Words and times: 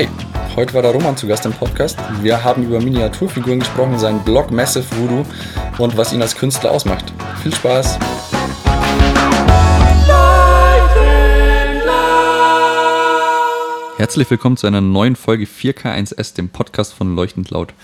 Hi, 0.00 0.08
heute 0.56 0.72
war 0.72 0.80
der 0.80 0.92
Roman 0.92 1.14
zu 1.14 1.26
Gast 1.26 1.44
im 1.44 1.52
Podcast. 1.52 1.98
Wir 2.22 2.42
haben 2.42 2.62
über 2.62 2.80
Miniaturfiguren 2.80 3.58
gesprochen, 3.58 3.98
seinen 3.98 4.24
Blog 4.24 4.50
Massive 4.50 4.86
Voodoo 4.96 5.26
und 5.76 5.94
was 5.94 6.14
ihn 6.14 6.22
als 6.22 6.34
Künstler 6.34 6.70
ausmacht. 6.70 7.12
Viel 7.42 7.54
Spaß! 7.54 7.98
Herzlich 13.98 14.30
willkommen 14.30 14.56
zu 14.56 14.66
einer 14.66 14.80
neuen 14.80 15.16
Folge 15.16 15.44
4K1S, 15.44 16.34
dem 16.34 16.48
Podcast 16.48 16.94
von 16.94 17.14
Leuchtend 17.14 17.50
Laut. 17.50 17.74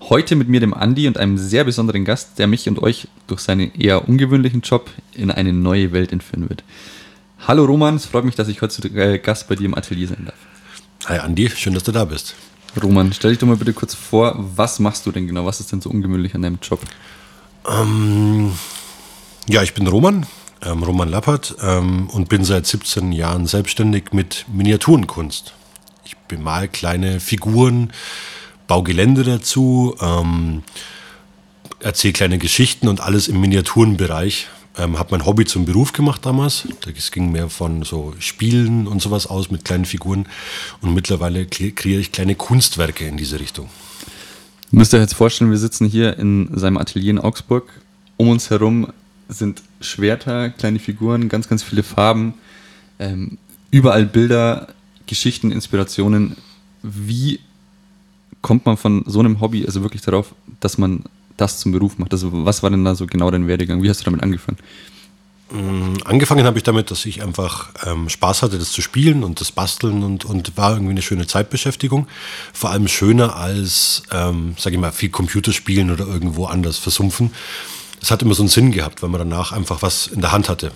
Heute 0.00 0.34
mit 0.34 0.48
mir, 0.48 0.58
dem 0.58 0.74
Andi 0.74 1.06
und 1.06 1.16
einem 1.16 1.38
sehr 1.38 1.62
besonderen 1.62 2.04
Gast, 2.04 2.40
der 2.40 2.48
mich 2.48 2.68
und 2.68 2.82
euch 2.82 3.06
durch 3.28 3.40
seinen 3.40 3.72
eher 3.76 4.08
ungewöhnlichen 4.08 4.62
Job 4.62 4.90
in 5.14 5.30
eine 5.30 5.52
neue 5.52 5.92
Welt 5.92 6.10
entführen 6.10 6.48
wird. 6.48 6.64
Hallo 7.46 7.64
Roman, 7.64 7.94
es 7.94 8.06
freut 8.06 8.24
mich, 8.24 8.34
dass 8.34 8.48
ich 8.48 8.62
heute 8.62 8.88
äh, 8.98 9.18
Gast 9.20 9.46
bei 9.46 9.54
dir 9.54 9.66
im 9.66 9.76
Atelier 9.76 10.08
sein 10.08 10.24
darf. 10.26 10.51
Hi 11.06 11.18
Andi, 11.18 11.50
schön, 11.50 11.74
dass 11.74 11.82
du 11.82 11.90
da 11.90 12.04
bist. 12.04 12.36
Roman, 12.80 13.12
stell 13.12 13.32
dich 13.32 13.40
doch 13.40 13.48
mal 13.48 13.56
bitte 13.56 13.72
kurz 13.72 13.92
vor, 13.92 14.36
was 14.38 14.78
machst 14.78 15.04
du 15.04 15.10
denn 15.10 15.26
genau? 15.26 15.44
Was 15.44 15.58
ist 15.58 15.72
denn 15.72 15.80
so 15.80 15.90
ungewöhnlich 15.90 16.32
an 16.36 16.42
deinem 16.42 16.60
Job? 16.62 16.80
Ähm, 17.68 18.52
ja, 19.48 19.64
ich 19.64 19.74
bin 19.74 19.88
Roman, 19.88 20.26
ähm, 20.62 20.84
Roman 20.84 21.08
Lappert 21.08 21.56
ähm, 21.60 22.08
und 22.08 22.28
bin 22.28 22.44
seit 22.44 22.68
17 22.68 23.10
Jahren 23.10 23.48
selbstständig 23.48 24.12
mit 24.12 24.44
Miniaturenkunst. 24.46 25.54
Ich 26.04 26.16
bemal 26.28 26.68
kleine 26.68 27.18
Figuren, 27.18 27.92
baue 28.68 28.84
Gelände 28.84 29.24
dazu, 29.24 29.96
ähm, 30.00 30.62
erzähle 31.80 32.12
kleine 32.12 32.38
Geschichten 32.38 32.86
und 32.86 33.00
alles 33.00 33.26
im 33.26 33.40
Miniaturenbereich. 33.40 34.46
Ähm, 34.78 34.98
habe 34.98 35.10
mein 35.10 35.26
Hobby 35.26 35.44
zum 35.44 35.66
Beruf 35.66 35.92
gemacht 35.92 36.24
damals. 36.24 36.66
Es 36.96 37.10
ging 37.10 37.30
mehr 37.30 37.50
von 37.50 37.82
so 37.82 38.14
Spielen 38.18 38.86
und 38.86 39.02
sowas 39.02 39.26
aus 39.26 39.50
mit 39.50 39.64
kleinen 39.64 39.84
Figuren. 39.84 40.26
Und 40.80 40.94
mittlerweile 40.94 41.46
kreiere 41.46 42.00
ich 42.00 42.12
kleine 42.12 42.34
Kunstwerke 42.34 43.06
in 43.06 43.16
diese 43.16 43.38
Richtung. 43.38 43.68
Müsst 44.70 44.94
ihr 44.94 45.00
jetzt 45.00 45.14
vorstellen, 45.14 45.50
wir 45.50 45.58
sitzen 45.58 45.86
hier 45.86 46.18
in 46.18 46.48
seinem 46.58 46.78
Atelier 46.78 47.10
in 47.10 47.18
Augsburg. 47.18 47.68
Um 48.16 48.30
uns 48.30 48.48
herum 48.48 48.88
sind 49.28 49.62
Schwerter, 49.82 50.48
kleine 50.48 50.78
Figuren, 50.78 51.28
ganz, 51.28 51.48
ganz 51.48 51.62
viele 51.62 51.82
Farben, 51.82 52.34
ähm, 52.98 53.36
überall 53.70 54.06
Bilder, 54.06 54.68
Geschichten, 55.06 55.52
Inspirationen. 55.52 56.36
Wie 56.82 57.40
kommt 58.40 58.64
man 58.64 58.78
von 58.78 59.04
so 59.06 59.20
einem 59.20 59.40
Hobby 59.40 59.66
also 59.66 59.82
wirklich 59.82 60.02
darauf, 60.02 60.34
dass 60.60 60.78
man 60.78 61.04
das 61.42 61.58
zum 61.58 61.72
Beruf 61.72 61.98
macht? 61.98 62.12
Also 62.12 62.30
was 62.32 62.62
war 62.62 62.70
denn 62.70 62.84
da 62.84 62.94
so 62.94 63.06
genau 63.06 63.30
dein 63.30 63.46
Werdegang? 63.46 63.82
Wie 63.82 63.90
hast 63.90 64.00
du 64.00 64.04
damit 64.04 64.22
angefangen? 64.22 64.58
Mm, 65.52 65.96
angefangen 66.04 66.46
habe 66.46 66.56
ich 66.56 66.64
damit, 66.64 66.90
dass 66.90 67.04
ich 67.04 67.22
einfach 67.22 67.68
ähm, 67.84 68.08
Spaß 68.08 68.42
hatte, 68.42 68.58
das 68.58 68.72
zu 68.72 68.80
spielen 68.80 69.22
und 69.22 69.40
das 69.40 69.52
Basteln 69.52 70.02
und, 70.02 70.24
und 70.24 70.56
war 70.56 70.72
irgendwie 70.72 70.92
eine 70.92 71.02
schöne 71.02 71.26
Zeitbeschäftigung. 71.26 72.06
Vor 72.52 72.70
allem 72.70 72.88
schöner 72.88 73.36
als, 73.36 74.02
ähm, 74.10 74.54
sage 74.58 74.76
ich 74.76 74.80
mal, 74.80 74.92
viel 74.92 75.10
Computerspielen 75.10 75.90
oder 75.90 76.06
irgendwo 76.06 76.46
anders 76.46 76.78
versumpfen. 76.78 77.32
Es 78.00 78.10
hat 78.10 78.22
immer 78.22 78.34
so 78.34 78.42
einen 78.42 78.48
Sinn 78.48 78.72
gehabt, 78.72 79.02
weil 79.02 79.10
man 79.10 79.18
danach 79.18 79.52
einfach 79.52 79.82
was 79.82 80.06
in 80.06 80.22
der 80.22 80.32
Hand 80.32 80.48
hatte, 80.48 80.72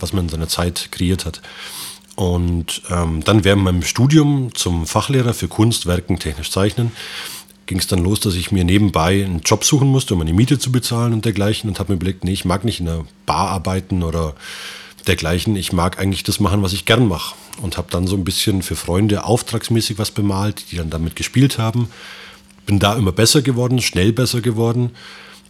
was 0.00 0.12
man 0.12 0.24
in 0.24 0.28
seiner 0.30 0.48
Zeit 0.48 0.88
kreiert 0.90 1.24
hat. 1.24 1.42
Und 2.16 2.82
ähm, 2.90 3.22
dann 3.22 3.44
während 3.44 3.62
meinem 3.62 3.82
Studium 3.82 4.52
zum 4.54 4.86
Fachlehrer 4.86 5.34
für 5.34 5.46
Kunst, 5.46 5.86
Werken, 5.86 6.18
technisch 6.18 6.50
Zeichnen 6.50 6.90
ging 7.68 7.78
es 7.78 7.86
dann 7.86 8.02
los, 8.02 8.18
dass 8.18 8.34
ich 8.34 8.50
mir 8.50 8.64
nebenbei 8.64 9.24
einen 9.24 9.42
Job 9.44 9.62
suchen 9.62 9.88
musste, 9.88 10.14
um 10.14 10.18
meine 10.18 10.32
Miete 10.32 10.58
zu 10.58 10.72
bezahlen 10.72 11.12
und 11.12 11.24
dergleichen 11.24 11.68
und 11.68 11.78
habe 11.78 11.92
mir 11.92 11.96
überlegt, 11.96 12.24
nee, 12.24 12.32
ich 12.32 12.44
mag 12.44 12.64
nicht 12.64 12.80
in 12.80 12.88
einer 12.88 13.04
Bar 13.26 13.50
arbeiten 13.50 14.02
oder 14.02 14.34
dergleichen. 15.06 15.54
Ich 15.54 15.72
mag 15.72 15.98
eigentlich 15.98 16.24
das 16.24 16.40
machen, 16.40 16.62
was 16.62 16.72
ich 16.72 16.86
gern 16.86 17.06
mache 17.06 17.36
und 17.62 17.76
habe 17.76 17.88
dann 17.90 18.06
so 18.06 18.16
ein 18.16 18.24
bisschen 18.24 18.62
für 18.62 18.74
Freunde 18.74 19.24
auftragsmäßig 19.24 19.98
was 19.98 20.10
bemalt, 20.10 20.72
die 20.72 20.76
dann 20.76 20.90
damit 20.90 21.14
gespielt 21.14 21.58
haben. 21.58 21.88
Bin 22.66 22.78
da 22.78 22.96
immer 22.96 23.12
besser 23.12 23.42
geworden, 23.42 23.80
schnell 23.80 24.12
besser 24.12 24.40
geworden 24.40 24.90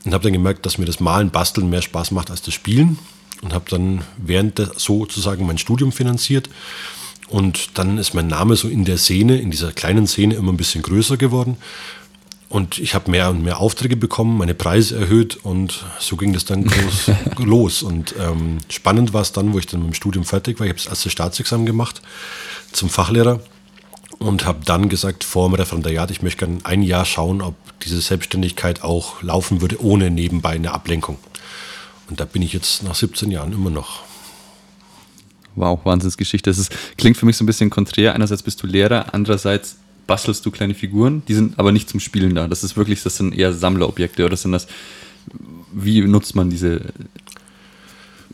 und 0.04 0.12
habe 0.12 0.24
dann 0.24 0.32
gemerkt, 0.32 0.66
dass 0.66 0.76
mir 0.76 0.86
das 0.86 1.00
Malen, 1.00 1.30
Basteln 1.30 1.70
mehr 1.70 1.82
Spaß 1.82 2.10
macht 2.10 2.30
als 2.30 2.42
das 2.42 2.52
Spielen 2.52 2.98
und 3.42 3.54
habe 3.54 3.70
dann 3.70 4.02
während 4.16 4.58
der, 4.58 4.72
sozusagen 4.76 5.46
mein 5.46 5.58
Studium 5.58 5.92
finanziert. 5.92 6.50
Und 7.28 7.78
dann 7.78 7.98
ist 7.98 8.14
mein 8.14 8.26
Name 8.26 8.56
so 8.56 8.68
in 8.68 8.84
der 8.84 8.96
Szene, 8.96 9.38
in 9.38 9.50
dieser 9.50 9.70
kleinen 9.70 10.06
Szene 10.06 10.34
immer 10.34 10.50
ein 10.50 10.56
bisschen 10.56 10.82
größer 10.82 11.16
geworden. 11.16 11.58
Und 12.48 12.78
ich 12.78 12.94
habe 12.94 13.10
mehr 13.10 13.28
und 13.28 13.42
mehr 13.42 13.58
Aufträge 13.60 13.96
bekommen, 13.96 14.38
meine 14.38 14.54
Preise 14.54 14.98
erhöht 14.98 15.36
und 15.36 15.84
so 15.98 16.16
ging 16.16 16.32
das 16.32 16.46
dann 16.46 16.64
groß 16.64 17.10
los. 17.44 17.82
Und 17.82 18.14
ähm, 18.18 18.58
spannend 18.70 19.12
war 19.12 19.20
es 19.20 19.32
dann, 19.32 19.52
wo 19.52 19.58
ich 19.58 19.66
dann 19.66 19.80
mit 19.80 19.90
dem 19.90 19.94
Studium 19.94 20.24
fertig 20.24 20.58
war. 20.58 20.66
Ich 20.66 20.70
habe 20.70 20.80
das 20.80 20.88
erste 20.88 21.10
Staatsexamen 21.10 21.66
gemacht 21.66 22.00
zum 22.72 22.88
Fachlehrer 22.88 23.40
und 24.18 24.46
habe 24.46 24.60
dann 24.64 24.88
gesagt 24.88 25.24
vor 25.24 25.48
dem 25.48 25.54
Referendariat, 25.54 26.10
ich 26.10 26.22
möchte 26.22 26.46
gerne 26.46 26.58
ein 26.64 26.82
Jahr 26.82 27.04
schauen, 27.04 27.42
ob 27.42 27.54
diese 27.80 28.00
Selbstständigkeit 28.00 28.82
auch 28.82 29.22
laufen 29.22 29.60
würde, 29.60 29.82
ohne 29.82 30.10
nebenbei 30.10 30.50
eine 30.50 30.72
Ablenkung. 30.72 31.18
Und 32.08 32.20
da 32.20 32.24
bin 32.24 32.40
ich 32.40 32.54
jetzt 32.54 32.82
nach 32.82 32.94
17 32.94 33.30
Jahren 33.30 33.52
immer 33.52 33.70
noch. 33.70 34.00
Wow, 35.54 35.80
Wahnsinnsgeschichte. 35.84 36.48
Das 36.48 36.58
ist, 36.58 36.72
klingt 36.96 37.16
für 37.16 37.26
mich 37.26 37.36
so 37.36 37.44
ein 37.44 37.46
bisschen 37.46 37.68
konträr. 37.68 38.14
Einerseits 38.14 38.42
bist 38.42 38.62
du 38.62 38.66
Lehrer, 38.66 39.12
andererseits 39.12 39.76
bastelst 40.08 40.44
du 40.44 40.50
kleine 40.50 40.74
Figuren, 40.74 41.22
die 41.28 41.34
sind 41.34 41.60
aber 41.60 41.70
nicht 41.70 41.88
zum 41.88 42.00
Spielen 42.00 42.34
da. 42.34 42.48
Das 42.48 42.64
ist 42.64 42.76
wirklich, 42.76 43.04
das 43.04 43.16
sind 43.16 43.32
eher 43.32 43.52
Sammlerobjekte 43.52 44.24
oder 44.24 44.36
sind 44.36 44.50
das, 44.50 44.66
wie 45.72 46.00
nutzt 46.00 46.34
man 46.34 46.50
diese 46.50 46.80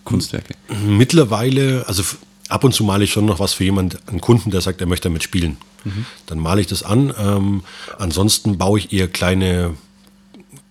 Kunstwerke? 0.04 0.54
Mittlerweile, 0.86 1.84
also 1.86 2.02
ab 2.48 2.64
und 2.64 2.72
zu 2.72 2.84
male 2.84 3.04
ich 3.04 3.12
schon 3.12 3.26
noch 3.26 3.40
was 3.40 3.52
für 3.52 3.64
jemanden, 3.64 3.98
einen 4.06 4.20
Kunden, 4.20 4.50
der 4.50 4.60
sagt, 4.60 4.80
er 4.80 4.86
möchte 4.86 5.08
damit 5.08 5.24
spielen. 5.24 5.56
Mhm. 5.84 6.06
Dann 6.26 6.38
male 6.38 6.60
ich 6.60 6.68
das 6.68 6.82
an. 6.82 7.12
Ähm, 7.18 7.64
ansonsten 7.98 8.56
baue 8.56 8.78
ich 8.78 8.92
eher 8.92 9.08
kleine 9.08 9.74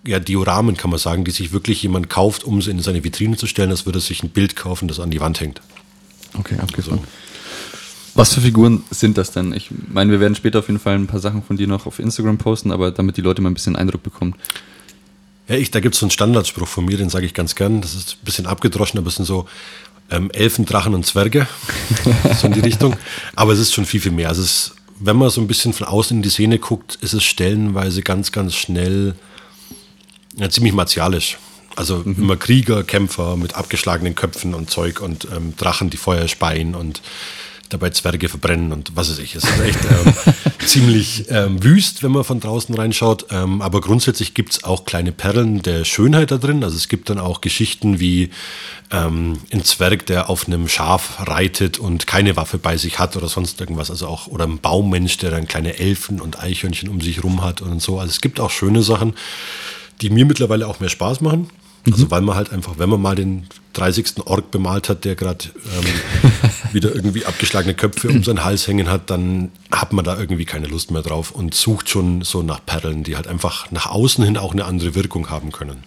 ja, 0.06 0.20
Dioramen, 0.20 0.78
kann 0.78 0.90
man 0.90 1.00
sagen, 1.00 1.25
die 1.25 1.31
sich 1.31 1.52
wirklich 1.52 1.84
jemand 1.84 2.09
kauft, 2.09 2.44
um 2.44 2.62
sie 2.62 2.72
in 2.72 2.80
seine 2.81 3.03
Vitrine 3.03 3.38
zu 3.38 3.47
stellen, 3.47 3.72
als 3.72 3.85
würde 3.85 4.00
er 4.00 4.02
sich 4.02 4.24
ein 4.24 4.30
Bild 4.30 4.56
kaufen, 4.56 4.88
das 4.88 5.00
an 5.00 5.12
die 5.12 5.20
Wand 5.20 5.40
hängt. 5.40 5.62
Okay, 6.38 6.58
abgefahren. 6.59 7.00
So. 7.00 7.08
Was 8.16 8.34
für 8.34 8.41
Figuren 8.41 8.84
sind 8.91 9.18
das 9.18 9.31
denn? 9.31 9.53
Ich 9.53 9.69
meine, 9.91 10.12
wir 10.12 10.19
werden 10.19 10.35
später 10.35 10.59
auf 10.59 10.68
jeden 10.68 10.79
Fall 10.79 10.96
ein 10.96 11.07
paar 11.07 11.19
Sachen 11.19 11.44
von 11.44 11.57
dir 11.57 11.68
noch 11.68 11.88
auf 11.88 12.00
Instagram 12.00 12.38
posten, 12.38 12.72
aber 12.72 12.91
damit 12.91 13.18
die 13.18 13.22
Leute 13.22 13.41
mal 13.41 13.50
ein 13.50 13.56
bisschen 13.56 13.75
Eindruck 13.75 14.03
bekommen. 14.03 14.35
Ja, 15.47 15.56
ich, 15.56 15.72
da 15.72 15.79
gibt 15.79 15.96
es 15.96 16.00
so 16.00 16.06
einen 16.06 16.12
Standardspruch 16.12 16.68
von 16.68 16.85
mir, 16.85 16.97
den 16.97 17.09
sage 17.09 17.25
ich 17.25 17.34
ganz 17.34 17.56
gern. 17.56 17.81
Das 17.81 17.96
ist 17.96 18.18
ein 18.22 18.25
bisschen 18.25 18.46
abgedroschen, 18.46 19.00
aber 19.00 19.07
es 19.07 19.16
sind 19.16 19.25
so 19.25 19.47
ähm, 20.12 20.29
Elfen, 20.31 20.66
Drachen 20.66 20.94
und 20.94 21.06
Zwerge. 21.06 21.47
so 22.40 22.47
in 22.47 22.53
die 22.53 22.59
Richtung. 22.59 22.96
Aber 23.35 23.53
es 23.53 23.59
ist 23.59 23.73
schon 23.73 23.85
viel, 23.85 24.00
viel 24.00 24.12
mehr. 24.12 24.29
Also 24.29 24.44
es, 24.44 24.75
wenn 25.00 25.18
man 25.18 25.29
so 25.29 25.41
ein 25.41 25.47
bisschen 25.47 25.73
von 25.73 25.88
außen 25.88 26.18
in 26.18 26.23
die 26.23 26.29
Szene 26.29 26.59
guckt, 26.59 26.97
ist 27.02 27.13
es 27.13 27.23
stellenweise 27.23 28.03
ganz, 28.03 28.31
ganz 28.31 28.56
schnell 28.56 29.16
ja, 30.35 30.50
ziemlich 30.50 30.73
martialisch. 30.73 31.38
Also 31.75 32.03
mhm. 32.06 32.16
immer 32.18 32.38
Krieger, 32.38 32.84
Kämpfer 32.84 33.35
mit 33.35 33.56
abgeschlagenen 33.56 34.16
Köpfen 34.16 34.53
und 34.53 34.69
Zeug 34.69 35.02
und 35.02 35.28
ähm, 35.35 35.56
Drachen, 35.57 35.90
die 35.90 35.97
Feuer 35.97 36.28
speien 36.28 36.75
und 36.75 37.02
dabei 37.73 37.89
Zwerge 37.89 38.29
verbrennen 38.29 38.72
und 38.72 38.95
was 38.95 39.09
weiß 39.09 39.19
ich. 39.19 39.35
Es 39.35 39.44
ist 39.44 39.59
echt 39.59 39.79
ähm, 39.85 40.13
ziemlich 40.66 41.25
ähm, 41.29 41.63
wüst, 41.63 42.03
wenn 42.03 42.11
man 42.11 42.23
von 42.23 42.39
draußen 42.39 42.73
reinschaut. 42.73 43.28
Ähm, 43.31 43.61
aber 43.61 43.81
grundsätzlich 43.81 44.34
gibt 44.34 44.53
es 44.53 44.63
auch 44.63 44.85
kleine 44.85 45.11
Perlen 45.11 45.61
der 45.61 45.84
Schönheit 45.84 46.31
da 46.31 46.38
drin. 46.38 46.63
Also 46.63 46.78
es 46.78 46.88
gibt 46.88 47.09
dann 47.09 47.19
auch 47.19 47.41
Geschichten 47.41 48.00
wie 48.00 48.29
ähm, 48.91 49.39
ein 49.51 49.63
Zwerg, 49.63 50.06
der 50.06 50.29
auf 50.29 50.47
einem 50.47 50.67
Schaf 50.67 51.28
reitet 51.28 51.79
und 51.79 52.07
keine 52.07 52.35
Waffe 52.35 52.57
bei 52.57 52.78
sich 52.78 53.00
hat 53.00 53.17
oder 53.17 53.28
sonst 53.28 53.59
irgendwas. 53.59 53.90
Also 53.90 54.07
auch, 54.07 54.28
oder 54.28 54.45
ein 54.45 54.59
Baummensch, 54.59 55.17
der 55.17 55.31
dann 55.31 55.47
kleine 55.47 55.79
Elfen 55.79 56.22
und 56.22 56.41
Eichhörnchen 56.41 56.90
um 56.90 57.01
sich 57.01 57.23
rum 57.23 57.44
hat 57.44 57.61
und 57.61 57.81
so. 57.81 58.00
Also 58.00 58.11
es 58.11 58.22
gibt 58.22 58.40
auch 58.40 58.51
schöne 58.51 58.84
Sachen, 58.84 59.16
die 60.01 60.09
mir 60.09 60.25
mittlerweile 60.25 60.67
auch 60.67 60.79
mehr 60.79 60.90
Spaß 60.90 61.22
machen. 61.22 61.50
Also 61.86 62.06
mhm. 62.06 62.12
weil 62.12 62.22
man 62.22 62.36
halt 62.36 62.52
einfach, 62.52 62.78
wenn 62.78 62.90
man 62.90 63.02
mal 63.02 63.16
den 63.16 63.48
30. 63.74 64.26
Ork 64.26 64.52
bemalt 64.52 64.88
hat, 64.88 65.04
der 65.04 65.16
gerade 65.16 65.46
ähm, 65.46 66.32
wieder 66.74 66.96
irgendwie 66.96 67.26
abgeschlagene 67.26 67.74
Köpfe 67.74 68.09
um 68.09 68.24
seinen 68.24 68.46
Hals 68.46 68.68
hängen 68.68 68.90
hat, 68.90 69.09
dann 69.09 69.52
hat 69.72 69.91
man 69.91 70.06
da 70.06 70.18
irgendwie 70.18 70.46
keine 70.46 70.68
Lust 70.68 70.91
mehr 70.91 71.02
drauf 71.02 71.32
und 71.32 71.53
sucht 71.53 71.90
schon 71.90 72.22
so 72.22 72.41
nach 72.41 72.66
Perlen, 72.66 73.03
die 73.03 73.16
halt 73.16 73.28
einfach 73.28 73.72
nach 73.72 73.88
außen 73.88 74.24
hin 74.24 74.38
auch 74.38 74.53
eine 74.53 74.66
andere 74.66 74.96
Wirkung 74.96 75.30
haben 75.30 75.52
können. 75.52 75.84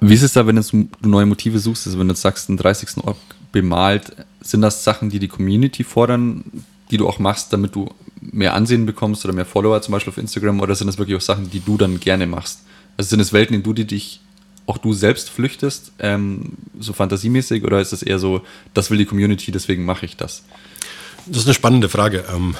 Wie 0.00 0.14
ist 0.14 0.22
es 0.22 0.32
da, 0.32 0.46
wenn 0.46 0.56
du 0.56 0.88
neue 1.02 1.26
Motive 1.26 1.58
suchst? 1.58 1.86
Also 1.86 1.98
wenn 1.98 2.08
du 2.08 2.12
jetzt 2.12 2.22
sagst, 2.22 2.48
den 2.48 2.56
30. 2.56 3.04
Ork 3.04 3.16
bemalt, 3.52 4.12
sind 4.40 4.60
das 4.62 4.84
Sachen, 4.84 5.10
die 5.10 5.18
die 5.18 5.28
Community 5.28 5.84
fordern, 5.84 6.44
die 6.90 6.96
du 6.96 7.08
auch 7.08 7.18
machst, 7.18 7.52
damit 7.52 7.74
du 7.74 7.88
mehr 8.20 8.54
Ansehen 8.54 8.86
bekommst 8.86 9.24
oder 9.24 9.34
mehr 9.34 9.46
Follower 9.46 9.80
zum 9.82 9.92
Beispiel 9.92 10.10
auf 10.10 10.18
Instagram 10.18 10.60
oder 10.60 10.74
sind 10.74 10.86
das 10.86 10.98
wirklich 10.98 11.16
auch 11.16 11.22
Sachen, 11.22 11.50
die 11.50 11.60
du 11.60 11.76
dann 11.76 12.00
gerne 12.00 12.26
machst? 12.26 12.60
Also 12.96 13.10
sind 13.10 13.20
es 13.20 13.32
Welten, 13.32 13.54
in 13.54 13.62
die 13.62 13.74
du 13.74 13.84
dich 13.84 14.20
auch 14.66 14.78
du 14.78 14.92
selbst 14.92 15.30
flüchtest, 15.30 15.92
ähm, 15.98 16.52
so 16.78 16.92
fantasiemäßig, 16.92 17.64
oder 17.64 17.80
ist 17.80 17.92
es 17.92 18.02
eher 18.02 18.18
so, 18.18 18.42
das 18.74 18.90
will 18.90 18.98
die 18.98 19.06
Community, 19.06 19.52
deswegen 19.52 19.84
mache 19.84 20.06
ich 20.06 20.16
das? 20.16 20.42
Das 21.26 21.38
ist 21.38 21.46
eine 21.46 21.54
spannende 21.54 21.88
Frage. 21.88 22.24
Ähm, 22.32 22.56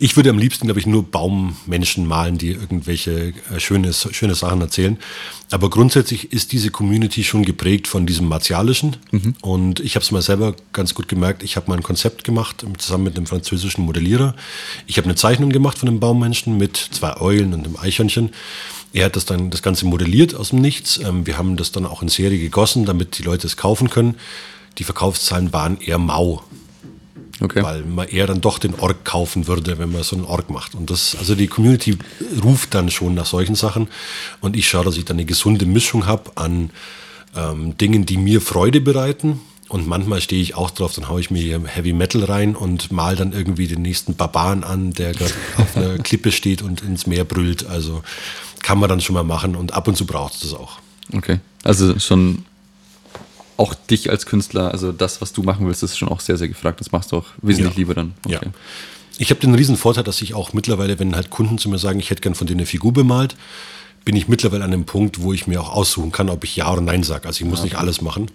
Ich 0.00 0.16
würde 0.16 0.30
am 0.30 0.38
liebsten, 0.38 0.66
glaube 0.66 0.80
ich, 0.80 0.86
nur 0.86 1.04
Baummenschen 1.04 2.06
malen, 2.06 2.36
die 2.36 2.50
irgendwelche 2.50 3.32
äh, 3.54 3.60
schöne, 3.60 3.92
schöne 3.92 4.34
Sachen 4.34 4.60
erzählen. 4.60 4.98
Aber 5.52 5.70
grundsätzlich 5.70 6.32
ist 6.32 6.50
diese 6.50 6.70
Community 6.70 7.22
schon 7.22 7.44
geprägt 7.44 7.86
von 7.86 8.04
diesem 8.04 8.26
Martialischen. 8.26 8.96
Mhm. 9.12 9.36
Und 9.40 9.80
ich 9.80 9.94
habe 9.94 10.02
es 10.02 10.10
mal 10.10 10.20
selber 10.20 10.56
ganz 10.72 10.94
gut 10.94 11.06
gemerkt. 11.06 11.44
Ich 11.44 11.54
habe 11.56 11.70
mal 11.70 11.76
ein 11.76 11.84
Konzept 11.84 12.24
gemacht, 12.24 12.66
zusammen 12.76 13.04
mit 13.04 13.16
einem 13.16 13.26
französischen 13.26 13.84
Modellierer. 13.84 14.34
Ich 14.86 14.98
habe 14.98 15.06
eine 15.06 15.14
Zeichnung 15.14 15.50
gemacht 15.50 15.78
von 15.78 15.88
einem 15.88 16.00
Baummenschen 16.00 16.58
mit 16.58 16.76
zwei 16.76 17.20
Eulen 17.20 17.54
und 17.54 17.64
einem 17.64 17.76
Eichhörnchen. 17.76 18.30
Er 18.94 19.06
hat 19.06 19.16
das 19.16 19.26
dann 19.26 19.50
das 19.50 19.60
Ganze 19.60 19.86
modelliert 19.86 20.34
aus 20.36 20.50
dem 20.50 20.60
Nichts. 20.60 20.98
Ähm, 20.98 21.26
wir 21.26 21.36
haben 21.36 21.56
das 21.56 21.72
dann 21.72 21.84
auch 21.84 22.00
in 22.00 22.08
Serie 22.08 22.38
gegossen, 22.38 22.86
damit 22.86 23.18
die 23.18 23.24
Leute 23.24 23.46
es 23.46 23.56
kaufen 23.56 23.90
können. 23.90 24.14
Die 24.78 24.84
Verkaufszahlen 24.84 25.52
waren 25.52 25.80
eher 25.80 25.98
mau. 25.98 26.44
Okay. 27.40 27.64
Weil 27.64 27.82
man 27.82 28.06
eher 28.06 28.28
dann 28.28 28.40
doch 28.40 28.60
den 28.60 28.76
Org 28.76 29.04
kaufen 29.04 29.48
würde, 29.48 29.78
wenn 29.78 29.90
man 29.90 30.04
so 30.04 30.14
einen 30.14 30.24
Org 30.24 30.48
macht. 30.48 30.76
Und 30.76 30.90
das, 30.90 31.16
also 31.18 31.34
die 31.34 31.48
Community 31.48 31.98
ruft 32.44 32.72
dann 32.74 32.88
schon 32.88 33.14
nach 33.14 33.26
solchen 33.26 33.56
Sachen. 33.56 33.88
Und 34.40 34.54
ich 34.56 34.68
schaue, 34.68 34.84
dass 34.84 34.96
ich 34.96 35.04
dann 35.04 35.16
eine 35.16 35.24
gesunde 35.24 35.66
Mischung 35.66 36.06
habe 36.06 36.30
an 36.36 36.70
ähm, 37.36 37.76
Dingen, 37.76 38.06
die 38.06 38.16
mir 38.16 38.40
Freude 38.40 38.80
bereiten. 38.80 39.40
Und 39.68 39.88
manchmal 39.88 40.20
stehe 40.20 40.40
ich 40.40 40.54
auch 40.54 40.70
drauf, 40.70 40.94
dann 40.94 41.08
haue 41.08 41.20
ich 41.20 41.32
mir 41.32 41.42
hier 41.42 41.60
Heavy 41.66 41.92
Metal 41.94 42.22
rein 42.22 42.54
und 42.54 42.92
mal 42.92 43.16
dann 43.16 43.32
irgendwie 43.32 43.66
den 43.66 43.82
nächsten 43.82 44.14
Barbaren 44.14 44.62
an, 44.62 44.92
der 44.92 45.12
gerade 45.12 45.32
auf 45.56 45.76
einer 45.76 45.98
Klippe 46.02 46.30
steht 46.30 46.62
und 46.62 46.82
ins 46.82 47.08
Meer 47.08 47.24
brüllt. 47.24 47.66
Also 47.66 48.04
kann 48.64 48.78
man 48.78 48.88
dann 48.88 49.00
schon 49.00 49.14
mal 49.14 49.24
machen 49.24 49.56
und 49.56 49.74
ab 49.74 49.86
und 49.86 49.96
zu 49.96 50.06
braucht 50.06 50.34
es 50.34 50.40
das 50.40 50.54
auch. 50.54 50.78
Okay. 51.12 51.38
Also 51.62 51.98
schon 51.98 52.44
auch 53.58 53.74
dich 53.74 54.08
als 54.08 54.24
Künstler, 54.24 54.72
also 54.72 54.90
das, 54.90 55.20
was 55.20 55.34
du 55.34 55.42
machen 55.42 55.66
willst, 55.66 55.82
ist 55.82 55.98
schon 55.98 56.08
auch 56.08 56.20
sehr, 56.20 56.38
sehr 56.38 56.48
gefragt. 56.48 56.80
Das 56.80 56.90
machst 56.90 57.12
du 57.12 57.18
auch 57.18 57.26
wesentlich 57.42 57.74
ja. 57.74 57.78
lieber 57.78 57.94
dann. 57.94 58.14
Okay. 58.24 58.38
Ja. 58.42 58.50
Ich 59.18 59.30
habe 59.30 59.38
den 59.38 59.54
riesen 59.54 59.76
Vorteil, 59.76 60.02
dass 60.02 60.20
ich 60.22 60.32
auch 60.32 60.54
mittlerweile, 60.54 60.98
wenn 60.98 61.14
halt 61.14 61.28
Kunden 61.28 61.58
zu 61.58 61.68
mir 61.68 61.78
sagen, 61.78 62.00
ich 62.00 62.08
hätte 62.08 62.22
gern 62.22 62.34
von 62.34 62.46
denen 62.46 62.60
eine 62.60 62.66
Figur 62.66 62.92
bemalt, 62.92 63.36
bin 64.06 64.16
ich 64.16 64.28
mittlerweile 64.28 64.64
an 64.64 64.70
dem 64.70 64.86
Punkt, 64.86 65.20
wo 65.20 65.34
ich 65.34 65.46
mir 65.46 65.60
auch 65.60 65.70
aussuchen 65.70 66.10
kann, 66.10 66.30
ob 66.30 66.42
ich 66.42 66.56
Ja 66.56 66.72
oder 66.72 66.80
Nein 66.80 67.02
sage. 67.02 67.28
Also 67.28 67.44
ich 67.44 67.48
muss 67.48 67.60
okay. 67.60 67.68
nicht 67.68 67.76
alles 67.76 68.00
machen, 68.00 68.30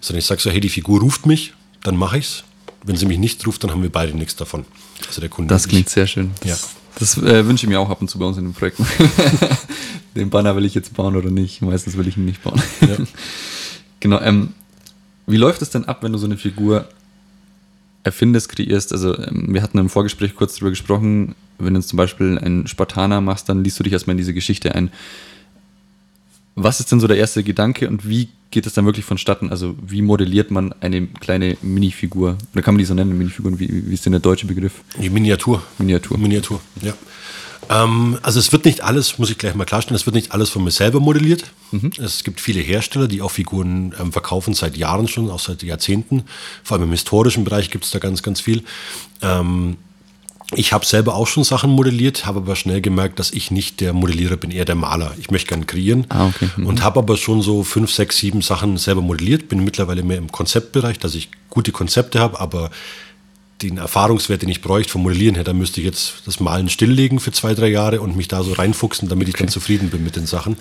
sondern 0.00 0.20
ich 0.20 0.26
sage 0.26 0.40
so, 0.40 0.50
hey, 0.50 0.60
die 0.60 0.70
Figur 0.70 1.00
ruft 1.00 1.26
mich, 1.26 1.52
dann 1.82 1.96
mache 1.96 2.16
ich's. 2.18 2.44
Wenn 2.82 2.96
sie 2.96 3.04
mich 3.04 3.18
nicht 3.18 3.46
ruft, 3.46 3.62
dann 3.62 3.70
haben 3.72 3.82
wir 3.82 3.92
beide 3.92 4.16
nichts 4.16 4.36
davon. 4.36 4.64
Also 5.06 5.20
der 5.20 5.28
Kunde. 5.28 5.52
Das 5.52 5.68
klingt 5.68 5.90
sehr 5.90 6.06
schön. 6.06 6.30
Das, 6.40 6.48
ja. 6.48 6.56
Das 6.98 7.18
äh, 7.18 7.46
wünsche 7.46 7.66
ich 7.66 7.70
mir 7.70 7.78
auch 7.78 7.90
ab 7.90 8.00
und 8.00 8.08
zu 8.08 8.18
bei 8.18 8.24
uns 8.24 8.38
in 8.38 8.44
den 8.44 8.54
Projekten. 8.54 8.86
den 10.14 10.30
Banner 10.30 10.56
will 10.56 10.64
ich 10.64 10.74
jetzt 10.74 10.94
bauen 10.94 11.14
oder 11.14 11.30
nicht. 11.30 11.60
Meistens 11.60 11.96
will 11.96 12.08
ich 12.08 12.16
ihn 12.16 12.24
nicht 12.24 12.42
bauen. 12.42 12.60
Ja. 12.80 12.96
genau. 14.00 14.20
Ähm, 14.20 14.54
wie 15.26 15.36
läuft 15.36 15.60
es 15.60 15.70
denn 15.70 15.84
ab, 15.84 16.02
wenn 16.02 16.12
du 16.12 16.18
so 16.18 16.26
eine 16.26 16.38
Figur 16.38 16.88
erfindest, 18.02 18.48
kreierst? 18.48 18.92
Also, 18.92 19.16
ähm, 19.18 19.52
wir 19.52 19.62
hatten 19.62 19.78
im 19.78 19.90
Vorgespräch 19.90 20.34
kurz 20.34 20.54
darüber 20.54 20.70
gesprochen, 20.70 21.34
wenn 21.58 21.74
du 21.74 21.82
zum 21.82 21.98
Beispiel 21.98 22.38
einen 22.38 22.66
Spartaner 22.66 23.20
machst, 23.20 23.48
dann 23.48 23.62
liest 23.62 23.78
du 23.78 23.82
dich 23.82 23.92
erstmal 23.92 24.14
in 24.14 24.18
diese 24.18 24.34
Geschichte 24.34 24.74
ein. 24.74 24.90
Was 26.56 26.80
ist 26.80 26.90
denn 26.90 27.00
so 27.00 27.06
der 27.06 27.18
erste 27.18 27.44
Gedanke 27.44 27.86
und 27.86 28.08
wie 28.08 28.28
geht 28.50 28.66
es 28.66 28.72
dann 28.72 28.86
wirklich 28.86 29.04
vonstatten? 29.04 29.50
Also, 29.50 29.76
wie 29.86 30.00
modelliert 30.00 30.50
man 30.50 30.72
eine 30.80 31.06
kleine 31.06 31.58
Minifigur? 31.60 32.38
Oder 32.54 32.62
kann 32.62 32.74
man 32.74 32.78
die 32.78 32.86
so 32.86 32.94
nennen, 32.94 33.16
Minifiguren? 33.16 33.60
Wie, 33.60 33.88
wie 33.88 33.92
ist 33.92 34.06
denn 34.06 34.12
der 34.12 34.20
deutsche 34.20 34.46
Begriff? 34.46 34.72
Die 35.00 35.10
Miniatur. 35.10 35.62
Miniatur. 35.78 36.16
Miniatur, 36.16 36.60
ja. 36.80 36.94
Ähm, 37.68 38.18
also 38.22 38.38
es 38.38 38.52
wird 38.52 38.64
nicht 38.64 38.82
alles, 38.82 39.18
muss 39.18 39.30
ich 39.30 39.38
gleich 39.38 39.54
mal 39.54 39.64
klarstellen, 39.64 39.96
es 39.96 40.06
wird 40.06 40.14
nicht 40.14 40.32
alles 40.32 40.48
von 40.48 40.64
mir 40.64 40.70
selber 40.70 41.00
modelliert. 41.00 41.44
Mhm. 41.72 41.90
Es 41.98 42.24
gibt 42.24 42.40
viele 42.40 42.60
Hersteller, 42.60 43.08
die 43.08 43.22
auch 43.22 43.30
Figuren 43.30 43.94
ähm, 44.00 44.12
verkaufen 44.12 44.54
seit 44.54 44.76
Jahren 44.76 45.08
schon, 45.08 45.30
auch 45.30 45.40
seit 45.40 45.62
Jahrzehnten. 45.62 46.24
Vor 46.62 46.76
allem 46.76 46.84
im 46.84 46.92
historischen 46.92 47.44
Bereich 47.44 47.70
gibt 47.70 47.84
es 47.84 47.90
da 47.90 47.98
ganz, 47.98 48.22
ganz 48.22 48.40
viel. 48.40 48.62
Ähm, 49.20 49.76
ich 50.54 50.72
habe 50.72 50.86
selber 50.86 51.14
auch 51.14 51.26
schon 51.26 51.42
Sachen 51.42 51.70
modelliert, 51.70 52.24
habe 52.24 52.38
aber 52.38 52.54
schnell 52.54 52.80
gemerkt, 52.80 53.18
dass 53.18 53.32
ich 53.32 53.50
nicht 53.50 53.80
der 53.80 53.92
Modellierer 53.92 54.36
bin, 54.36 54.52
eher 54.52 54.64
der 54.64 54.76
Maler. 54.76 55.12
Ich 55.18 55.30
möchte 55.30 55.48
gerne 55.48 55.64
kreieren 55.64 56.06
ah, 56.08 56.26
okay. 56.26 56.48
mhm. 56.56 56.66
und 56.66 56.84
habe 56.84 57.00
aber 57.00 57.16
schon 57.16 57.42
so 57.42 57.64
fünf, 57.64 57.90
sechs, 57.90 58.18
sieben 58.18 58.42
Sachen 58.42 58.76
selber 58.76 59.00
modelliert. 59.00 59.48
Bin 59.48 59.64
mittlerweile 59.64 60.04
mehr 60.04 60.18
im 60.18 60.30
Konzeptbereich, 60.30 61.00
dass 61.00 61.16
ich 61.16 61.30
gute 61.50 61.72
Konzepte 61.72 62.20
habe, 62.20 62.38
aber 62.38 62.70
den 63.62 63.78
Erfahrungswert, 63.78 64.42
den 64.42 64.48
ich 64.48 64.60
bräuchte 64.60 64.92
vom 64.92 65.02
Modellieren 65.02 65.34
her, 65.34 65.44
dann 65.44 65.56
müsste 65.56 65.80
ich 65.80 65.86
jetzt 65.86 66.22
das 66.26 66.40
Malen 66.40 66.68
stilllegen 66.68 67.20
für 67.20 67.32
zwei, 67.32 67.54
drei 67.54 67.68
Jahre 67.68 68.00
und 68.00 68.16
mich 68.16 68.28
da 68.28 68.42
so 68.42 68.52
reinfuchsen, 68.52 69.08
damit 69.08 69.28
ich 69.28 69.34
okay. 69.34 69.44
dann 69.44 69.52
zufrieden 69.52 69.90
bin 69.90 70.04
mit 70.04 70.16
den 70.16 70.26
Sachen. 70.26 70.56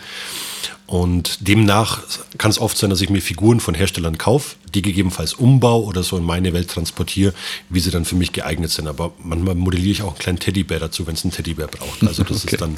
Und 0.87 1.47
demnach 1.47 2.03
kann 2.37 2.51
es 2.51 2.59
oft 2.59 2.77
sein, 2.77 2.91
dass 2.91 3.01
ich 3.01 3.09
mir 3.09 3.21
Figuren 3.21 3.59
von 3.59 3.73
Herstellern 3.73 4.17
kaufe, 4.17 4.55
die 4.73 4.81
gegebenenfalls 4.83 5.33
umbau 5.33 5.83
oder 5.83 6.03
so 6.03 6.15
in 6.15 6.23
meine 6.23 6.53
Welt 6.53 6.69
transportiere, 6.69 7.33
wie 7.69 7.79
sie 7.79 7.89
dann 7.89 8.05
für 8.05 8.15
mich 8.15 8.33
geeignet 8.33 8.71
sind. 8.71 8.87
Aber 8.87 9.11
manchmal 9.17 9.55
modelliere 9.55 9.91
ich 9.91 10.01
auch 10.03 10.09
einen 10.09 10.19
kleinen 10.19 10.39
Teddybär 10.39 10.79
dazu, 10.79 11.07
wenn 11.07 11.15
es 11.15 11.23
einen 11.23 11.31
Teddybär 11.31 11.67
braucht. 11.67 12.03
Also 12.03 12.23
das 12.23 12.43
okay. 12.43 12.55
ist 12.55 12.61
dann. 12.61 12.77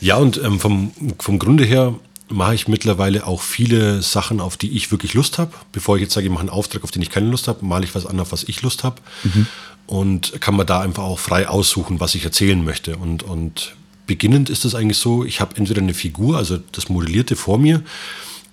Ja, 0.00 0.16
und 0.16 0.40
ähm, 0.42 0.60
vom, 0.60 0.92
vom 1.18 1.38
Grunde 1.38 1.64
her 1.64 1.94
mache 2.30 2.54
ich 2.54 2.68
mittlerweile 2.68 3.26
auch 3.26 3.42
viele 3.42 4.02
Sachen, 4.02 4.40
auf 4.40 4.56
die 4.56 4.70
ich 4.70 4.90
wirklich 4.90 5.14
Lust 5.14 5.38
habe. 5.38 5.52
Bevor 5.72 5.96
ich 5.96 6.02
jetzt 6.02 6.14
sage, 6.14 6.26
ich 6.26 6.32
mache 6.32 6.40
einen 6.40 6.48
Auftrag, 6.48 6.84
auf 6.84 6.90
den 6.90 7.02
ich 7.02 7.10
keine 7.10 7.28
Lust 7.28 7.48
habe, 7.48 7.64
male 7.64 7.84
ich 7.84 7.94
was 7.94 8.06
an, 8.06 8.20
auf 8.20 8.32
was 8.32 8.44
ich 8.44 8.62
Lust 8.62 8.84
habe. 8.84 9.00
Mhm. 9.24 9.46
Und 9.86 10.40
kann 10.40 10.54
man 10.54 10.66
da 10.66 10.80
einfach 10.80 11.02
auch 11.02 11.18
frei 11.18 11.48
aussuchen, 11.48 11.98
was 11.98 12.14
ich 12.14 12.24
erzählen 12.24 12.64
möchte. 12.64 12.96
Und, 12.96 13.24
und 13.24 13.74
beginnend 14.06 14.48
ist 14.48 14.64
es 14.64 14.74
eigentlich 14.74 14.98
so, 14.98 15.24
ich 15.24 15.40
habe 15.40 15.56
entweder 15.56 15.82
eine 15.82 15.94
Figur, 15.94 16.36
also 16.36 16.58
das 16.72 16.88
Modellierte 16.88 17.36
vor 17.36 17.58
mir, 17.58 17.82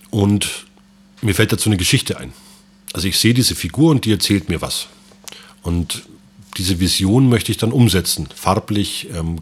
und 0.09 0.65
mir 1.21 1.35
fällt 1.35 1.51
dazu 1.51 1.69
eine 1.69 1.77
Geschichte 1.77 2.17
ein. 2.17 2.33
Also 2.93 3.07
ich 3.07 3.19
sehe 3.19 3.33
diese 3.33 3.55
Figur 3.55 3.91
und 3.91 4.05
die 4.05 4.11
erzählt 4.11 4.49
mir 4.49 4.61
was. 4.61 4.87
Und 5.61 6.03
diese 6.57 6.79
Vision 6.79 7.29
möchte 7.29 7.51
ich 7.51 7.57
dann 7.57 7.71
umsetzen, 7.71 8.27
farblich, 8.33 9.09
ähm, 9.13 9.41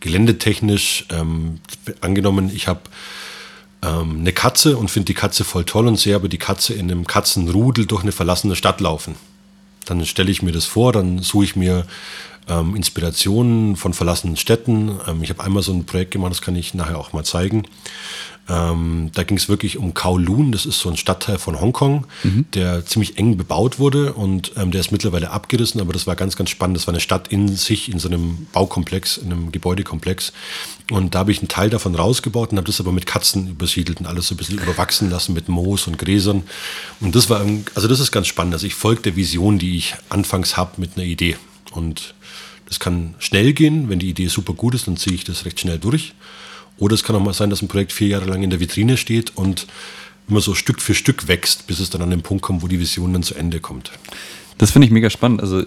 geländetechnisch. 0.00 1.06
Ähm, 1.10 1.60
angenommen, 2.00 2.50
ich 2.54 2.68
habe 2.68 2.80
ähm, 3.86 4.20
eine 4.20 4.32
Katze 4.32 4.76
und 4.76 4.90
finde 4.90 5.06
die 5.06 5.14
Katze 5.14 5.44
voll 5.44 5.64
toll 5.64 5.86
und 5.86 5.98
sehe 5.98 6.14
aber 6.14 6.28
die 6.28 6.38
Katze 6.38 6.74
in 6.74 6.90
einem 6.90 7.06
Katzenrudel 7.06 7.86
durch 7.86 8.02
eine 8.02 8.12
verlassene 8.12 8.56
Stadt 8.56 8.80
laufen. 8.80 9.14
Dann 9.84 10.04
stelle 10.04 10.30
ich 10.30 10.42
mir 10.42 10.52
das 10.52 10.64
vor, 10.64 10.92
dann 10.92 11.20
suche 11.20 11.44
ich 11.44 11.56
mir 11.56 11.86
ähm, 12.48 12.76
Inspirationen 12.76 13.76
von 13.76 13.94
verlassenen 13.94 14.36
Städten. 14.36 14.98
Ähm, 15.06 15.22
ich 15.22 15.30
habe 15.30 15.42
einmal 15.44 15.62
so 15.62 15.72
ein 15.72 15.86
Projekt 15.86 16.12
gemacht, 16.12 16.32
das 16.32 16.42
kann 16.42 16.56
ich 16.56 16.74
nachher 16.74 16.98
auch 16.98 17.12
mal 17.12 17.24
zeigen. 17.24 17.64
Ähm, 18.48 19.10
da 19.12 19.24
ging 19.24 19.36
es 19.36 19.48
wirklich 19.48 19.76
um 19.76 19.92
Kowloon, 19.92 20.52
das 20.52 20.66
ist 20.66 20.78
so 20.78 20.88
ein 20.88 20.96
Stadtteil 20.96 21.38
von 21.38 21.60
Hongkong, 21.60 22.06
mhm. 22.22 22.46
der 22.54 22.86
ziemlich 22.86 23.18
eng 23.18 23.36
bebaut 23.36 23.80
wurde 23.80 24.12
und 24.12 24.52
ähm, 24.56 24.70
der 24.70 24.80
ist 24.80 24.92
mittlerweile 24.92 25.30
abgerissen, 25.30 25.80
aber 25.80 25.92
das 25.92 26.06
war 26.06 26.14
ganz, 26.14 26.36
ganz 26.36 26.50
spannend. 26.50 26.76
Das 26.76 26.86
war 26.86 26.94
eine 26.94 27.00
Stadt 27.00 27.28
in 27.28 27.48
sich, 27.48 27.90
in 27.90 27.98
so 27.98 28.08
einem 28.08 28.46
Baukomplex, 28.52 29.16
in 29.16 29.32
einem 29.32 29.50
Gebäudekomplex. 29.50 30.32
Und 30.92 31.16
da 31.16 31.20
habe 31.20 31.32
ich 31.32 31.38
einen 31.40 31.48
Teil 31.48 31.70
davon 31.70 31.96
rausgebaut 31.96 32.52
und 32.52 32.58
habe 32.58 32.66
das 32.66 32.80
aber 32.80 32.92
mit 32.92 33.06
Katzen 33.06 33.48
übersiedelt 33.48 33.98
und 33.98 34.06
alles 34.06 34.28
so 34.28 34.34
ein 34.34 34.38
bisschen 34.38 34.58
überwachsen 34.58 35.10
lassen 35.10 35.34
mit 35.34 35.48
Moos 35.48 35.88
und 35.88 35.98
Gräsern. 35.98 36.44
Und 37.00 37.16
das 37.16 37.28
war, 37.28 37.44
also 37.74 37.88
das 37.88 37.98
ist 37.98 38.12
ganz 38.12 38.28
spannend. 38.28 38.54
Also 38.54 38.66
ich 38.66 38.74
folge 38.74 39.02
der 39.02 39.16
Vision, 39.16 39.58
die 39.58 39.76
ich 39.76 39.96
anfangs 40.08 40.56
habe 40.56 40.80
mit 40.80 40.96
einer 40.96 41.06
Idee. 41.06 41.36
Und 41.72 42.14
das 42.68 42.78
kann 42.78 43.14
schnell 43.18 43.52
gehen, 43.52 43.88
wenn 43.88 43.98
die 43.98 44.10
Idee 44.10 44.28
super 44.28 44.52
gut 44.52 44.74
ist, 44.74 44.86
dann 44.86 44.96
ziehe 44.96 45.14
ich 45.14 45.24
das 45.24 45.44
recht 45.44 45.58
schnell 45.58 45.78
durch. 45.78 46.14
Oder 46.78 46.94
es 46.94 47.02
kann 47.02 47.16
auch 47.16 47.20
mal 47.20 47.32
sein, 47.32 47.50
dass 47.50 47.62
ein 47.62 47.68
Projekt 47.68 47.92
vier 47.92 48.08
Jahre 48.08 48.26
lang 48.26 48.42
in 48.42 48.50
der 48.50 48.60
Vitrine 48.60 48.96
steht 48.96 49.36
und 49.36 49.66
immer 50.28 50.40
so 50.40 50.54
Stück 50.54 50.80
für 50.80 50.94
Stück 50.94 51.28
wächst, 51.28 51.66
bis 51.66 51.80
es 51.80 51.90
dann 51.90 52.02
an 52.02 52.10
den 52.10 52.22
Punkt 52.22 52.42
kommt, 52.42 52.62
wo 52.62 52.68
die 52.68 52.80
Vision 52.80 53.12
dann 53.12 53.22
zu 53.22 53.34
Ende 53.34 53.60
kommt. 53.60 53.92
Das 54.58 54.70
finde 54.70 54.86
ich 54.86 54.92
mega 54.92 55.10
spannend. 55.10 55.40
Also 55.40 55.64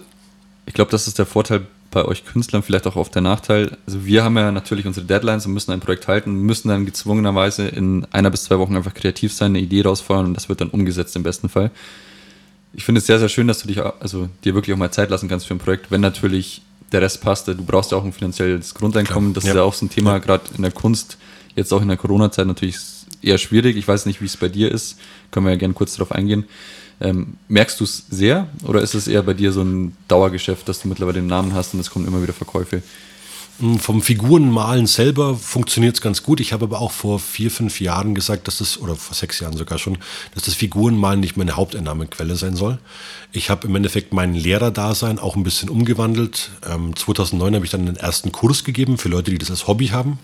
ich 0.66 0.74
glaube, 0.74 0.90
das 0.90 1.08
ist 1.08 1.18
der 1.18 1.26
Vorteil 1.26 1.66
bei 1.90 2.04
euch 2.04 2.24
Künstlern, 2.24 2.62
vielleicht 2.62 2.86
auch 2.86 2.96
oft 2.96 3.14
der 3.14 3.22
Nachteil. 3.22 3.76
Also 3.86 4.04
wir 4.04 4.22
haben 4.22 4.36
ja 4.36 4.52
natürlich 4.52 4.86
unsere 4.86 5.06
Deadlines 5.06 5.46
und 5.46 5.52
müssen 5.52 5.72
ein 5.72 5.80
Projekt 5.80 6.06
halten, 6.06 6.32
müssen 6.32 6.68
dann 6.68 6.86
gezwungenerweise 6.86 7.66
in 7.66 8.06
einer 8.12 8.30
bis 8.30 8.44
zwei 8.44 8.58
Wochen 8.58 8.76
einfach 8.76 8.94
kreativ 8.94 9.32
sein, 9.32 9.52
eine 9.52 9.60
Idee 9.60 9.82
rausfeuern 9.82 10.26
und 10.26 10.34
das 10.34 10.48
wird 10.48 10.60
dann 10.60 10.70
umgesetzt 10.70 11.16
im 11.16 11.22
besten 11.22 11.48
Fall. 11.48 11.70
Ich 12.72 12.84
finde 12.84 13.00
es 13.00 13.06
sehr, 13.06 13.18
sehr 13.18 13.28
schön, 13.28 13.48
dass 13.48 13.62
du 13.62 13.68
dich 13.68 13.82
also 13.82 14.28
dir 14.44 14.54
wirklich 14.54 14.72
auch 14.74 14.78
mal 14.78 14.92
Zeit 14.92 15.10
lassen 15.10 15.28
kannst 15.28 15.46
für 15.46 15.54
ein 15.54 15.58
Projekt, 15.58 15.90
wenn 15.90 16.00
natürlich 16.00 16.62
der 16.92 17.02
Rest 17.02 17.20
passt. 17.20 17.48
Du 17.48 17.54
brauchst 17.54 17.92
ja 17.92 17.98
auch 17.98 18.04
ein 18.04 18.12
finanzielles 18.12 18.74
Grundeinkommen. 18.74 19.32
Klar. 19.32 19.34
Das 19.34 19.44
ja. 19.44 19.50
ist 19.50 19.56
ja 19.56 19.62
auch 19.62 19.74
so 19.74 19.86
ein 19.86 19.90
Thema, 19.90 20.12
ja. 20.12 20.18
gerade 20.18 20.44
in 20.56 20.62
der 20.62 20.72
Kunst, 20.72 21.18
jetzt 21.56 21.72
auch 21.72 21.82
in 21.82 21.88
der 21.88 21.96
Corona-Zeit 21.96 22.46
natürlich 22.46 22.76
eher 23.22 23.38
schwierig. 23.38 23.76
Ich 23.76 23.86
weiß 23.86 24.06
nicht, 24.06 24.20
wie 24.20 24.26
es 24.26 24.36
bei 24.36 24.48
dir 24.48 24.70
ist. 24.70 24.98
Können 25.30 25.46
wir 25.46 25.52
ja 25.52 25.58
gerne 25.58 25.74
kurz 25.74 25.94
darauf 25.94 26.12
eingehen. 26.12 26.44
Ähm, 27.00 27.34
merkst 27.48 27.80
du 27.80 27.84
es 27.84 28.04
sehr 28.10 28.48
oder 28.64 28.82
ist 28.82 28.94
es 28.94 29.08
eher 29.08 29.22
bei 29.22 29.32
dir 29.32 29.52
so 29.52 29.62
ein 29.62 29.96
Dauergeschäft, 30.08 30.68
dass 30.68 30.82
du 30.82 30.88
mittlerweile 30.88 31.20
den 31.20 31.28
Namen 31.28 31.54
hast 31.54 31.72
und 31.72 31.80
es 31.80 31.90
kommen 31.90 32.06
immer 32.06 32.22
wieder 32.22 32.34
Verkäufe? 32.34 32.82
Hm, 33.60 33.78
vom 33.78 34.02
Figurenmalen 34.02 34.86
selber 34.86 35.36
funktioniert 35.36 35.96
es 35.96 36.00
ganz 36.00 36.22
gut. 36.22 36.40
Ich 36.40 36.52
habe 36.52 36.64
aber 36.64 36.80
auch 36.80 36.92
vor 36.92 37.18
vier, 37.18 37.50
fünf 37.50 37.80
Jahren 37.80 38.14
gesagt, 38.14 38.48
dass 38.48 38.58
das, 38.58 38.80
oder 38.80 38.96
vor 38.96 39.14
sechs 39.14 39.38
Jahren 39.38 39.56
sogar 39.56 39.78
schon, 39.78 39.98
dass 40.34 40.44
das 40.44 40.54
Figurenmalen 40.54 41.20
nicht 41.20 41.36
meine 41.36 41.56
Haupteinnahmequelle 41.56 42.36
sein 42.36 42.56
soll. 42.56 42.78
Ich 43.32 43.50
habe 43.50 43.66
im 43.68 43.76
Endeffekt 43.76 44.12
mein 44.12 44.34
Lehrerdasein 44.34 45.18
auch 45.18 45.36
ein 45.36 45.44
bisschen 45.44 45.68
umgewandelt. 45.68 46.50
Ähm, 46.68 46.96
2009 46.96 47.54
habe 47.54 47.64
ich 47.64 47.70
dann 47.70 47.86
den 47.86 47.96
ersten 47.96 48.32
Kurs 48.32 48.64
gegeben 48.64 48.98
für 48.98 49.08
Leute, 49.08 49.30
die 49.30 49.38
das 49.38 49.50
als 49.50 49.66
Hobby 49.66 49.88
haben 49.88 50.18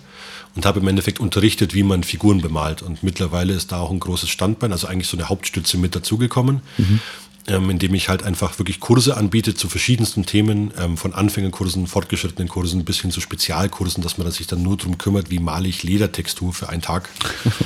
und 0.57 0.64
habe 0.64 0.81
im 0.81 0.88
Endeffekt 0.88 1.21
unterrichtet, 1.21 1.75
wie 1.75 1.83
man 1.83 2.02
Figuren 2.02 2.40
bemalt. 2.40 2.81
Und 2.81 3.02
mittlerweile 3.02 3.52
ist 3.52 3.73
da 3.73 3.81
auch 3.81 3.90
ein 3.90 4.00
großes 4.00 4.31
Standbein, 4.31 4.73
also 4.73 4.87
eigentlich 4.87 5.09
so 5.09 5.16
eine 5.16 5.28
Hauptstütze 5.28 5.76
mit 5.76 5.95
dazugekommen. 5.95 6.62
Mhm. 6.78 7.00
Ähm, 7.48 7.70
indem 7.70 7.94
ich 7.94 8.08
halt 8.08 8.22
einfach 8.22 8.58
wirklich 8.58 8.80
Kurse 8.80 9.16
anbiete 9.16 9.54
zu 9.54 9.68
verschiedensten 9.68 10.26
Themen, 10.26 10.72
ähm, 10.78 10.96
von 10.96 11.14
Anfängerkursen, 11.14 11.86
fortgeschrittenen 11.86 12.48
Kursen 12.48 12.84
bis 12.84 13.00
hin 13.00 13.10
zu 13.10 13.20
Spezialkursen, 13.20 14.02
dass 14.02 14.18
man 14.18 14.30
sich 14.30 14.46
dann 14.46 14.62
nur 14.62 14.76
darum 14.76 14.98
kümmert, 14.98 15.30
wie 15.30 15.38
male 15.38 15.68
ich 15.68 15.82
Ledertextur 15.82 16.52
für 16.52 16.68
einen 16.68 16.82
Tag. 16.82 17.08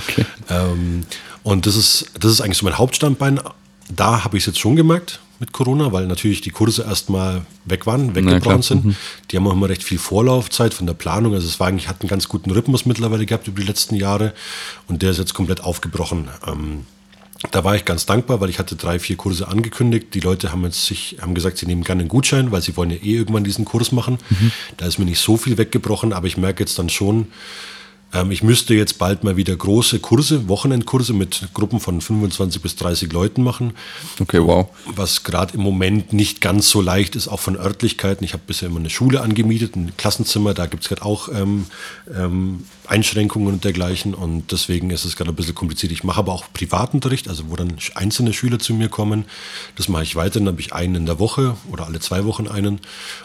Okay. 0.08 0.24
Ähm, 0.48 1.04
und 1.42 1.66
das 1.66 1.76
ist, 1.76 2.10
das 2.18 2.32
ist 2.32 2.40
eigentlich 2.40 2.58
so 2.58 2.64
mein 2.64 2.78
Hauptstandbein. 2.78 3.40
Da 3.94 4.24
habe 4.24 4.36
ich 4.36 4.42
es 4.42 4.46
jetzt 4.46 4.58
schon 4.58 4.76
gemerkt 4.76 5.20
mit 5.40 5.52
Corona, 5.52 5.92
weil 5.92 6.06
natürlich 6.06 6.42
die 6.42 6.50
Kurse 6.50 6.82
erstmal 6.82 7.42
weg 7.64 7.86
waren, 7.86 8.14
weggebrochen 8.14 8.62
sind. 8.62 8.84
Mhm. 8.84 8.96
Die 9.30 9.36
haben 9.36 9.46
auch 9.46 9.52
immer 9.52 9.68
recht 9.68 9.82
viel 9.82 9.98
Vorlaufzeit 9.98 10.74
von 10.74 10.86
der 10.86 10.94
Planung. 10.94 11.34
Also 11.34 11.48
es 11.48 11.58
war 11.58 11.68
eigentlich, 11.68 11.88
hat 11.88 12.02
einen 12.02 12.08
ganz 12.08 12.28
guten 12.28 12.50
Rhythmus 12.50 12.86
mittlerweile 12.86 13.24
gehabt 13.24 13.48
über 13.48 13.60
die 13.60 13.66
letzten 13.66 13.96
Jahre 13.96 14.34
und 14.86 15.02
der 15.02 15.10
ist 15.10 15.18
jetzt 15.18 15.34
komplett 15.34 15.62
aufgebrochen. 15.62 16.28
Ähm, 16.46 16.86
da 17.50 17.64
war 17.64 17.74
ich 17.74 17.84
ganz 17.86 18.04
dankbar, 18.04 18.40
weil 18.40 18.50
ich 18.50 18.58
hatte 18.58 18.76
drei, 18.76 18.98
vier 18.98 19.16
Kurse 19.16 19.48
angekündigt. 19.48 20.08
Die 20.12 20.20
Leute 20.20 20.52
haben 20.52 20.62
jetzt 20.64 20.84
sich, 20.84 21.16
haben 21.22 21.34
gesagt, 21.34 21.56
sie 21.56 21.66
nehmen 21.66 21.84
gerne 21.84 22.00
einen 22.00 22.08
Gutschein, 22.08 22.52
weil 22.52 22.60
sie 22.60 22.76
wollen 22.76 22.90
ja 22.90 22.96
eh 22.96 23.16
irgendwann 23.16 23.44
diesen 23.44 23.64
Kurs 23.64 23.92
machen. 23.92 24.18
Mhm. 24.28 24.52
Da 24.76 24.86
ist 24.86 24.98
mir 24.98 25.06
nicht 25.06 25.20
so 25.20 25.36
viel 25.38 25.56
weggebrochen, 25.56 26.12
aber 26.12 26.26
ich 26.26 26.36
merke 26.36 26.62
jetzt 26.62 26.78
dann 26.78 26.90
schon, 26.90 27.28
ähm, 28.12 28.30
ich 28.30 28.42
müsste 28.42 28.74
jetzt 28.74 28.98
bald 28.98 29.24
mal 29.24 29.36
wieder 29.36 29.54
große 29.56 30.00
Kurse, 30.00 30.48
Wochenendkurse 30.48 31.12
mit 31.12 31.48
Gruppen 31.54 31.80
von 31.80 32.00
25 32.00 32.60
bis 32.60 32.76
30 32.76 33.12
Leuten 33.12 33.42
machen. 33.42 33.72
Okay, 34.18 34.42
wow. 34.42 34.68
Was 34.86 35.22
gerade 35.22 35.54
im 35.54 35.60
Moment 35.60 36.12
nicht 36.12 36.40
ganz 36.40 36.68
so 36.68 36.80
leicht 36.80 37.16
ist, 37.16 37.28
auch 37.28 37.40
von 37.40 37.56
Örtlichkeiten. 37.56 38.24
Ich 38.24 38.32
habe 38.32 38.42
bisher 38.46 38.68
immer 38.68 38.80
eine 38.80 38.90
Schule 38.90 39.20
angemietet, 39.20 39.76
ein 39.76 39.92
Klassenzimmer, 39.96 40.54
da 40.54 40.66
gibt 40.66 40.82
es 40.82 40.88
gerade 40.88 41.04
auch 41.04 41.28
ähm, 41.28 41.66
ähm, 42.14 42.64
Einschränkungen 42.90 43.48
und 43.48 43.64
dergleichen 43.64 44.14
und 44.14 44.50
deswegen 44.50 44.90
ist 44.90 45.04
es 45.04 45.14
gerade 45.14 45.30
ein 45.30 45.36
bisschen 45.36 45.54
kompliziert. 45.54 45.92
Ich 45.92 46.02
mache 46.02 46.18
aber 46.18 46.32
auch 46.32 46.44
Privatunterricht, 46.52 47.28
also 47.28 47.48
wo 47.48 47.54
dann 47.54 47.76
einzelne 47.94 48.32
Schüler 48.32 48.58
zu 48.58 48.74
mir 48.74 48.88
kommen. 48.88 49.26
Das 49.76 49.88
mache 49.88 50.02
ich 50.02 50.16
weiter, 50.16 50.40
dann 50.40 50.48
habe 50.48 50.60
ich 50.60 50.72
einen 50.72 50.96
in 50.96 51.06
der 51.06 51.20
Woche 51.20 51.56
oder 51.70 51.86
alle 51.86 52.00
zwei 52.00 52.24
Wochen 52.24 52.48
einen 52.48 52.80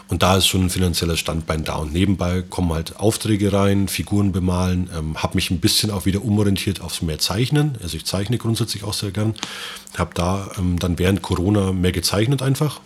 und 0.06 0.22
da 0.22 0.36
ist 0.36 0.46
schon 0.46 0.66
ein 0.66 0.70
finanzieller 0.70 1.16
Standbein 1.16 1.64
da 1.64 1.76
und 1.76 1.92
nebenbei 1.92 2.42
kommen 2.42 2.72
halt 2.72 3.00
Aufträge 3.00 3.52
rein, 3.52 3.88
Figuren 3.88 4.30
bemalen, 4.30 4.88
ähm, 4.96 5.20
habe 5.20 5.34
mich 5.34 5.50
ein 5.50 5.58
bisschen 5.58 5.90
auch 5.90 6.06
wieder 6.06 6.24
umorientiert 6.24 6.80
aufs 6.80 7.02
mehr 7.02 7.18
Zeichnen. 7.18 7.76
Also 7.82 7.96
ich 7.96 8.04
zeichne 8.04 8.38
grundsätzlich 8.38 8.84
auch 8.84 8.94
sehr 8.94 9.10
gern, 9.10 9.34
habe 9.98 10.12
da 10.14 10.48
ähm, 10.58 10.78
dann 10.78 10.98
während 11.00 11.22
Corona 11.22 11.72
mehr 11.72 11.92
gezeichnet 11.92 12.40
einfach 12.40 12.80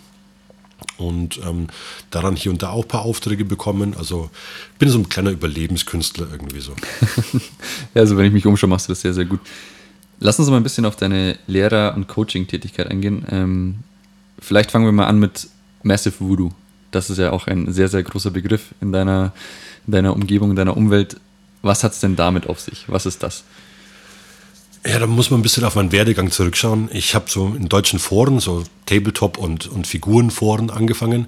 und 0.97 1.39
ähm, 1.45 1.67
daran 2.09 2.35
hier 2.35 2.51
und 2.51 2.63
da 2.63 2.69
auch 2.69 2.83
ein 2.83 2.87
paar 2.87 3.03
Aufträge 3.03 3.45
bekommen. 3.45 3.95
Also 3.97 4.29
bin 4.79 4.89
so 4.89 4.99
ein 4.99 5.09
kleiner 5.09 5.31
Überlebenskünstler 5.31 6.27
irgendwie 6.31 6.61
so. 6.61 6.73
ja, 7.93 8.01
also 8.01 8.17
wenn 8.17 8.25
ich 8.25 8.33
mich 8.33 8.45
umschaue, 8.45 8.69
machst 8.69 8.87
du 8.87 8.91
das 8.91 9.01
sehr, 9.01 9.13
sehr 9.13 9.25
gut. 9.25 9.39
Lass 10.19 10.37
uns 10.39 10.49
mal 10.49 10.57
ein 10.57 10.63
bisschen 10.63 10.85
auf 10.85 10.95
deine 10.95 11.37
Lehrer- 11.47 11.95
und 11.95 12.07
Coaching-Tätigkeit 12.07 12.89
eingehen. 12.89 13.25
Ähm, 13.29 13.79
vielleicht 14.39 14.71
fangen 14.71 14.85
wir 14.85 14.91
mal 14.91 15.07
an 15.07 15.19
mit 15.19 15.47
Massive 15.83 16.19
Voodoo. 16.19 16.51
Das 16.91 17.09
ist 17.09 17.17
ja 17.17 17.31
auch 17.31 17.47
ein 17.47 17.71
sehr, 17.73 17.87
sehr 17.87 18.03
großer 18.03 18.31
Begriff 18.31 18.75
in 18.81 18.91
deiner, 18.91 19.33
in 19.87 19.93
deiner 19.93 20.13
Umgebung, 20.13 20.51
in 20.51 20.55
deiner 20.55 20.77
Umwelt. 20.77 21.17
Was 21.63 21.83
hat 21.83 21.93
es 21.93 22.01
denn 22.01 22.15
damit 22.15 22.47
auf 22.47 22.59
sich? 22.59 22.85
Was 22.87 23.05
ist 23.05 23.23
das? 23.23 23.43
Ja, 24.83 24.97
da 24.97 25.05
muss 25.05 25.29
man 25.29 25.39
ein 25.39 25.43
bisschen 25.43 25.63
auf 25.63 25.75
meinen 25.75 25.91
Werdegang 25.91 26.31
zurückschauen. 26.31 26.89
Ich 26.91 27.13
habe 27.13 27.29
so 27.29 27.53
in 27.55 27.69
deutschen 27.69 27.99
Foren, 27.99 28.39
so 28.39 28.63
Tabletop- 28.87 29.37
und, 29.37 29.67
und 29.67 29.85
Figurenforen 29.85 30.71
angefangen. 30.71 31.27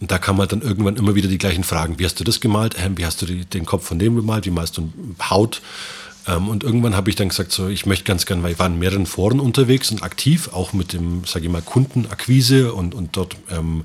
Und 0.00 0.10
da 0.10 0.18
kam 0.18 0.38
halt 0.38 0.52
dann 0.52 0.62
irgendwann 0.62 0.96
immer 0.96 1.14
wieder 1.16 1.28
die 1.28 1.38
gleichen 1.38 1.64
Fragen. 1.64 1.98
Wie 1.98 2.04
hast 2.04 2.20
du 2.20 2.24
das 2.24 2.40
gemalt? 2.40 2.76
Wie 2.96 3.04
hast 3.04 3.20
du 3.20 3.26
die, 3.26 3.44
den 3.44 3.66
Kopf 3.66 3.86
von 3.86 3.98
dem 3.98 4.14
gemalt? 4.14 4.46
Wie 4.46 4.50
malst 4.50 4.76
du 4.78 4.92
Haut? 5.30 5.62
Ähm, 6.28 6.48
und 6.48 6.62
irgendwann 6.62 6.94
habe 6.94 7.10
ich 7.10 7.16
dann 7.16 7.28
gesagt, 7.28 7.50
so, 7.50 7.68
ich 7.68 7.86
möchte 7.86 8.04
ganz 8.04 8.24
gerne, 8.24 8.42
weil 8.44 8.52
ich 8.52 8.58
war 8.58 8.68
in 8.68 8.78
mehreren 8.78 9.06
Foren 9.06 9.40
unterwegs 9.40 9.90
und 9.90 10.04
aktiv, 10.04 10.50
auch 10.52 10.72
mit 10.72 10.92
dem, 10.92 11.24
sage 11.24 11.46
ich 11.46 11.50
mal, 11.50 11.62
Kundenakquise 11.62 12.72
und, 12.72 12.94
und 12.94 13.16
dort 13.16 13.36
ähm, 13.50 13.84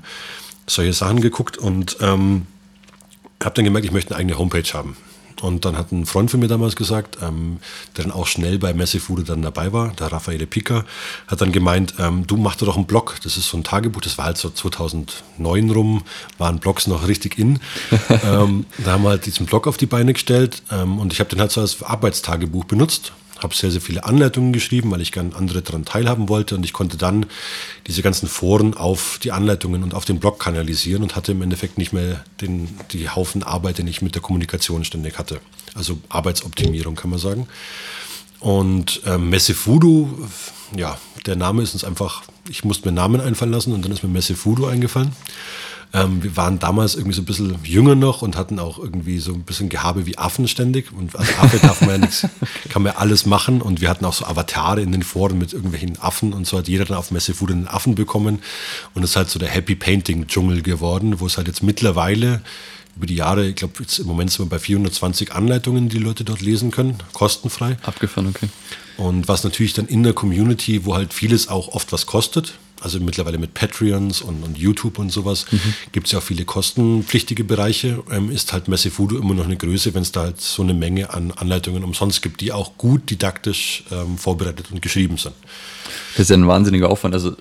solche 0.66 0.92
Sachen 0.92 1.20
geguckt 1.20 1.58
und 1.58 1.96
ähm, 2.00 2.46
habe 3.42 3.54
dann 3.54 3.64
gemerkt, 3.64 3.86
ich 3.86 3.92
möchte 3.92 4.10
eine 4.14 4.20
eigene 4.20 4.38
Homepage 4.38 4.72
haben. 4.72 4.96
Und 5.42 5.64
dann 5.64 5.76
hat 5.76 5.92
ein 5.92 6.06
Freund 6.06 6.30
von 6.30 6.40
mir 6.40 6.48
damals 6.48 6.76
gesagt, 6.76 7.18
ähm, 7.22 7.58
der 7.96 8.04
dann 8.04 8.12
auch 8.12 8.26
schnell 8.26 8.58
bei 8.58 8.72
Messefude 8.72 9.24
dann 9.24 9.42
dabei 9.42 9.72
war, 9.72 9.92
der 9.92 10.12
Raffaele 10.12 10.46
Pica, 10.46 10.84
hat 11.26 11.40
dann 11.40 11.52
gemeint, 11.52 11.94
ähm, 11.98 12.26
du 12.26 12.36
machst 12.36 12.62
doch 12.62 12.76
einen 12.76 12.86
Blog. 12.86 13.16
Das 13.22 13.36
ist 13.36 13.48
so 13.48 13.56
ein 13.56 13.64
Tagebuch, 13.64 14.00
das 14.00 14.18
war 14.18 14.26
halt 14.26 14.38
so 14.38 14.50
2009 14.50 15.70
rum, 15.70 16.02
waren 16.38 16.58
Blogs 16.58 16.86
noch 16.86 17.06
richtig 17.06 17.38
in. 17.38 17.60
ähm, 18.24 18.66
da 18.78 18.92
haben 18.92 19.02
wir 19.02 19.10
halt 19.10 19.26
diesen 19.26 19.46
Blog 19.46 19.66
auf 19.66 19.76
die 19.76 19.86
Beine 19.86 20.12
gestellt 20.12 20.62
ähm, 20.70 20.98
und 20.98 21.12
ich 21.12 21.20
habe 21.20 21.30
den 21.30 21.40
halt 21.40 21.52
so 21.52 21.60
als 21.60 21.82
Arbeitstagebuch 21.82 22.64
benutzt 22.64 23.12
habe 23.38 23.54
sehr, 23.54 23.70
sehr 23.70 23.80
viele 23.80 24.04
Anleitungen 24.04 24.52
geschrieben, 24.52 24.90
weil 24.90 25.00
ich 25.00 25.12
gerne 25.12 25.34
andere 25.34 25.62
daran 25.62 25.84
teilhaben 25.84 26.28
wollte 26.28 26.54
und 26.54 26.64
ich 26.64 26.72
konnte 26.72 26.96
dann 26.96 27.26
diese 27.86 28.02
ganzen 28.02 28.28
Foren 28.28 28.74
auf 28.74 29.18
die 29.22 29.32
Anleitungen 29.32 29.82
und 29.82 29.94
auf 29.94 30.04
den 30.04 30.18
Blog 30.18 30.38
kanalisieren 30.38 31.02
und 31.02 31.16
hatte 31.16 31.32
im 31.32 31.42
Endeffekt 31.42 31.78
nicht 31.78 31.92
mehr 31.92 32.24
den, 32.40 32.68
die 32.92 33.08
Haufen 33.08 33.42
Arbeit, 33.42 33.78
den 33.78 33.86
ich 33.86 34.02
mit 34.02 34.14
der 34.14 34.22
Kommunikation 34.22 34.84
ständig 34.84 35.18
hatte. 35.18 35.40
Also 35.74 35.98
Arbeitsoptimierung 36.08 36.96
kann 36.96 37.10
man 37.10 37.18
sagen. 37.18 37.46
Und 38.40 39.00
ähm, 39.06 39.30
Messe 39.30 39.54
Voodoo, 39.54 40.08
ja, 40.76 40.98
der 41.26 41.36
Name 41.36 41.62
ist 41.62 41.74
uns 41.74 41.84
einfach, 41.84 42.22
ich 42.48 42.64
musste 42.64 42.88
mir 42.88 42.92
Namen 42.92 43.20
einfallen 43.20 43.52
lassen 43.52 43.72
und 43.72 43.84
dann 43.84 43.92
ist 43.92 44.02
mir 44.02 44.08
Messe 44.08 44.36
Voodoo 44.44 44.66
eingefallen. 44.66 45.12
Ähm, 45.94 46.22
wir 46.22 46.36
waren 46.36 46.58
damals 46.58 46.94
irgendwie 46.94 47.14
so 47.14 47.22
ein 47.22 47.24
bisschen 47.24 47.58
jünger 47.64 47.94
noch 47.94 48.22
und 48.22 48.36
hatten 48.36 48.58
auch 48.58 48.78
irgendwie 48.78 49.18
so 49.18 49.32
ein 49.32 49.42
bisschen 49.42 49.68
Gehabe 49.68 50.06
wie 50.06 50.18
Affen 50.18 50.46
ständig. 50.46 50.92
Und 50.92 51.16
als 51.16 51.38
Affe 51.38 51.58
darf 51.58 51.80
man 51.80 51.90
ja 51.90 51.98
nichts, 51.98 52.26
kann 52.68 52.82
man 52.82 52.92
ja 52.92 52.98
alles 52.98 53.24
machen. 53.24 53.62
Und 53.62 53.80
wir 53.80 53.88
hatten 53.88 54.04
auch 54.04 54.12
so 54.12 54.26
Avatare 54.26 54.82
in 54.82 54.92
den 54.92 55.02
Foren 55.02 55.38
mit 55.38 55.52
irgendwelchen 55.52 55.98
Affen 56.00 56.32
und 56.32 56.46
so 56.46 56.58
hat 56.58 56.68
jeder 56.68 56.84
dann 56.84 56.98
auf 56.98 57.10
Messe 57.10 57.34
Food 57.34 57.52
einen 57.52 57.68
Affen 57.68 57.94
bekommen. 57.94 58.40
Und 58.94 59.02
es 59.02 59.10
ist 59.10 59.16
halt 59.16 59.30
so 59.30 59.38
der 59.38 59.48
Happy 59.48 59.74
Painting 59.74 60.26
Dschungel 60.26 60.62
geworden, 60.62 61.20
wo 61.20 61.26
es 61.26 61.36
halt 61.36 61.48
jetzt 61.48 61.62
mittlerweile 61.62 62.42
über 62.96 63.06
die 63.06 63.14
Jahre, 63.14 63.46
ich 63.46 63.54
glaube, 63.54 63.74
im 63.98 64.06
Moment 64.06 64.30
sind 64.30 64.44
wir 64.44 64.50
bei 64.50 64.58
420 64.58 65.32
Anleitungen, 65.32 65.88
die 65.88 65.98
Leute 65.98 66.24
dort 66.24 66.40
lesen 66.40 66.72
können, 66.72 66.96
kostenfrei. 67.12 67.76
Abgefahren, 67.82 68.26
okay. 68.26 68.48
Und 68.96 69.28
was 69.28 69.44
natürlich 69.44 69.72
dann 69.72 69.86
in 69.86 70.02
der 70.02 70.12
Community, 70.14 70.84
wo 70.84 70.96
halt 70.96 71.14
vieles 71.14 71.48
auch 71.48 71.68
oft 71.68 71.92
was 71.92 72.06
kostet, 72.06 72.54
also 72.80 73.00
mittlerweile 73.00 73.38
mit 73.38 73.54
Patreons 73.54 74.22
und, 74.22 74.42
und 74.42 74.58
YouTube 74.58 74.98
und 74.98 75.10
sowas, 75.10 75.46
mhm. 75.50 75.74
gibt 75.92 76.06
es 76.06 76.12
ja 76.12 76.18
auch 76.18 76.22
viele 76.22 76.44
kostenpflichtige 76.44 77.44
Bereiche, 77.44 78.02
ähm, 78.10 78.30
ist 78.30 78.52
halt 78.52 78.68
Messe 78.68 78.96
Voodoo 78.96 79.18
immer 79.18 79.34
noch 79.34 79.44
eine 79.44 79.56
Größe, 79.56 79.94
wenn 79.94 80.02
es 80.02 80.12
da 80.12 80.22
halt 80.22 80.40
so 80.40 80.62
eine 80.62 80.74
Menge 80.74 81.10
an 81.10 81.32
Anleitungen 81.32 81.84
umsonst 81.84 82.22
gibt, 82.22 82.40
die 82.40 82.52
auch 82.52 82.76
gut 82.78 83.10
didaktisch 83.10 83.84
ähm, 83.90 84.18
vorbereitet 84.18 84.66
und 84.70 84.82
geschrieben 84.82 85.16
sind. 85.16 85.34
Das 86.12 86.22
ist 86.22 86.30
ja 86.30 86.36
ein 86.36 86.46
wahnsinniger 86.46 86.90
Aufwand. 86.90 87.14
Also 87.14 87.36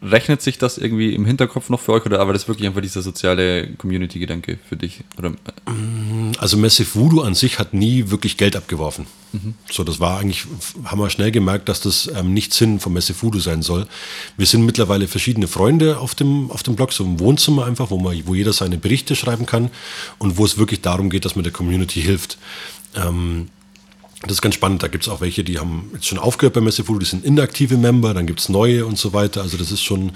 Rechnet 0.00 0.42
sich 0.42 0.58
das 0.58 0.78
irgendwie 0.78 1.12
im 1.14 1.24
Hinterkopf 1.24 1.70
noch 1.70 1.80
für 1.80 1.92
euch 1.92 2.06
oder 2.06 2.20
aber 2.20 2.32
das 2.32 2.46
wirklich 2.46 2.68
einfach 2.68 2.80
dieser 2.80 3.02
soziale 3.02 3.68
Community-Gedanke 3.74 4.58
für 4.68 4.76
dich? 4.76 5.00
Oder? 5.18 5.30
Mm, 5.30 6.32
also 6.38 6.56
Massive 6.56 6.94
Voodoo 6.94 7.22
an 7.22 7.34
sich 7.34 7.58
hat 7.58 7.74
nie 7.74 8.08
wirklich 8.10 8.36
Geld 8.36 8.54
abgeworfen. 8.54 9.06
Mhm. 9.32 9.54
So, 9.70 9.82
das 9.82 9.98
war 9.98 10.20
eigentlich, 10.20 10.46
haben 10.84 11.00
wir 11.00 11.10
schnell 11.10 11.32
gemerkt, 11.32 11.68
dass 11.68 11.80
das 11.80 12.08
ähm, 12.14 12.32
nicht 12.32 12.54
Sinn 12.54 12.78
von 12.78 12.92
Massive 12.92 13.20
Voodoo 13.20 13.40
sein 13.40 13.62
soll. 13.62 13.88
Wir 14.36 14.46
sind 14.46 14.64
mittlerweile 14.64 15.08
verschiedene 15.08 15.48
Freunde 15.48 15.98
auf 15.98 16.14
dem, 16.14 16.50
auf 16.52 16.62
dem 16.62 16.76
Blog, 16.76 16.92
so 16.92 17.04
im 17.04 17.18
Wohnzimmer 17.18 17.66
einfach, 17.66 17.90
wo, 17.90 17.98
man, 17.98 18.20
wo 18.26 18.34
jeder 18.34 18.52
seine 18.52 18.78
Berichte 18.78 19.16
schreiben 19.16 19.46
kann 19.46 19.70
und 20.18 20.36
wo 20.36 20.44
es 20.44 20.58
wirklich 20.58 20.80
darum 20.80 21.10
geht, 21.10 21.24
dass 21.24 21.34
man 21.34 21.42
der 21.42 21.52
Community 21.52 22.00
hilft. 22.00 22.38
Ähm, 22.94 23.48
das 24.22 24.32
ist 24.32 24.42
ganz 24.42 24.56
spannend. 24.56 24.82
Da 24.82 24.88
gibt 24.88 25.04
es 25.04 25.08
auch 25.08 25.20
welche, 25.20 25.44
die 25.44 25.58
haben 25.58 25.90
jetzt 25.94 26.06
schon 26.06 26.18
aufgehört 26.18 26.54
bei 26.54 26.60
Messefood, 26.60 27.00
die 27.00 27.06
sind 27.06 27.24
inaktive 27.24 27.76
Member, 27.76 28.14
dann 28.14 28.26
gibt 28.26 28.40
es 28.40 28.48
neue 28.48 28.84
und 28.84 28.98
so 28.98 29.12
weiter. 29.12 29.42
Also 29.42 29.56
das 29.56 29.70
ist 29.70 29.82
schon 29.82 30.12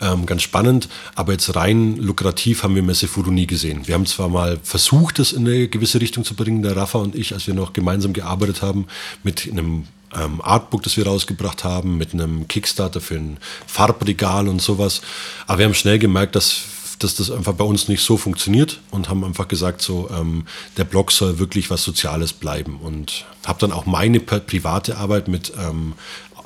ähm, 0.00 0.24
ganz 0.24 0.42
spannend. 0.42 0.88
Aber 1.16 1.32
jetzt 1.32 1.56
rein 1.56 1.96
lukrativ 1.96 2.62
haben 2.62 2.76
wir 2.76 2.82
Messefood 2.82 3.26
nie 3.26 3.46
gesehen. 3.46 3.88
Wir 3.88 3.94
haben 3.94 4.06
zwar 4.06 4.28
mal 4.28 4.58
versucht, 4.62 5.18
das 5.18 5.32
in 5.32 5.48
eine 5.48 5.66
gewisse 5.66 6.00
Richtung 6.00 6.24
zu 6.24 6.34
bringen, 6.34 6.62
der 6.62 6.76
Rafa 6.76 6.98
und 6.98 7.16
ich, 7.16 7.32
als 7.32 7.48
wir 7.48 7.54
noch 7.54 7.72
gemeinsam 7.72 8.12
gearbeitet 8.12 8.62
haben, 8.62 8.86
mit 9.24 9.48
einem 9.50 9.84
ähm, 10.14 10.40
Artbook, 10.40 10.82
das 10.84 10.96
wir 10.96 11.06
rausgebracht 11.06 11.64
haben, 11.64 11.98
mit 11.98 12.12
einem 12.14 12.46
Kickstarter 12.46 13.00
für 13.00 13.16
ein 13.16 13.38
Farbregal 13.66 14.46
und 14.46 14.62
sowas. 14.62 15.02
Aber 15.48 15.58
wir 15.58 15.66
haben 15.66 15.74
schnell 15.74 15.98
gemerkt, 15.98 16.36
dass 16.36 16.62
dass 17.00 17.14
das 17.14 17.30
einfach 17.30 17.54
bei 17.54 17.64
uns 17.64 17.88
nicht 17.88 18.02
so 18.02 18.16
funktioniert 18.16 18.80
und 18.90 19.08
haben 19.08 19.24
einfach 19.24 19.48
gesagt, 19.48 19.82
so 19.82 20.08
ähm, 20.14 20.46
der 20.76 20.84
Blog 20.84 21.10
soll 21.12 21.38
wirklich 21.38 21.70
was 21.70 21.82
Soziales 21.82 22.32
bleiben. 22.32 22.78
Und 22.80 23.24
habe 23.46 23.58
dann 23.58 23.72
auch 23.72 23.86
meine 23.86 24.20
private 24.20 24.96
Arbeit 24.96 25.26
mit 25.26 25.52
ähm, 25.58 25.94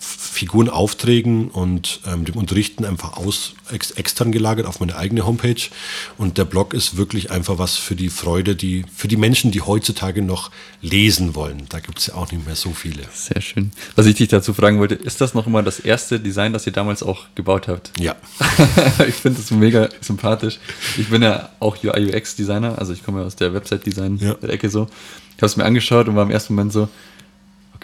Figurenaufträgen 0.05 1.49
und 1.49 2.01
ähm, 2.07 2.25
dem 2.25 2.37
Unterrichten 2.37 2.85
einfach 2.85 3.17
aus, 3.17 3.55
ex, 3.71 3.93
extern 3.93 4.33
gelagert 4.33 4.67
auf 4.67 4.81
meine 4.81 4.97
eigene 4.97 5.27
Homepage. 5.27 5.71
Und 6.19 6.39
der 6.39 6.45
Blog 6.45 6.75
ist 6.75 6.97
wirklich 6.97 7.31
einfach 7.31 7.59
was 7.59 7.77
für 7.77 7.95
die 7.95 8.11
Freude, 8.11 8.57
die, 8.57 8.85
für 8.95 9.09
die 9.09 9.17
Menschen, 9.17 9.51
die 9.51 9.63
heutzutage 9.63 10.23
noch 10.23 10.51
lesen 10.83 11.35
wollen. 11.35 11.67
Da 11.69 11.81
gibt 11.81 11.99
es 11.99 12.09
ja 12.09 12.15
auch 12.15 12.31
nicht 12.31 12.45
mehr 12.47 12.57
so 12.57 12.73
viele. 12.73 13.03
Sehr 13.13 13.41
schön. 13.41 13.71
Was 13.95 14.07
ich 14.07 14.17
dich 14.17 14.29
dazu 14.29 14.55
fragen 14.55 14.79
wollte, 14.79 14.95
ist 14.95 15.21
das 15.21 15.35
noch 15.35 15.47
immer 15.47 15.63
das 15.63 15.81
erste 15.81 16.21
Design, 16.21 16.53
das 16.53 16.67
ihr 16.67 16.73
damals 16.73 17.03
auch 17.03 17.27
gebaut 17.35 17.69
habt? 17.69 17.93
Ja. 17.99 18.17
ich 19.09 19.15
finde 19.15 19.41
das 19.41 19.51
mega 19.51 19.89
sympathisch. 20.01 20.59
Ich 20.99 21.09
bin 21.09 21.23
ja 21.23 21.51
auch 21.61 21.77
UI-UX-Designer, 21.83 22.79
also 22.79 22.93
ich 22.93 23.05
komme 23.05 23.21
ja 23.21 23.27
aus 23.27 23.37
der 23.37 23.55
Website-Design-Ecke 23.55 24.67
ja. 24.67 24.71
so. 24.71 24.89
Ich 25.37 25.39
habe 25.39 25.47
es 25.47 25.57
mir 25.57 25.65
angeschaut 25.65 26.09
und 26.09 26.17
war 26.17 26.25
im 26.25 26.31
ersten 26.31 26.55
Moment 26.55 26.73
so, 26.73 26.89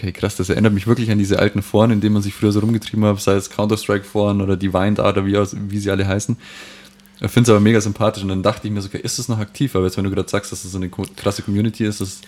Okay, 0.00 0.12
krass, 0.12 0.34
das 0.34 0.48
erinnert 0.48 0.72
mich 0.72 0.86
wirklich 0.86 1.10
an 1.10 1.18
diese 1.18 1.38
alten 1.38 1.60
Foren, 1.60 1.90
in 1.90 2.00
denen 2.00 2.14
man 2.14 2.22
sich 2.22 2.32
früher 2.32 2.52
so 2.52 2.60
rumgetrieben 2.60 3.04
hat, 3.04 3.20
sei 3.20 3.34
es 3.34 3.50
Counter-Strike-Foren 3.50 4.40
oder 4.40 4.56
Divine 4.56 4.98
Art 4.98 5.18
oder 5.18 5.26
wie, 5.26 5.36
wie 5.70 5.78
sie 5.78 5.90
alle 5.90 6.08
heißen. 6.08 6.38
Ich 7.20 7.30
finde 7.30 7.50
es 7.50 7.50
aber 7.50 7.60
mega 7.60 7.82
sympathisch 7.82 8.22
und 8.22 8.30
dann 8.30 8.42
dachte 8.42 8.66
ich 8.66 8.72
mir 8.72 8.80
so, 8.80 8.88
okay, 8.88 9.00
ist 9.02 9.18
es 9.18 9.28
noch 9.28 9.38
aktiv? 9.38 9.76
Aber 9.76 9.84
jetzt, 9.84 9.98
wenn 9.98 10.04
du 10.04 10.10
gerade 10.10 10.30
sagst, 10.30 10.52
dass 10.52 10.60
es 10.60 10.62
das 10.62 10.72
so 10.72 10.78
eine 10.78 10.88
krasse 10.88 11.42
Community 11.42 11.84
ist, 11.84 12.00
ist 12.00 12.24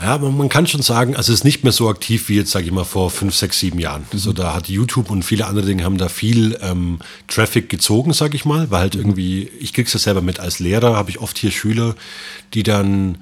ja, 0.00 0.16
man 0.16 0.48
kann 0.48 0.66
schon 0.66 0.80
sagen, 0.80 1.16
also 1.16 1.34
es 1.34 1.40
ist 1.40 1.44
nicht 1.44 1.64
mehr 1.64 1.72
so 1.72 1.90
aktiv 1.90 2.30
wie 2.30 2.36
jetzt, 2.36 2.50
sage 2.50 2.64
ich 2.64 2.72
mal, 2.72 2.84
vor 2.84 3.10
fünf, 3.10 3.34
sechs, 3.34 3.60
sieben 3.60 3.78
Jahren. 3.78 4.06
Mhm. 4.10 4.18
So, 4.18 4.32
da 4.32 4.54
hat 4.54 4.70
YouTube 4.70 5.10
und 5.10 5.22
viele 5.22 5.44
andere 5.44 5.66
Dinge 5.66 5.84
haben 5.84 5.98
da 5.98 6.08
viel 6.08 6.56
ähm, 6.62 6.98
Traffic 7.28 7.68
gezogen, 7.68 8.14
sage 8.14 8.36
ich 8.36 8.46
mal, 8.46 8.70
weil 8.70 8.80
halt 8.80 8.94
mhm. 8.94 9.00
irgendwie, 9.02 9.50
ich 9.60 9.74
krieg's 9.74 9.92
ja 9.92 9.98
selber 9.98 10.22
mit 10.22 10.40
als 10.40 10.60
Lehrer, 10.60 10.96
habe 10.96 11.10
ich 11.10 11.20
oft 11.20 11.36
hier 11.36 11.50
Schüler, 11.50 11.94
die 12.54 12.62
dann 12.62 13.18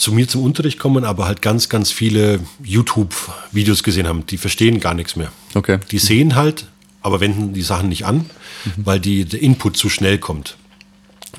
zu 0.00 0.12
mir 0.12 0.26
zum 0.26 0.42
Unterricht 0.42 0.78
kommen, 0.78 1.04
aber 1.04 1.26
halt 1.26 1.42
ganz, 1.42 1.68
ganz 1.68 1.90
viele 1.90 2.40
YouTube-Videos 2.64 3.82
gesehen 3.82 4.08
haben. 4.08 4.24
Die 4.24 4.38
verstehen 4.38 4.80
gar 4.80 4.94
nichts 4.94 5.14
mehr. 5.14 5.30
Okay. 5.52 5.78
Die 5.90 5.98
sehen 5.98 6.36
halt, 6.36 6.68
aber 7.02 7.20
wenden 7.20 7.52
die 7.52 7.60
Sachen 7.60 7.90
nicht 7.90 8.06
an, 8.06 8.16
mhm. 8.64 8.72
weil 8.78 8.98
die, 8.98 9.26
der 9.26 9.42
Input 9.42 9.76
zu 9.76 9.90
schnell 9.90 10.16
kommt. 10.16 10.56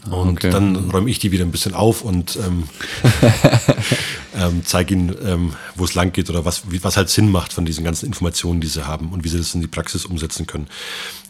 Und 0.09 0.31
okay. 0.31 0.49
dann 0.49 0.89
räume 0.89 1.09
ich 1.09 1.19
die 1.19 1.31
wieder 1.31 1.45
ein 1.45 1.51
bisschen 1.51 1.73
auf 1.73 2.01
und 2.01 2.37
ähm, 2.37 2.63
ähm, 4.35 4.61
zeige 4.65 4.93
ihnen, 4.93 5.15
ähm, 5.23 5.53
wo 5.75 5.83
es 5.83 5.93
lang 5.93 6.11
geht 6.11 6.29
oder 6.29 6.43
was, 6.43 6.71
wie, 6.71 6.83
was 6.83 6.97
halt 6.97 7.09
Sinn 7.09 7.31
macht 7.31 7.53
von 7.53 7.65
diesen 7.65 7.83
ganzen 7.83 8.07
Informationen, 8.07 8.61
die 8.61 8.67
sie 8.67 8.87
haben 8.87 9.09
und 9.09 9.23
wie 9.23 9.29
sie 9.29 9.37
das 9.37 9.53
in 9.53 9.61
die 9.61 9.67
Praxis 9.67 10.05
umsetzen 10.05 10.47
können. 10.47 10.67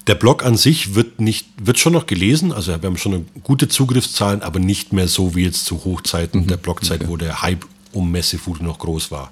Der 0.08 0.16
Blog 0.16 0.46
an 0.46 0.58
sich 0.58 0.96
wird 0.96 1.20
nicht, 1.20 1.48
wird 1.62 1.80
schon 1.80 1.94
noch 1.94 2.08
gelesen, 2.08 2.52
also 2.52 2.72
wir 2.72 2.88
haben 2.88 2.98
schon 2.98 3.28
gute 3.44 3.68
Zugriffszahlen, 3.68 4.42
aber 4.42 4.60
nicht 4.60 4.94
mehr 4.94 5.08
so 5.08 5.36
wie 5.36 5.44
jetzt 5.44 5.66
zu 5.66 5.84
Hochzeiten 5.84 6.42
mhm. 6.42 6.48
der 6.48 6.58
Blogzeit, 6.58 7.02
okay. 7.02 7.10
wo 7.10 7.18
der 7.18 7.42
Hype 7.42 7.66
um 7.92 8.12
Messefood 8.12 8.62
noch 8.62 8.80
groß 8.80 9.12
war. 9.12 9.32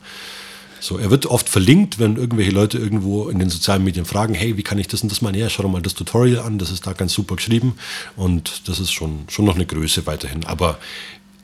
So, 0.80 0.98
er 0.98 1.10
wird 1.10 1.26
oft 1.26 1.50
verlinkt, 1.50 2.00
wenn 2.00 2.16
irgendwelche 2.16 2.52
Leute 2.52 2.78
irgendwo 2.78 3.30
in 3.30 3.40
den 3.40 3.50
sozialen 3.50 3.84
Medien 3.84 4.06
fragen, 4.06 4.34
hey, 4.34 4.58
wie 4.58 4.64
kann 4.64 4.78
ich 4.78 4.88
das 4.88 5.02
und 5.04 5.12
das 5.12 5.22
mal 5.22 5.36
Ja, 5.36 5.50
schau 5.50 5.64
doch 5.64 5.70
mal 5.70 5.82
das 5.82 5.94
Tutorial 5.94 6.46
an, 6.46 6.58
das 6.58 6.72
ist 6.72 6.88
da 6.88 6.94
ganz 6.94 7.14
super 7.14 7.36
geschrieben 7.36 7.76
und 8.16 8.68
das 8.68 8.80
ist 8.80 8.92
schon, 8.92 9.26
schon 9.28 9.46
noch 9.46 9.56
eine 9.56 9.66
Größe 9.66 10.06
weiterhin, 10.06 10.46
aber 10.46 10.78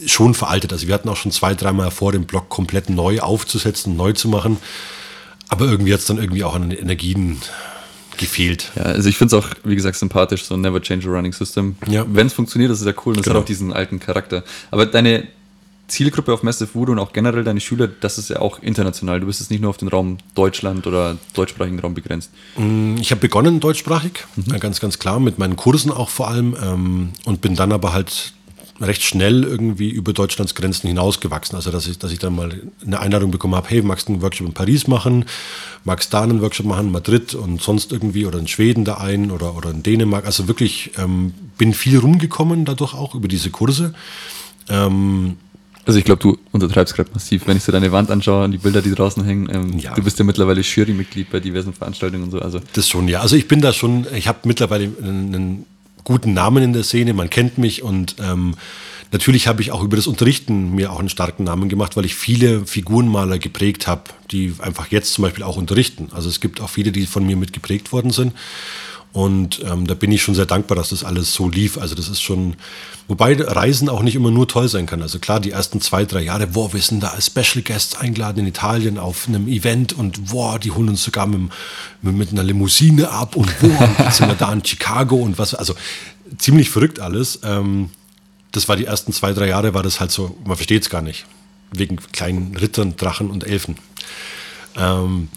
schon 0.06 0.34
veraltet. 0.34 0.74
Also 0.74 0.88
wir 0.88 0.94
hatten 0.94 1.10
auch 1.10 1.18
schon 1.18 1.32
zwei, 1.32 1.54
dreimal 1.54 1.92
vor, 1.92 2.12
den 2.12 2.26
Blog 2.26 2.50
komplett 2.50 2.90
neu 2.90 3.20
aufzusetzen, 3.20 3.96
neu 3.96 4.14
zu 4.14 4.28
machen, 4.28 4.58
aber 5.48 5.66
irgendwie 5.66 5.94
hat 5.94 6.00
es 6.00 6.06
dann 6.06 6.18
irgendwie 6.18 6.44
auch 6.44 6.56
an 6.56 6.70
den 6.70 6.80
Energien 6.80 7.42
gefehlt. 8.18 8.72
Ja, 8.76 8.84
also 8.84 9.10
ich 9.10 9.18
finde 9.18 9.36
es 9.36 9.44
auch, 9.44 9.50
wie 9.64 9.76
gesagt, 9.76 9.98
sympathisch, 9.98 10.46
so 10.46 10.56
Never 10.58 10.82
Change 10.82 11.08
a 11.08 11.12
Running 11.12 11.34
System. 11.34 11.76
Ja. 11.88 12.06
Wenn 12.08 12.28
es 12.28 12.34
funktioniert, 12.34 12.72
das 12.72 12.80
ist 12.80 12.88
ja 12.88 12.94
cool 13.06 13.14
und 13.14 13.20
es 13.20 13.24
genau. 13.24 13.36
hat 13.36 13.44
auch 13.44 13.46
diesen 13.46 13.74
alten 13.74 14.00
Charakter. 14.00 14.44
Aber 14.72 14.86
deine 14.86 15.28
Zielgruppe 15.88 16.34
auf 16.34 16.44
Massive 16.44 16.74
Voodoo 16.74 16.94
und 16.94 17.00
auch 17.00 17.14
generell 17.14 17.44
deine 17.44 17.60
Schüler, 17.60 17.88
das 17.88 18.18
ist 18.18 18.30
ja 18.30 18.40
auch 18.40 18.60
international. 18.62 19.20
Du 19.20 19.28
bist 19.28 19.40
jetzt 19.40 19.52
nicht 19.52 19.62
nur 19.62 19.70
auf 19.70 19.78
den 19.78 19.88
Raum 19.88 20.18
Deutschland 20.34 20.88
oder 20.88 21.18
deutschsprachigen 21.34 21.80
Raum 21.80 21.94
begrenzt. 21.94 22.32
Mm, 22.58 22.96
ich 22.98 23.12
habe 23.12 23.22
begonnen 23.22 23.60
deutschsprachig, 23.60 24.26
mhm. 24.36 24.60
ganz, 24.60 24.80
ganz 24.80 25.00
klar, 25.00 25.20
mit 25.20 25.38
meinen 25.38 25.56
Kursen 25.56 25.92
auch 25.92 26.10
vor 26.10 26.28
allem 26.28 26.56
ähm, 26.62 27.10
und 27.26 27.42
bin 27.42 27.56
dann 27.56 27.72
aber 27.72 27.94
halt 27.94 28.34
recht 28.82 29.04
schnell 29.04 29.44
irgendwie 29.44 29.90
über 29.90 30.12
Deutschlands 30.12 30.56
Grenzen 30.56 30.88
hinausgewachsen. 30.88 31.56
Also 31.56 31.72
dass 31.72 31.88
ich, 31.88 31.98
dass 31.98 32.12
ich 32.12 32.20
dann 32.20 32.36
mal 32.36 32.62
eine 32.86 33.00
Einladung 33.00 33.32
bekommen 33.32 33.56
habe, 33.56 33.70
hey, 33.70 33.82
magst 33.82 34.10
du 34.10 34.14
einen 34.14 34.22
Workshop 34.22 34.48
in 34.48 34.54
Paris 34.54 34.88
machen? 34.88 35.26
Magst 35.84 36.12
du 36.12 36.18
da 36.18 36.24
einen 36.24 36.42
Workshop 36.42 36.66
machen, 36.66 36.88
in 36.88 36.92
Madrid 36.92 37.36
und 37.36 37.62
sonst 37.62 37.92
irgendwie 37.92 38.26
oder 38.26 38.40
in 38.40 38.48
Schweden 38.48 38.84
da 38.84 38.96
ein 38.96 39.32
oder, 39.32 39.56
oder 39.56 39.70
in 39.70 39.84
Dänemark. 39.84 40.26
Also 40.26 40.48
wirklich 40.48 40.92
ähm, 40.98 41.34
bin 41.58 41.74
viel 41.74 42.00
rumgekommen 42.00 42.66
dadurch 42.66 42.94
auch 42.94 43.16
über 43.16 43.28
diese 43.28 43.50
Kurse. 43.50 43.94
Ähm, 44.68 45.38
also 45.86 46.00
ich 46.00 46.06
glaube, 46.06 46.22
du 46.22 46.38
untertreibst 46.52 46.96
gerade 46.96 47.12
massiv, 47.14 47.46
wenn 47.46 47.58
ich 47.58 47.64
so 47.64 47.72
deine 47.72 47.92
Wand 47.92 48.10
anschaue 48.10 48.46
und 48.46 48.52
die 48.52 48.58
Bilder, 48.58 48.82
die 48.82 48.94
draußen 48.94 49.24
hängen. 49.24 49.50
Ähm, 49.52 49.78
ja. 49.78 49.94
Du 49.94 50.04
bist 50.04 50.18
ja 50.18 50.26
mittlerweile 50.26 50.62
Jurymitglied 50.62 51.30
bei 51.30 51.40
diversen 51.40 51.74
Veranstaltungen 51.74 52.24
und 52.24 52.32
so. 52.32 52.40
Also 52.40 52.60
das 52.74 52.90
schon, 52.90 53.08
ja. 53.08 53.22
Also 53.22 53.36
ich 53.36 53.48
bin 53.48 53.62
da 53.62 53.72
schon, 53.72 54.08
ich 54.16 54.28
habe 54.28 54.40
mittlerweile 54.46 54.86
einen 55.02 55.66
guten 56.04 56.34
Namen 56.34 56.64
in 56.64 56.74
der 56.74 56.84
Szene, 56.84 57.14
man 57.14 57.30
kennt 57.30 57.58
mich 57.58 57.84
und 57.84 58.16
ähm, 58.20 58.56
natürlich 59.12 59.48
habe 59.48 59.62
ich 59.62 59.72
auch 59.72 59.84
über 59.84 59.96
das 59.96 60.08
Unterrichten 60.08 60.74
mir 60.74 60.92
auch 60.92 61.00
einen 61.00 61.10
starken 61.10 61.44
Namen 61.44 61.70
gemacht, 61.70 61.96
weil 61.98 62.06
ich 62.06 62.16
viele 62.16 62.66
Figurenmaler 62.66 63.38
geprägt 63.38 63.88
habe, 63.88 64.04
die 64.32 64.54
einfach 64.60 64.88
jetzt 64.88 65.14
zum 65.14 65.24
Beispiel 65.24 65.44
auch 65.44 65.58
unterrichten. 65.58 66.10
Also 66.12 66.30
es 66.30 66.40
gibt 66.40 66.62
auch 66.62 66.70
viele, 66.70 66.92
die 66.92 67.06
von 67.06 67.26
mir 67.26 67.38
mit 67.38 67.54
geprägt 67.54 67.92
worden 67.92 68.12
sind. 68.12 68.34
Und 69.16 69.62
ähm, 69.64 69.88
da 69.88 69.94
bin 69.94 70.12
ich 70.12 70.22
schon 70.22 70.36
sehr 70.36 70.46
dankbar, 70.46 70.76
dass 70.76 70.90
das 70.90 71.06
alles 71.06 71.34
so 71.34 71.48
lief. 71.48 71.78
Also 71.78 71.96
das 71.96 72.10
ist 72.10 72.22
schon, 72.22 72.58
wobei 73.08 73.34
Reisen 73.40 73.88
auch 73.88 74.04
nicht 74.04 74.16
immer 74.16 74.30
nur 74.30 74.46
toll 74.46 74.68
sein 74.68 74.88
kann. 74.88 75.02
Also 75.02 75.20
klar, 75.20 75.40
die 75.40 75.52
ersten 75.52 75.80
zwei, 75.80 76.04
drei 76.04 76.24
Jahre, 76.24 76.48
boah, 76.48 76.74
wir 76.74 76.82
sind 76.82 77.02
da 77.02 77.12
als 77.12 77.28
Special 77.28 77.64
Guests 77.64 77.96
eingeladen 77.96 78.40
in 78.40 78.48
Italien 78.48 78.98
auf 78.98 79.30
einem 79.30 79.48
Event 79.48 79.94
und 79.94 80.32
boah, 80.32 80.60
die 80.60 80.72
holen 80.72 80.90
uns 80.90 81.02
sogar 81.02 81.28
mit, 81.28 81.50
mit 82.02 82.32
einer 82.34 82.44
Limousine 82.44 83.10
ab 83.10 83.38
und 83.38 83.58
boah, 83.62 84.12
sind 84.12 84.28
wir 84.28 84.36
da 84.36 84.52
in 84.52 84.66
Chicago 84.66 85.16
und 85.16 85.38
was. 85.38 85.56
Also 85.56 85.76
ziemlich 86.38 86.70
verrückt 86.70 87.00
alles. 87.00 87.40
Ähm, 87.44 87.92
das 88.52 88.68
war 88.68 88.76
die 88.76 88.84
ersten 88.84 89.14
zwei, 89.14 89.32
drei 89.32 89.48
Jahre, 89.48 89.74
war 89.74 89.84
das 89.84 90.02
halt 90.02 90.12
so, 90.12 90.36
man 90.44 90.58
versteht 90.58 90.82
es 90.82 90.90
gar 90.90 91.02
nicht. 91.02 91.26
Wegen 91.72 91.96
kleinen 92.12 92.58
Rittern, 92.58 92.98
Drachen 92.98 93.30
und 93.30 93.48
Elfen. 93.48 93.78
Ähm, 94.76 95.30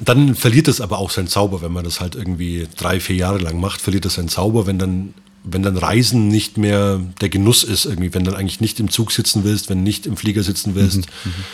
dann 0.00 0.34
verliert 0.34 0.68
es 0.68 0.80
aber 0.80 0.98
auch 0.98 1.10
seinen 1.10 1.28
Zauber, 1.28 1.62
wenn 1.62 1.72
man 1.72 1.84
das 1.84 2.00
halt 2.00 2.14
irgendwie 2.14 2.66
drei, 2.76 3.00
vier 3.00 3.16
Jahre 3.16 3.38
lang 3.38 3.60
macht, 3.60 3.80
verliert 3.80 4.04
es 4.06 4.14
seinen 4.14 4.28
Zauber, 4.28 4.66
wenn 4.66 4.78
dann, 4.78 5.14
wenn 5.44 5.62
dann 5.62 5.76
Reisen 5.76 6.28
nicht 6.28 6.58
mehr 6.58 7.00
der 7.20 7.28
Genuss 7.28 7.62
ist, 7.62 7.84
irgendwie, 7.84 8.12
wenn 8.14 8.24
dann 8.24 8.34
eigentlich 8.34 8.60
nicht 8.60 8.80
im 8.80 8.90
Zug 8.90 9.12
sitzen 9.12 9.44
willst, 9.44 9.68
wenn 9.68 9.82
nicht 9.82 10.06
im 10.06 10.16
Flieger 10.16 10.42
sitzen 10.42 10.74
willst. 10.74 10.96
Mhm, 10.96 11.02
mhm. 11.30 11.44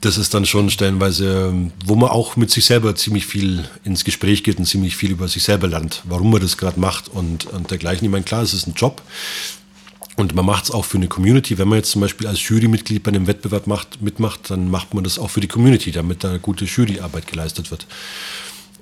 das 0.00 0.16
ist 0.16 0.32
dann 0.32 0.46
schon 0.46 0.70
stellenweise, 0.70 1.52
wo 1.84 1.94
man 1.94 2.10
auch 2.10 2.36
mit 2.36 2.50
sich 2.50 2.64
selber 2.64 2.94
ziemlich 2.94 3.26
viel 3.26 3.68
ins 3.84 4.04
Gespräch 4.04 4.44
geht 4.44 4.58
und 4.58 4.64
ziemlich 4.64 4.96
viel 4.96 5.10
über 5.10 5.28
sich 5.28 5.42
selber 5.42 5.68
lernt, 5.68 6.02
warum 6.04 6.30
man 6.30 6.40
das 6.40 6.56
gerade 6.56 6.80
macht 6.80 7.08
und, 7.08 7.46
und 7.46 7.70
dergleichen. 7.70 8.06
Ich 8.06 8.10
meine, 8.10 8.24
klar, 8.24 8.42
es 8.42 8.54
ist 8.54 8.66
ein 8.66 8.74
Job, 8.74 9.02
und 10.16 10.34
man 10.34 10.46
macht 10.46 10.64
es 10.64 10.70
auch 10.70 10.84
für 10.84 10.96
eine 10.96 11.08
Community. 11.08 11.58
Wenn 11.58 11.68
man 11.68 11.78
jetzt 11.78 11.90
zum 11.90 12.00
Beispiel 12.00 12.26
als 12.26 12.46
Jurymitglied 12.48 13.02
bei 13.02 13.08
einem 13.08 13.26
Wettbewerb 13.26 13.66
macht, 13.66 14.00
mitmacht, 14.00 14.50
dann 14.50 14.70
macht 14.70 14.94
man 14.94 15.02
das 15.02 15.18
auch 15.18 15.30
für 15.30 15.40
die 15.40 15.48
Community, 15.48 15.90
damit 15.90 16.22
da 16.22 16.36
gute 16.36 16.66
Juryarbeit 16.66 17.26
geleistet 17.26 17.70
wird. 17.70 17.86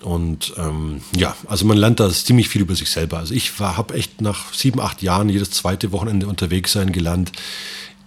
Und 0.02 0.52
ähm, 0.58 1.00
ja, 1.16 1.34
also 1.46 1.64
man 1.64 1.78
lernt 1.78 2.00
da 2.00 2.10
ziemlich 2.10 2.48
viel 2.48 2.62
über 2.62 2.74
sich 2.74 2.90
selber. 2.90 3.18
Also 3.18 3.34
ich 3.34 3.58
habe 3.60 3.94
echt 3.94 4.20
nach 4.20 4.52
sieben, 4.52 4.80
acht 4.80 5.00
Jahren 5.00 5.28
jedes 5.28 5.52
zweite 5.52 5.92
Wochenende 5.92 6.26
unterwegs 6.26 6.72
sein 6.72 6.92
gelernt. 6.92 7.32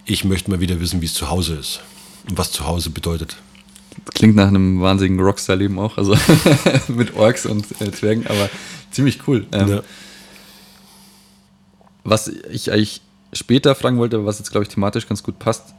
Ich 0.05 0.23
möchte 0.23 0.51
mal 0.51 0.59
wieder 0.59 0.79
wissen, 0.79 1.01
wie 1.01 1.05
es 1.05 1.13
zu 1.13 1.29
Hause 1.29 1.55
ist 1.55 1.81
und 2.29 2.37
was 2.37 2.51
zu 2.51 2.67
Hause 2.67 2.89
bedeutet. 2.91 3.37
Klingt 4.13 4.35
nach 4.35 4.49
einem 4.49 4.81
wahnsinnigen 4.81 5.19
Rockstar-Leben 5.19 5.79
auch, 5.79 5.97
also 5.97 6.15
mit 6.89 7.15
Orks 7.15 7.45
und 7.45 7.65
äh, 7.79 7.91
Zwergen, 7.91 8.27
aber 8.27 8.49
ziemlich 8.91 9.25
cool. 9.27 9.47
Ähm, 9.53 9.69
ja. 9.69 9.83
Was 12.03 12.27
ich 12.27 12.71
eigentlich 12.71 13.01
später 13.35 13.75
fragen 13.75 13.97
wollte, 13.97 14.25
was 14.25 14.39
jetzt, 14.39 14.51
glaube 14.51 14.63
ich, 14.63 14.69
thematisch 14.69 15.07
ganz 15.07 15.21
gut 15.23 15.37
passt. 15.39 15.73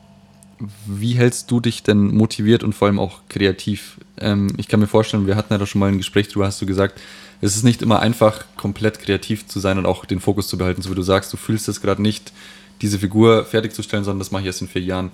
Wie 0.86 1.14
hältst 1.14 1.50
du 1.50 1.60
dich 1.60 1.82
denn 1.82 2.14
motiviert 2.14 2.64
und 2.64 2.74
vor 2.74 2.88
allem 2.88 2.98
auch 2.98 3.20
kreativ? 3.28 3.98
Ähm, 4.18 4.54
ich 4.56 4.68
kann 4.68 4.80
mir 4.80 4.86
vorstellen, 4.86 5.26
wir 5.26 5.36
hatten 5.36 5.52
ja 5.52 5.58
da 5.58 5.66
schon 5.66 5.80
mal 5.80 5.88
ein 5.88 5.98
Gespräch 5.98 6.28
drüber, 6.28 6.46
hast 6.46 6.62
du 6.62 6.66
gesagt, 6.66 7.00
es 7.40 7.56
ist 7.56 7.64
nicht 7.64 7.82
immer 7.82 8.00
einfach, 8.00 8.44
komplett 8.56 8.98
kreativ 9.00 9.46
zu 9.46 9.60
sein 9.60 9.78
und 9.78 9.86
auch 9.86 10.04
den 10.04 10.20
Fokus 10.20 10.48
zu 10.48 10.56
behalten. 10.56 10.80
So 10.80 10.90
wie 10.90 10.94
du 10.94 11.02
sagst, 11.02 11.32
du 11.32 11.36
fühlst 11.36 11.68
es 11.68 11.82
gerade 11.82 12.00
nicht, 12.00 12.32
diese 12.80 12.98
Figur 12.98 13.44
fertigzustellen, 13.44 14.04
sondern 14.04 14.20
das 14.20 14.30
mache 14.30 14.42
ich 14.42 14.46
erst 14.46 14.62
in 14.62 14.68
vier 14.68 14.82
Jahren. 14.82 15.10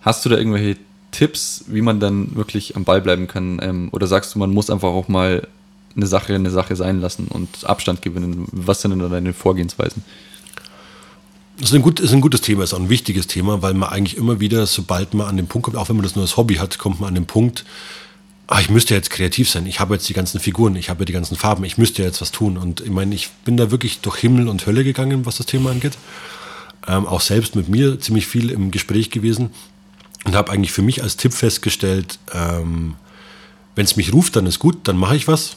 Hast 0.00 0.24
du 0.24 0.28
da 0.28 0.36
irgendwelche 0.36 0.78
Tipps, 1.12 1.64
wie 1.68 1.82
man 1.82 2.00
dann 2.00 2.34
wirklich 2.34 2.74
am 2.74 2.84
Ball 2.84 3.00
bleiben 3.00 3.28
kann? 3.28 3.60
Ähm, 3.62 3.88
oder 3.92 4.06
sagst 4.06 4.34
du, 4.34 4.38
man 4.38 4.50
muss 4.50 4.70
einfach 4.70 4.88
auch 4.88 5.08
mal 5.08 5.46
eine 5.94 6.06
Sache 6.06 6.34
eine 6.34 6.50
Sache 6.50 6.74
sein 6.74 7.00
lassen 7.00 7.28
und 7.28 7.64
Abstand 7.64 8.02
gewinnen? 8.02 8.46
Was 8.50 8.82
sind 8.82 8.90
denn 8.92 9.10
deine 9.10 9.32
Vorgehensweisen? 9.32 10.02
Das 11.62 11.70
ist 11.70 11.76
ein, 11.76 11.82
gut, 11.82 12.00
ist 12.00 12.12
ein 12.12 12.20
gutes 12.20 12.40
Thema, 12.40 12.64
ist 12.64 12.74
auch 12.74 12.80
ein 12.80 12.88
wichtiges 12.88 13.28
Thema, 13.28 13.62
weil 13.62 13.72
man 13.72 13.90
eigentlich 13.90 14.16
immer 14.16 14.40
wieder, 14.40 14.66
sobald 14.66 15.14
man 15.14 15.28
an 15.28 15.36
den 15.36 15.46
Punkt 15.46 15.66
kommt, 15.66 15.76
auch 15.76 15.88
wenn 15.88 15.94
man 15.94 16.02
das 16.02 16.16
nur 16.16 16.24
als 16.24 16.36
Hobby 16.36 16.56
hat, 16.56 16.76
kommt 16.76 16.98
man 16.98 17.10
an 17.10 17.14
den 17.14 17.26
Punkt, 17.26 17.64
ach, 18.48 18.60
ich 18.60 18.68
müsste 18.68 18.94
jetzt 18.94 19.10
kreativ 19.10 19.48
sein, 19.48 19.64
ich 19.66 19.78
habe 19.78 19.94
jetzt 19.94 20.08
die 20.08 20.12
ganzen 20.12 20.40
Figuren, 20.40 20.74
ich 20.74 20.90
habe 20.90 21.04
die 21.04 21.12
ganzen 21.12 21.36
Farben, 21.36 21.62
ich 21.62 21.78
müsste 21.78 22.02
jetzt 22.02 22.20
was 22.20 22.32
tun. 22.32 22.58
Und 22.58 22.80
ich 22.80 22.90
meine, 22.90 23.14
ich 23.14 23.30
bin 23.44 23.56
da 23.56 23.70
wirklich 23.70 24.00
durch 24.00 24.16
Himmel 24.16 24.48
und 24.48 24.66
Hölle 24.66 24.82
gegangen, 24.82 25.24
was 25.24 25.36
das 25.36 25.46
Thema 25.46 25.70
angeht. 25.70 25.96
Ähm, 26.88 27.06
auch 27.06 27.20
selbst 27.20 27.54
mit 27.54 27.68
mir 27.68 28.00
ziemlich 28.00 28.26
viel 28.26 28.50
im 28.50 28.72
Gespräch 28.72 29.10
gewesen 29.10 29.50
und 30.24 30.34
habe 30.34 30.50
eigentlich 30.50 30.72
für 30.72 30.82
mich 30.82 31.04
als 31.04 31.16
Tipp 31.16 31.32
festgestellt, 31.32 32.18
ähm, 32.34 32.96
wenn 33.76 33.84
es 33.84 33.94
mich 33.94 34.12
ruft, 34.12 34.34
dann 34.34 34.46
ist 34.46 34.58
gut, 34.58 34.78
dann 34.88 34.96
mache 34.96 35.14
ich 35.14 35.28
was. 35.28 35.54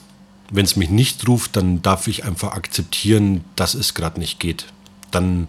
Wenn 0.52 0.66
es 0.66 0.76
mich 0.76 0.92
nicht 0.92 1.28
ruft, 1.28 1.56
dann 1.56 1.82
darf 1.82 2.08
ich 2.08 2.26
einfach 2.26 2.52
akzeptieren, 2.52 3.44
dass 3.56 3.74
es 3.74 3.96
gerade 3.96 4.20
nicht 4.20 4.40
geht 4.40 4.68
dann 5.12 5.48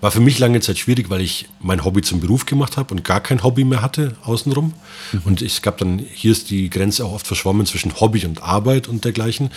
war 0.00 0.10
für 0.10 0.20
mich 0.20 0.38
lange 0.38 0.60
Zeit 0.60 0.78
schwierig, 0.78 1.10
weil 1.10 1.20
ich 1.20 1.48
mein 1.60 1.84
Hobby 1.84 2.02
zum 2.02 2.20
Beruf 2.20 2.46
gemacht 2.46 2.76
habe 2.76 2.92
und 2.92 3.04
gar 3.04 3.20
kein 3.20 3.42
Hobby 3.42 3.64
mehr 3.64 3.82
hatte 3.82 4.16
außenrum. 4.24 4.72
Mhm. 5.12 5.20
Und 5.24 5.42
es 5.42 5.62
gab 5.62 5.78
dann, 5.78 5.98
hier 5.98 6.32
ist 6.32 6.50
die 6.50 6.70
Grenze 6.70 7.04
auch 7.04 7.12
oft 7.12 7.26
verschwommen 7.26 7.66
zwischen 7.66 8.00
Hobby 8.00 8.24
und 8.26 8.42
Arbeit 8.42 8.88
und 8.88 9.04
dergleichen. 9.04 9.50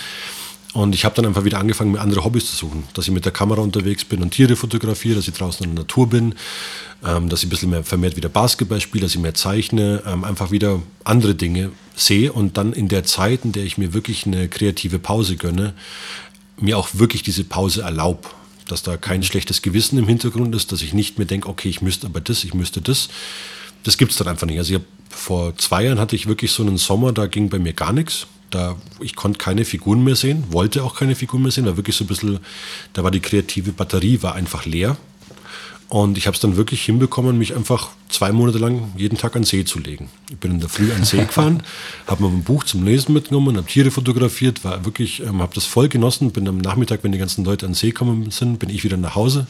Und 0.76 0.94
ich 0.94 1.06
habe 1.06 1.16
dann 1.16 1.26
einfach 1.26 1.46
wieder 1.46 1.60
angefangen, 1.60 1.94
mir 1.94 2.02
andere 2.02 2.26
Hobbys 2.26 2.52
zu 2.52 2.56
suchen. 2.58 2.84
Dass 2.94 3.06
ich 3.06 3.14
mit 3.14 3.24
der 3.24 3.32
Kamera 3.32 3.62
unterwegs 3.62 4.04
bin 4.04 4.22
und 4.22 4.32
Tiere 4.32 4.58
fotografiere, 4.58 5.16
dass 5.16 5.28
ich 5.28 5.34
draußen 5.34 5.66
in 5.66 5.74
der 5.74 5.84
Natur 5.84 6.10
bin, 6.10 6.36
ähm, 7.04 7.30
dass 7.30 7.40
ich 7.40 7.48
ein 7.48 7.50
bisschen 7.50 7.70
mehr 7.70 7.86
vermehrt 7.86 8.18
wieder 8.18 8.28
Basketball 8.28 8.82
spiele, 8.82 9.04
dass 9.04 9.16
ich 9.16 9.22
mehr 9.22 9.34
zeichne, 9.34 10.04
ähm, 10.06 10.26
einfach 10.26 10.52
wieder 10.52 10.82
andere 11.06 11.34
Dinge 11.34 11.72
sehe 11.96 12.34
und 12.34 12.58
dann 12.58 12.74
in 12.74 12.90
der 12.90 13.06
Zeit, 13.06 13.46
in 13.46 13.54
der 13.54 13.64
ich 13.64 13.78
mir 13.78 13.94
wirklich 13.94 14.26
eine 14.26 14.50
kreative 14.50 15.00
Pause 15.00 15.38
gönne, 15.38 15.74
mir 16.58 16.78
auch 16.78 16.90
wirklich 16.94 17.24
diese 17.24 17.46
Pause 17.46 17.84
erlaube. 17.84 18.28
Dass 18.66 18.84
da 18.84 18.98
kein 18.98 19.24
schlechtes 19.24 19.62
Gewissen 19.62 19.98
im 19.98 20.08
Hintergrund 20.08 20.56
ist, 20.56 20.72
dass 20.72 20.82
ich 20.82 20.94
nicht 20.94 21.18
mehr 21.18 21.28
denke, 21.28 21.48
okay, 21.48 21.70
ich 21.70 21.82
müsste 21.82 22.08
aber 22.08 22.22
das, 22.22 22.44
ich 22.44 22.54
müsste 22.54 22.82
das. 22.82 23.10
Das 23.84 23.98
gibt 23.98 24.12
es 24.12 24.18
dann 24.18 24.28
einfach 24.28 24.48
nicht. 24.48 24.58
Also 24.58 24.74
ich 24.74 24.80
hab, 24.80 24.86
vor 25.10 25.56
zwei 25.58 25.84
Jahren 25.84 26.00
hatte 26.00 26.16
ich 26.16 26.28
wirklich 26.28 26.52
so 26.52 26.64
einen 26.64 26.78
Sommer, 26.78 27.14
da 27.14 27.28
ging 27.28 27.50
bei 27.50 27.60
mir 27.60 27.74
gar 27.74 27.94
nichts 27.94 28.28
da, 28.56 28.78
ich 29.00 29.16
konnte 29.16 29.38
keine 29.38 29.66
Figuren 29.66 30.04
mehr 30.04 30.16
sehen, 30.16 30.46
wollte 30.50 30.84
auch 30.84 30.96
keine 30.96 31.16
Figuren 31.16 31.42
mehr 31.42 31.52
sehen, 31.52 31.66
war 31.66 31.78
wirklich 31.78 31.96
so 31.96 32.06
ein 32.06 32.08
bisschen, 32.08 32.40
da 32.94 33.04
war 33.04 33.12
die 33.12 33.20
kreative 33.20 33.72
Batterie, 33.74 34.22
war 34.22 34.36
einfach 34.36 34.66
leer. 34.66 34.98
Und 35.96 36.18
ich 36.18 36.28
habe 36.28 36.36
es 36.36 36.42
dann 36.42 36.58
wirklich 36.58 36.84
hinbekommen, 36.84 37.38
mich 37.38 37.56
einfach 37.56 37.92
zwei 38.10 38.34
Monate 38.34 38.58
lang 38.58 38.92
jeden 38.98 39.18
Tag 39.18 39.38
an 39.38 39.46
See 39.46 39.64
zu 39.64 39.80
legen. 39.80 40.10
Ich 40.30 40.36
bin 40.36 40.52
in 40.52 40.60
der 40.60 40.68
Früh 40.68 40.92
an 40.92 41.06
See 41.06 41.20
gefahren, 41.26 41.64
habe 42.06 42.22
mir 42.22 42.28
ein 42.28 42.44
Buch 42.44 42.66
zum 42.66 42.84
Lesen 42.84 43.14
mitgenommen, 43.14 43.56
habe 43.56 43.66
Tiere 43.66 43.92
fotografiert, 43.92 44.66
war 44.66 44.84
wirklich, 44.84 45.22
ähm, 45.22 45.42
habe 45.42 45.56
das 45.56 45.64
voll 45.64 45.88
genossen. 45.88 46.32
Bin 46.32 46.50
am 46.50 46.58
Nachmittag, 46.58 47.06
wenn 47.06 47.14
die 47.14 47.18
ganzen 47.18 47.46
Leute 47.46 47.66
an 47.66 47.74
See 47.74 47.92
gekommen 47.92 48.30
sind, 48.30 48.60
bin 48.60 48.70
ich 48.70 48.84
wieder 48.84 48.98
nach 48.98 49.16
Hause 49.16 49.48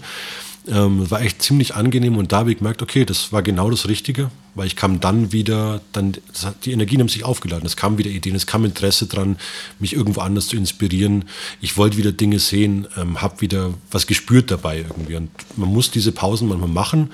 ähm, 0.67 1.09
war 1.09 1.21
echt 1.21 1.41
ziemlich 1.41 1.75
angenehm 1.75 2.17
und 2.17 2.31
da 2.31 2.39
habe 2.39 2.51
ich 2.51 2.57
gemerkt, 2.57 2.81
okay, 2.81 3.05
das 3.05 3.31
war 3.31 3.43
genau 3.43 3.69
das 3.69 3.87
Richtige, 3.87 4.31
weil 4.55 4.67
ich 4.67 4.75
kam 4.75 4.99
dann 4.99 5.31
wieder, 5.31 5.81
dann, 5.91 6.17
die 6.63 6.71
Energien 6.71 6.99
haben 6.99 7.09
sich 7.09 7.23
aufgeladen, 7.23 7.65
es 7.65 7.75
kamen 7.75 7.97
wieder 7.97 8.09
Ideen, 8.09 8.35
es 8.35 8.47
kam 8.47 8.65
Interesse 8.65 9.07
dran, 9.07 9.37
mich 9.79 9.93
irgendwo 9.93 10.21
anders 10.21 10.47
zu 10.47 10.55
inspirieren. 10.55 11.25
Ich 11.61 11.77
wollte 11.77 11.97
wieder 11.97 12.11
Dinge 12.11 12.39
sehen, 12.39 12.87
ähm, 12.97 13.21
habe 13.21 13.41
wieder 13.41 13.73
was 13.91 14.07
gespürt 14.07 14.49
dabei 14.51 14.77
irgendwie. 14.77 15.15
Und 15.15 15.29
man 15.55 15.69
muss 15.69 15.91
diese 15.91 16.11
Pausen 16.11 16.47
manchmal 16.47 16.69
machen 16.69 17.11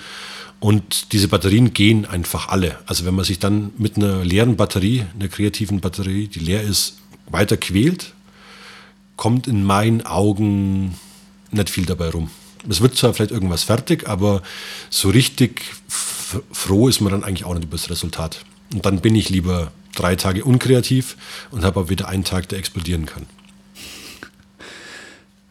und 0.59 1.11
diese 1.11 1.27
Batterien 1.27 1.73
gehen 1.73 2.05
einfach 2.05 2.49
alle. 2.49 2.77
Also 2.85 3.05
wenn 3.05 3.15
man 3.15 3.25
sich 3.25 3.39
dann 3.39 3.71
mit 3.77 3.97
einer 3.97 4.23
leeren 4.23 4.55
Batterie, 4.55 5.05
einer 5.15 5.27
kreativen 5.27 5.81
Batterie, 5.81 6.27
die 6.27 6.39
leer 6.39 6.61
ist, 6.61 6.97
weiter 7.29 7.57
quält, 7.57 8.13
kommt 9.17 9.47
in 9.47 9.63
meinen 9.63 10.05
Augen 10.05 10.95
nicht 11.51 11.69
viel 11.69 11.85
dabei 11.85 12.09
rum 12.09 12.29
es 12.69 12.81
wird 12.81 12.95
zwar 12.95 13.13
vielleicht 13.13 13.31
irgendwas 13.31 13.63
fertig, 13.63 14.07
aber 14.07 14.41
so 14.89 15.09
richtig 15.09 15.63
froh 16.51 16.87
ist 16.87 17.01
man 17.01 17.11
dann 17.11 17.23
eigentlich 17.23 17.45
auch 17.45 17.53
nicht 17.53 17.63
über 17.63 17.77
das 17.77 17.89
Resultat. 17.89 18.43
Und 18.73 18.85
dann 18.85 19.01
bin 19.01 19.15
ich 19.15 19.29
lieber 19.29 19.71
drei 19.95 20.15
Tage 20.15 20.45
unkreativ 20.45 21.17
und 21.51 21.63
habe 21.63 21.81
aber 21.81 21.89
wieder 21.89 22.07
einen 22.07 22.23
Tag, 22.23 22.47
der 22.49 22.59
explodieren 22.59 23.05
kann. 23.05 23.25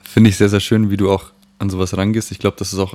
Finde 0.03 0.31
ich 0.31 0.37
sehr, 0.37 0.49
sehr 0.49 0.61
schön, 0.61 0.91
wie 0.91 0.97
du 0.97 1.11
auch 1.11 1.33
an 1.59 1.71
sowas 1.71 1.97
rangehst. 1.97 2.33
Ich 2.33 2.39
glaube, 2.39 2.57
das 2.59 2.73
ist 2.73 2.79
auch 2.79 2.95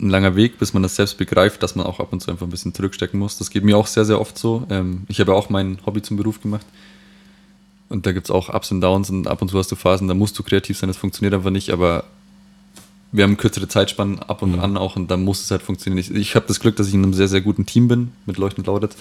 ein 0.00 0.10
langer 0.10 0.34
Weg, 0.34 0.58
bis 0.58 0.72
man 0.72 0.82
das 0.82 0.96
selbst 0.96 1.18
begreift, 1.18 1.62
dass 1.62 1.74
man 1.74 1.86
auch 1.86 2.00
ab 2.00 2.12
und 2.12 2.20
zu 2.20 2.30
einfach 2.30 2.46
ein 2.46 2.50
bisschen 2.50 2.74
zurückstecken 2.74 3.18
muss. 3.18 3.38
Das 3.38 3.50
geht 3.50 3.64
mir 3.64 3.76
auch 3.76 3.86
sehr, 3.86 4.04
sehr 4.04 4.20
oft 4.20 4.36
so. 4.36 4.66
Ähm, 4.70 5.04
ich 5.08 5.20
habe 5.20 5.32
ja 5.32 5.38
auch 5.38 5.50
mein 5.50 5.78
Hobby 5.86 6.02
zum 6.02 6.16
Beruf 6.16 6.40
gemacht. 6.40 6.66
Und 7.88 8.06
da 8.06 8.12
gibt 8.12 8.26
es 8.26 8.30
auch 8.30 8.48
Ups 8.48 8.70
und 8.70 8.80
Downs 8.80 9.10
und 9.10 9.26
ab 9.26 9.42
und 9.42 9.48
zu 9.48 9.58
hast 9.58 9.70
du 9.72 9.76
Phasen, 9.76 10.06
da 10.06 10.14
musst 10.14 10.38
du 10.38 10.42
kreativ 10.42 10.78
sein, 10.78 10.88
das 10.88 10.96
funktioniert 10.96 11.34
einfach 11.34 11.50
nicht. 11.50 11.70
Aber 11.70 12.04
wir 13.12 13.24
haben 13.24 13.36
kürzere 13.36 13.68
Zeitspannen 13.68 14.18
ab 14.20 14.42
und 14.42 14.52
mhm. 14.52 14.60
an 14.60 14.76
auch 14.76 14.96
und 14.96 15.10
dann 15.10 15.24
muss 15.24 15.42
es 15.42 15.50
halt 15.50 15.62
funktionieren. 15.62 15.98
Ich, 15.98 16.14
ich 16.14 16.36
habe 16.36 16.46
das 16.46 16.60
Glück, 16.60 16.76
dass 16.76 16.88
ich 16.88 16.94
in 16.94 17.02
einem 17.02 17.14
sehr, 17.14 17.28
sehr 17.28 17.40
guten 17.40 17.66
Team 17.66 17.88
bin 17.88 18.12
mit 18.26 18.38
Leuchtend 18.38 18.66
Lautet. 18.66 18.96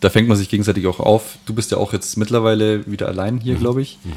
Da 0.00 0.10
fängt 0.10 0.28
man 0.28 0.36
sich 0.36 0.48
gegenseitig 0.48 0.86
auch 0.86 1.00
auf. 1.00 1.38
Du 1.46 1.54
bist 1.54 1.70
ja 1.70 1.78
auch 1.78 1.92
jetzt 1.92 2.16
mittlerweile 2.16 2.86
wieder 2.90 3.08
allein 3.08 3.38
hier, 3.38 3.54
mhm. 3.54 3.60
glaube 3.60 3.82
ich. 3.82 3.98
Mhm. 4.04 4.12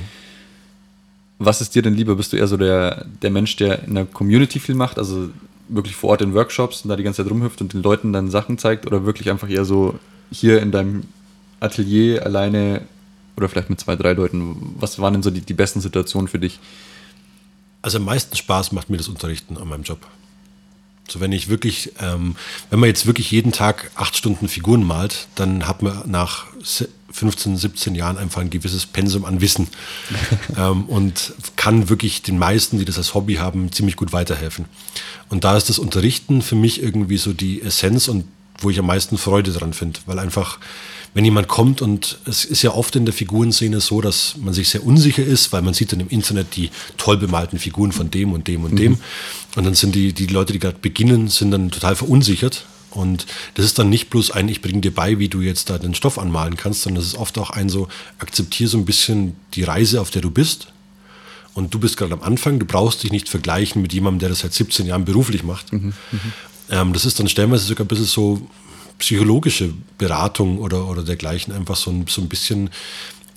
Was 1.39 1.61
ist 1.61 1.75
dir 1.75 1.83
denn 1.83 1.93
lieber? 1.93 2.15
Bist 2.15 2.33
du 2.33 2.37
eher 2.37 2.47
so 2.47 2.57
der, 2.57 3.05
der 3.21 3.29
Mensch, 3.29 3.55
der 3.57 3.83
in 3.83 3.93
der 3.93 4.05
Community 4.05 4.59
viel 4.59 4.75
macht, 4.75 4.97
also 4.97 5.29
wirklich 5.69 5.95
vor 5.95 6.11
Ort 6.11 6.21
in 6.21 6.33
Workshops 6.33 6.81
und 6.81 6.89
da 6.89 6.95
die 6.95 7.03
ganze 7.03 7.23
Zeit 7.23 7.31
rumhüpft 7.31 7.61
und 7.61 7.73
den 7.73 7.83
Leuten 7.83 8.13
dann 8.13 8.31
Sachen 8.31 8.57
zeigt 8.57 8.87
oder 8.87 9.05
wirklich 9.05 9.29
einfach 9.29 9.49
eher 9.49 9.65
so 9.65 9.99
hier 10.31 10.61
in 10.61 10.71
deinem 10.71 11.03
Atelier 11.59 12.25
alleine 12.25 12.81
oder 13.35 13.49
vielleicht 13.49 13.69
mit 13.69 13.79
zwei, 13.79 13.95
drei 13.95 14.13
Leuten? 14.13 14.75
Was 14.79 14.99
waren 14.99 15.13
denn 15.13 15.23
so 15.23 15.29
die, 15.29 15.41
die 15.41 15.53
besten 15.53 15.79
Situationen 15.79 16.27
für 16.27 16.39
dich? 16.39 16.59
Also 17.81 17.97
am 17.97 18.05
meisten 18.05 18.35
Spaß 18.35 18.71
macht 18.71 18.89
mir 18.89 18.97
das 18.97 19.07
Unterrichten 19.07 19.57
an 19.57 19.67
meinem 19.67 19.83
Job. 19.83 20.05
So 21.07 21.21
wenn 21.21 21.31
ich 21.31 21.47
wirklich, 21.47 21.93
ähm, 22.01 22.35
wenn 22.69 22.79
man 22.79 22.87
jetzt 22.87 23.05
wirklich 23.05 23.31
jeden 23.31 23.51
Tag 23.51 23.91
acht 23.95 24.17
Stunden 24.17 24.49
Figuren 24.49 24.83
malt, 24.83 25.27
dann 25.35 25.67
hat 25.67 25.81
man 25.81 26.09
nach 26.09 26.47
15, 27.11 27.55
17 27.55 27.95
Jahren 27.95 28.17
einfach 28.17 28.41
ein 28.41 28.49
gewisses 28.49 28.85
Pensum 28.85 29.23
an 29.23 29.39
Wissen 29.39 29.69
ähm, 30.57 30.85
und 30.85 31.33
kann 31.55 31.87
wirklich 31.89 32.23
den 32.23 32.37
meisten, 32.37 32.77
die 32.77 32.85
das 32.85 32.97
als 32.97 33.13
Hobby 33.13 33.35
haben, 33.35 33.71
ziemlich 33.71 33.95
gut 33.95 34.11
weiterhelfen. 34.11 34.65
Und 35.29 35.43
da 35.43 35.55
ist 35.55 35.69
das 35.69 35.79
Unterrichten 35.79 36.41
für 36.41 36.55
mich 36.55 36.81
irgendwie 36.81 37.17
so 37.17 37.31
die 37.31 37.61
Essenz 37.61 38.07
und 38.09 38.25
wo 38.59 38.69
ich 38.69 38.79
am 38.79 38.87
meisten 38.87 39.17
Freude 39.17 39.51
dran 39.51 39.73
finde, 39.73 39.99
weil 40.07 40.19
einfach 40.19 40.59
wenn 41.13 41.25
jemand 41.25 41.47
kommt 41.47 41.81
und 41.81 42.19
es 42.25 42.45
ist 42.45 42.61
ja 42.61 42.73
oft 42.73 42.95
in 42.95 43.05
der 43.05 43.13
Figurenszene 43.13 43.79
so, 43.79 44.01
dass 44.01 44.35
man 44.37 44.53
sich 44.53 44.69
sehr 44.69 44.85
unsicher 44.85 45.23
ist, 45.23 45.51
weil 45.51 45.61
man 45.61 45.73
sieht 45.73 45.91
dann 45.91 45.99
im 45.99 46.09
Internet 46.09 46.55
die 46.55 46.69
toll 46.97 47.17
bemalten 47.17 47.59
Figuren 47.59 47.91
von 47.91 48.11
dem 48.11 48.33
und 48.33 48.47
dem 48.47 48.63
und 48.63 48.73
mhm. 48.73 48.77
dem. 48.77 48.99
Und 49.55 49.65
dann 49.65 49.73
sind 49.73 49.95
die, 49.95 50.13
die 50.13 50.27
Leute, 50.27 50.53
die 50.53 50.59
gerade 50.59 50.77
beginnen, 50.79 51.27
sind 51.27 51.51
dann 51.51 51.71
total 51.71 51.95
verunsichert. 51.95 52.65
Und 52.91 53.25
das 53.55 53.65
ist 53.65 53.79
dann 53.79 53.89
nicht 53.89 54.09
bloß 54.09 54.31
ein, 54.31 54.47
ich 54.49 54.61
bringe 54.61 54.81
dir 54.81 54.93
bei, 54.93 55.19
wie 55.19 55.29
du 55.29 55.41
jetzt 55.41 55.69
da 55.69 55.77
den 55.77 55.93
Stoff 55.93 56.17
anmalen 56.17 56.57
kannst, 56.57 56.83
sondern 56.83 57.01
das 57.01 57.13
ist 57.13 57.17
oft 57.17 57.37
auch 57.37 57.49
ein 57.51 57.69
so, 57.69 57.87
akzeptiere 58.19 58.69
so 58.69 58.77
ein 58.77 58.85
bisschen 58.85 59.35
die 59.53 59.63
Reise, 59.63 60.01
auf 60.01 60.09
der 60.09 60.21
du 60.21 60.31
bist. 60.31 60.67
Und 61.53 61.73
du 61.73 61.79
bist 61.79 61.97
gerade 61.97 62.13
am 62.13 62.21
Anfang, 62.21 62.59
du 62.59 62.65
brauchst 62.65 63.03
dich 63.03 63.11
nicht 63.11 63.29
vergleichen 63.29 63.81
mit 63.81 63.91
jemandem, 63.91 64.19
der 64.19 64.29
das 64.29 64.39
seit 64.39 64.53
17 64.53 64.85
Jahren 64.85 65.05
beruflich 65.05 65.43
macht. 65.43 65.73
Mhm, 65.73 65.93
mhm. 66.11 66.19
ähm, 66.69 66.93
das 66.93 67.05
ist 67.05 67.19
dann 67.19 67.27
stellenweise 67.27 67.65
sogar 67.65 67.85
ein 67.85 67.87
bisschen 67.87 68.05
so, 68.05 68.47
psychologische 68.99 69.73
Beratung 69.97 70.59
oder, 70.59 70.87
oder 70.87 71.03
dergleichen, 71.03 71.53
einfach 71.53 71.75
so 71.75 71.91
ein, 71.91 72.05
so 72.07 72.21
ein 72.21 72.29
bisschen 72.29 72.69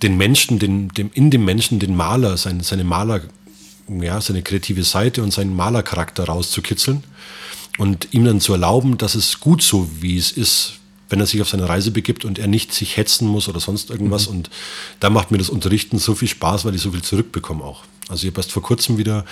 den 0.02 0.16
Menschen, 0.16 0.58
den, 0.58 0.88
dem, 0.88 1.10
in 1.14 1.30
dem 1.30 1.44
Menschen 1.44 1.78
den 1.78 1.94
Maler, 1.94 2.36
seine, 2.36 2.62
seine 2.62 2.84
Maler, 2.84 3.22
ja, 3.88 4.20
seine 4.20 4.42
kreative 4.42 4.84
Seite 4.84 5.22
und 5.22 5.32
seinen 5.32 5.54
Malercharakter 5.54 6.24
rauszukitzeln 6.24 7.04
und 7.78 8.08
ihm 8.12 8.24
dann 8.24 8.40
zu 8.40 8.52
erlauben, 8.52 8.98
dass 8.98 9.14
es 9.14 9.40
gut 9.40 9.62
so, 9.62 9.90
wie 10.00 10.16
es 10.16 10.32
ist, 10.32 10.74
wenn 11.08 11.20
er 11.20 11.26
sich 11.26 11.42
auf 11.42 11.48
seine 11.48 11.68
Reise 11.68 11.90
begibt 11.90 12.24
und 12.24 12.38
er 12.38 12.46
nicht 12.46 12.72
sich 12.72 12.96
hetzen 12.96 13.26
muss 13.26 13.48
oder 13.48 13.60
sonst 13.60 13.90
irgendwas. 13.90 14.28
Mhm. 14.28 14.36
Und 14.36 14.50
da 15.00 15.10
macht 15.10 15.30
mir 15.30 15.38
das 15.38 15.50
Unterrichten 15.50 15.98
so 15.98 16.14
viel 16.14 16.28
Spaß, 16.28 16.64
weil 16.64 16.74
ich 16.74 16.82
so 16.82 16.92
viel 16.92 17.02
zurückbekomme 17.02 17.64
auch. 17.64 17.84
Also 18.08 18.26
ich 18.26 18.32
habe 18.32 18.40
erst 18.40 18.52
vor 18.52 18.62
kurzem 18.62 18.96
wieder 18.98 19.24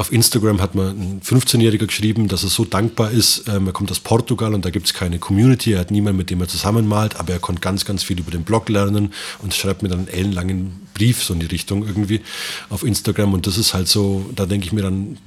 auf 0.00 0.10
Instagram 0.10 0.62
hat 0.62 0.74
mir 0.74 0.88
ein 0.88 1.20
15-Jähriger 1.20 1.86
geschrieben, 1.86 2.26
dass 2.26 2.42
er 2.42 2.48
so 2.48 2.64
dankbar 2.64 3.10
ist. 3.10 3.46
Ähm, 3.48 3.66
er 3.66 3.74
kommt 3.74 3.90
aus 3.90 4.00
Portugal 4.00 4.54
und 4.54 4.64
da 4.64 4.70
gibt 4.70 4.86
es 4.86 4.94
keine 4.94 5.18
Community. 5.18 5.74
Er 5.74 5.80
hat 5.80 5.90
niemanden, 5.90 6.16
mit 6.16 6.30
dem 6.30 6.40
er 6.40 6.48
zusammenmalt, 6.48 7.20
aber 7.20 7.34
er 7.34 7.38
konnte 7.38 7.60
ganz, 7.60 7.84
ganz 7.84 8.02
viel 8.02 8.18
über 8.18 8.30
den 8.30 8.42
Blog 8.42 8.70
lernen 8.70 9.12
und 9.40 9.52
schreibt 9.52 9.82
mir 9.82 9.90
dann 9.90 10.00
einen 10.00 10.08
ellenlangen 10.08 10.88
Brief 10.94 11.22
so 11.22 11.34
in 11.34 11.40
die 11.40 11.46
Richtung 11.46 11.86
irgendwie 11.86 12.22
auf 12.70 12.82
Instagram. 12.82 13.34
Und 13.34 13.46
das 13.46 13.58
ist 13.58 13.74
halt 13.74 13.88
so, 13.88 14.24
da 14.34 14.46
denke 14.46 14.66
ich 14.66 14.72
mir 14.72 14.80
dann, 14.80 15.18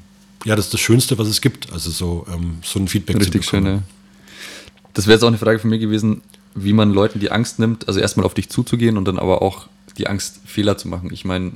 ja, 0.44 0.56
das 0.56 0.66
ist 0.66 0.74
das 0.74 0.82
Schönste, 0.82 1.20
was 1.20 1.28
es 1.28 1.40
gibt. 1.40 1.72
Also 1.72 1.92
so, 1.92 2.26
ähm, 2.34 2.58
so 2.64 2.80
ein 2.80 2.88
Feedback 2.88 3.18
Richtig 3.18 3.44
zu 3.44 3.52
bekommen. 3.52 3.66
Schön, 3.66 3.76
ja. 3.76 3.84
Das 4.96 5.06
wäre 5.06 5.18
jetzt 5.18 5.24
auch 5.24 5.28
eine 5.28 5.38
Frage 5.38 5.60
von 5.60 5.70
mir 5.70 5.78
gewesen, 5.78 6.24
wie 6.56 6.74
man 6.74 6.92
Leuten 6.92 7.20
die 7.20 7.32
Angst 7.32 7.60
nimmt, 7.60 7.88
also 7.88 8.00
erstmal 8.00 8.26
auf 8.26 8.34
dich 8.34 8.50
zuzugehen 8.50 8.98
und 8.98 9.06
dann 9.06 9.20
aber 9.20 9.44
auch 9.44 9.68
die 10.00 10.08
Angst, 10.08 10.40
Fehler 10.46 10.80
zu 10.80 10.88
machen. 10.88 11.12
Ich 11.14 11.26
meine, 11.26 11.52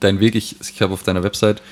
dein 0.00 0.18
Weg, 0.18 0.34
ich, 0.34 0.56
ich 0.60 0.82
habe 0.82 0.92
auf 0.92 1.04
deiner 1.04 1.22
Website, 1.22 1.62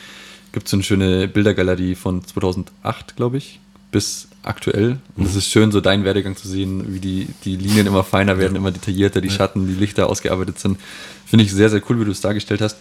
gibt 0.53 0.67
es 0.67 0.71
so 0.71 0.77
eine 0.77 0.85
schöne 0.85 1.29
Bildergalerie 1.29 1.95
von 1.95 2.25
2008, 2.25 3.17
glaube 3.17 3.39
ich, 3.39 3.61
bis 3.91 4.29
aktuell. 4.43 4.99
Und 5.17 5.27
es 5.27 5.37
ist 5.37 5.49
schön, 5.49 5.73
so 5.73 5.81
deinen 5.81 6.05
Werdegang 6.05 6.37
zu 6.37 6.49
sehen, 6.49 6.93
wie 6.93 7.01
die, 7.01 7.29
die 7.45 7.57
Linien 7.57 7.87
immer 7.87 8.05
feiner 8.05 8.39
werden, 8.39 8.57
immer 8.57 8.71
detaillierter, 8.71 9.21
die 9.21 9.31
Schatten, 9.31 9.67
die 9.67 9.75
Lichter 9.75 10.09
ausgearbeitet 10.09 10.59
sind. 10.59 10.79
Finde 11.27 11.45
ich 11.45 11.53
sehr, 11.53 11.71
sehr 11.71 11.83
cool, 11.89 12.01
wie 12.01 12.05
du 12.05 12.11
es 12.11 12.21
dargestellt 12.21 12.61
hast. 12.61 12.77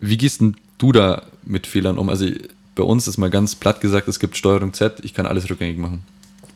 Wie 0.00 0.16
gehst 0.16 0.40
denn 0.40 0.56
du 0.78 0.92
da 0.92 1.22
mit 1.44 1.66
Fehlern 1.66 1.98
um? 1.98 2.08
Also 2.08 2.26
bei 2.74 2.82
uns 2.82 3.08
ist 3.08 3.18
mal 3.18 3.30
ganz 3.30 3.54
platt 3.56 3.80
gesagt, 3.80 4.08
es 4.08 4.20
gibt 4.20 4.36
Steuerung 4.36 4.72
Z, 4.72 5.00
ich 5.02 5.14
kann 5.14 5.26
alles 5.26 5.48
rückgängig 5.50 5.78
machen 5.78 6.04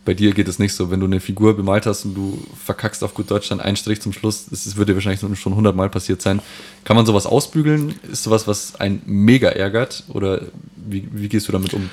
bei 0.05 0.15
dir 0.15 0.33
geht 0.33 0.49
es 0.49 0.59
nicht 0.59 0.75
so. 0.75 0.91
Wenn 0.91 1.01
du 1.01 1.07
eine 1.07 1.21
Figur 1.21 1.57
bemalt 1.57 1.87
hast 1.87 2.05
und 2.05 2.15
du 2.15 2.43
verkackst 2.65 3.05
auf 3.05 3.15
gut 3.15 3.31
Deutsch 3.31 3.49
dann 3.49 3.61
einen 3.61 3.77
Strich 3.77 4.01
zum 4.01 4.13
Schluss, 4.13 4.47
das 4.51 4.77
würde 4.77 4.93
dir 4.93 4.97
wahrscheinlich 4.97 5.39
schon 5.39 5.55
hundertmal 5.55 5.91
passiert 5.91 6.23
sein. 6.23 6.41
Kann 6.85 6.97
man 6.97 7.07
sowas 7.07 7.27
ausbügeln? 7.27 7.95
Ist 8.11 8.25
sowas, 8.25 8.47
was 8.47 8.75
einen 8.77 9.03
mega 9.07 9.49
ärgert? 9.49 10.05
Oder 10.09 10.43
wie, 10.77 11.09
wie 11.13 11.29
gehst 11.29 11.47
du 11.49 11.53
damit 11.53 11.73
um? 11.73 11.89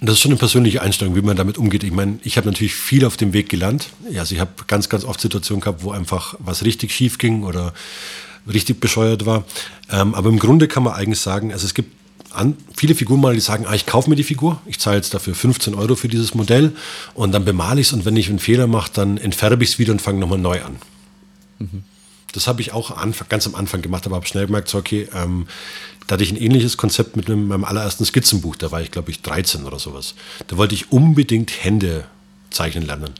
Das 0.00 0.14
ist 0.14 0.20
schon 0.20 0.30
eine 0.30 0.38
persönliche 0.38 0.82
Einstellung, 0.82 1.16
wie 1.16 1.22
man 1.22 1.36
damit 1.36 1.58
umgeht. 1.58 1.82
Ich 1.82 1.92
meine, 1.92 2.20
ich 2.22 2.36
habe 2.36 2.46
natürlich 2.46 2.74
viel 2.74 3.04
auf 3.04 3.16
dem 3.16 3.32
Weg 3.32 3.48
gelernt. 3.48 3.90
Also 4.16 4.34
ich 4.34 4.40
habe 4.40 4.50
ganz, 4.66 4.88
ganz 4.88 5.04
oft 5.04 5.20
Situationen 5.20 5.60
gehabt, 5.60 5.82
wo 5.82 5.90
einfach 5.90 6.34
was 6.38 6.64
richtig 6.64 6.92
schief 6.92 7.18
ging 7.18 7.42
oder 7.42 7.72
richtig 8.52 8.80
bescheuert 8.80 9.26
war. 9.26 9.44
Ähm, 9.90 10.14
aber 10.14 10.28
im 10.28 10.38
Grunde 10.38 10.68
kann 10.68 10.84
man 10.84 10.94
eigentlich 10.94 11.20
sagen, 11.20 11.52
also 11.52 11.66
es 11.66 11.74
gibt 11.74 11.97
an, 12.30 12.56
viele 12.76 12.94
Figurenmaler, 12.94 13.34
die 13.34 13.40
sagen, 13.40 13.66
ah, 13.66 13.74
ich 13.74 13.86
kaufe 13.86 14.10
mir 14.10 14.16
die 14.16 14.24
Figur, 14.24 14.60
ich 14.66 14.78
zahle 14.78 14.96
jetzt 14.96 15.14
dafür 15.14 15.34
15 15.34 15.74
Euro 15.74 15.96
für 15.96 16.08
dieses 16.08 16.34
Modell 16.34 16.72
und 17.14 17.32
dann 17.32 17.44
bemale 17.44 17.80
ich 17.80 17.88
es 17.88 17.92
und 17.92 18.04
wenn 18.04 18.16
ich 18.16 18.28
einen 18.28 18.38
Fehler 18.38 18.66
mache, 18.66 18.90
dann 18.92 19.16
entfärbe 19.16 19.64
ich 19.64 19.70
es 19.70 19.78
wieder 19.78 19.92
und 19.92 20.02
fange 20.02 20.18
nochmal 20.18 20.38
neu 20.38 20.62
an. 20.62 20.76
Mhm. 21.58 21.84
Das 22.32 22.46
habe 22.46 22.60
ich 22.60 22.72
auch 22.72 22.94
ganz 23.28 23.46
am 23.46 23.54
Anfang 23.54 23.82
gemacht, 23.82 24.06
aber 24.06 24.16
habe 24.16 24.26
schnell 24.26 24.46
gemerkt, 24.46 24.68
so, 24.68 24.78
okay, 24.78 25.08
ähm, 25.14 25.46
da 26.06 26.14
hatte 26.14 26.24
ich 26.24 26.30
ein 26.30 26.36
ähnliches 26.36 26.76
Konzept 26.76 27.16
mit 27.16 27.28
meinem 27.28 27.64
allerersten 27.64 28.04
Skizzenbuch. 28.04 28.56
Da 28.56 28.70
war 28.70 28.80
ich, 28.80 28.90
glaube 28.90 29.10
ich, 29.10 29.22
13 29.22 29.64
oder 29.64 29.78
sowas. 29.78 30.14
Da 30.46 30.56
wollte 30.56 30.74
ich 30.74 30.92
unbedingt 30.92 31.64
Hände 31.64 32.04
zeichnen 32.50 32.86
lernen. 32.86 33.12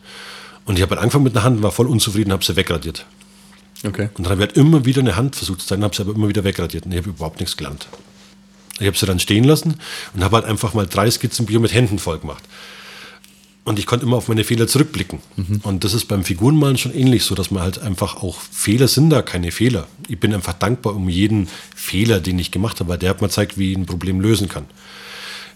Und 0.65 0.77
ich 0.77 0.83
habe 0.83 0.91
halt 0.91 1.03
angefangen 1.03 1.25
mit 1.25 1.35
einer 1.35 1.45
Hand, 1.45 1.63
war 1.63 1.71
voll 1.71 1.87
unzufrieden, 1.87 2.33
habe 2.33 2.45
sie 2.45 2.57
wegradiert. 2.57 3.07
Okay. 3.87 4.09
Und 4.17 4.25
dann 4.25 4.33
habe 4.33 4.43
ich 4.43 4.49
halt 4.49 4.57
immer 4.57 4.85
wieder 4.85 5.01
eine 5.01 5.17
Hand 5.17 5.37
versucht 5.37 5.61
zu 5.61 5.67
zeichnen, 5.67 5.85
habe 5.85 5.95
sie 5.95 6.03
aber 6.03 6.15
immer 6.15 6.29
wieder 6.29 6.45
wegradiert 6.45 6.87
und 6.87 6.93
ich 6.93 6.99
habe 6.99 7.11
überhaupt 7.11 7.41
nichts 7.41 7.57
gelernt. 7.57 7.89
Ich 8.81 8.87
habe 8.87 8.97
sie 8.97 9.07
dann 9.07 9.21
stehen 9.21 9.45
lassen 9.45 9.81
und 10.15 10.25
habe 10.25 10.37
halt 10.37 10.47
einfach 10.47 10.75
mal 10.75 10.87
drei 10.87 11.11
Skizzenbücher 11.11 11.61
mit 11.61 11.73
Händen 11.73 11.99
voll 11.99 12.19
gemacht. 12.19 12.45
Und 13.65 13.79
ich 13.79 13.85
konnte 13.85 14.07
immer 14.07 14.17
auf 14.17 14.29
meine 14.29 14.45
Fehler 14.45 14.67
zurückblicken. 14.67 15.19
Mhm. 15.37 15.61
Und 15.63 15.85
das 15.85 15.93
ist 15.93 16.07
beim 16.07 16.25
Figurenmalen 16.25 16.79
schon 16.79 16.95
ähnlich 16.95 17.25
so, 17.25 17.35
dass 17.35 17.51
man 17.51 17.63
halt 17.63 17.79
einfach 17.79 18.17
auch 18.23 18.41
Fehler 18.41 18.89
sind 18.89 19.11
da 19.11 19.21
keine 19.21 19.53
Fehler. 19.53 19.87
Ich 20.09 20.19
bin 20.19 20.33
einfach 20.33 20.55
dankbar 20.55 20.97
um 20.97 21.09
jeden 21.09 21.49
Fehler, 21.77 22.21
den 22.21 22.39
ich 22.39 22.51
gemacht 22.51 22.81
habe, 22.81 22.89
weil 22.89 22.99
der 22.99 23.11
hat 23.11 23.21
mir 23.21 23.29
gezeigt, 23.29 23.59
wie 23.59 23.73
ich 23.73 23.77
ein 23.77 23.85
Problem 23.85 24.21
lösen 24.21 24.49
kann. 24.49 24.65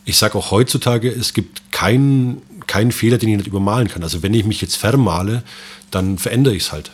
Ich 0.04 0.18
sage 0.18 0.36
auch 0.36 0.50
heutzutage, 0.50 1.08
es 1.08 1.32
gibt 1.32 1.72
keinen 1.72 2.42
keinen 2.66 2.92
Fehler, 2.92 3.18
den 3.18 3.28
ich 3.30 3.36
nicht 3.38 3.46
übermalen 3.46 3.88
kann. 3.88 4.02
Also 4.02 4.22
wenn 4.22 4.34
ich 4.34 4.44
mich 4.44 4.60
jetzt 4.60 4.76
vermale, 4.76 5.42
dann 5.90 6.18
verändere 6.18 6.54
ich 6.54 6.64
es 6.64 6.72
halt. 6.72 6.90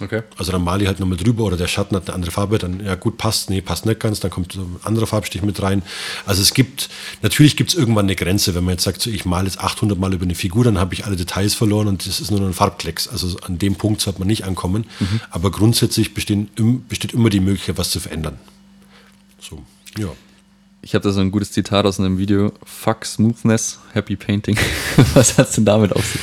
Okay. 0.00 0.22
Also 0.36 0.52
dann 0.52 0.62
male 0.62 0.82
ich 0.82 0.88
halt 0.88 1.00
nochmal 1.00 1.16
drüber 1.16 1.44
oder 1.44 1.56
der 1.56 1.68
Schatten 1.68 1.96
hat 1.96 2.08
eine 2.08 2.14
andere 2.14 2.30
Farbe, 2.30 2.58
dann 2.58 2.84
ja 2.84 2.94
gut, 2.94 3.16
passt, 3.16 3.50
nee, 3.50 3.60
passt 3.60 3.86
nicht 3.86 4.00
ganz, 4.00 4.20
dann 4.20 4.30
kommt 4.30 4.54
ein 4.54 4.76
anderer 4.82 5.06
Farbstich 5.06 5.42
mit 5.42 5.62
rein. 5.62 5.82
Also 6.26 6.42
es 6.42 6.54
gibt, 6.54 6.88
natürlich 7.22 7.56
gibt 7.56 7.70
es 7.70 7.76
irgendwann 7.76 8.06
eine 8.06 8.16
Grenze, 8.16 8.54
wenn 8.54 8.64
man 8.64 8.72
jetzt 8.72 8.84
sagt, 8.84 9.00
so, 9.02 9.10
ich 9.10 9.24
male 9.24 9.46
jetzt 9.46 9.60
800 9.60 9.98
Mal 9.98 10.12
über 10.14 10.24
eine 10.24 10.34
Figur, 10.34 10.64
dann 10.64 10.78
habe 10.78 10.94
ich 10.94 11.04
alle 11.04 11.16
Details 11.16 11.54
verloren 11.54 11.88
und 11.88 12.06
das 12.06 12.20
ist 12.20 12.30
nur 12.30 12.40
noch 12.40 12.46
ein 12.46 12.54
Farbklecks. 12.54 13.08
Also 13.08 13.36
an 13.42 13.58
dem 13.58 13.76
Punkt 13.76 14.00
sollte 14.00 14.18
man 14.18 14.28
nicht 14.28 14.44
ankommen. 14.44 14.86
Mhm. 15.00 15.20
Aber 15.30 15.50
grundsätzlich 15.50 16.14
bestehen, 16.14 16.48
besteht 16.88 17.12
immer 17.12 17.30
die 17.30 17.40
Möglichkeit, 17.40 17.78
was 17.78 17.90
zu 17.90 18.00
verändern. 18.00 18.38
So, 19.40 19.62
ja 19.98 20.08
ich 20.86 20.94
habe 20.94 21.02
da 21.02 21.10
so 21.10 21.20
ein 21.20 21.32
gutes 21.32 21.50
Zitat 21.50 21.84
aus 21.84 21.98
einem 21.98 22.16
Video. 22.16 22.52
Fuck 22.64 23.04
Smoothness, 23.04 23.80
Happy 23.92 24.14
Painting. 24.14 24.56
Was 25.14 25.36
hat 25.36 25.48
es 25.48 25.56
denn 25.56 25.64
damit 25.64 25.92
auf 25.92 26.06
sich? 26.06 26.20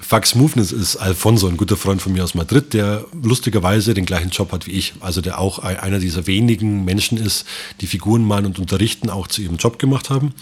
Fuck 0.00 0.24
Smoothness 0.24 0.70
ist 0.70 0.94
Alfonso, 0.94 1.48
ein 1.48 1.56
guter 1.56 1.76
Freund 1.76 2.00
von 2.00 2.12
mir 2.12 2.22
aus 2.22 2.36
Madrid, 2.36 2.74
der 2.74 3.04
lustigerweise 3.20 3.92
den 3.92 4.06
gleichen 4.06 4.30
Job 4.30 4.52
hat 4.52 4.68
wie 4.68 4.70
ich. 4.70 4.94
Also 5.00 5.20
der 5.20 5.40
auch 5.40 5.58
einer 5.58 5.98
dieser 5.98 6.28
wenigen 6.28 6.84
Menschen 6.84 7.18
ist, 7.18 7.44
die 7.80 7.88
Figuren 7.88 8.24
malen 8.24 8.46
und 8.46 8.60
unterrichten, 8.60 9.10
auch 9.10 9.26
zu 9.26 9.42
ihrem 9.42 9.56
Job 9.56 9.80
gemacht 9.80 10.10
haben. 10.10 10.32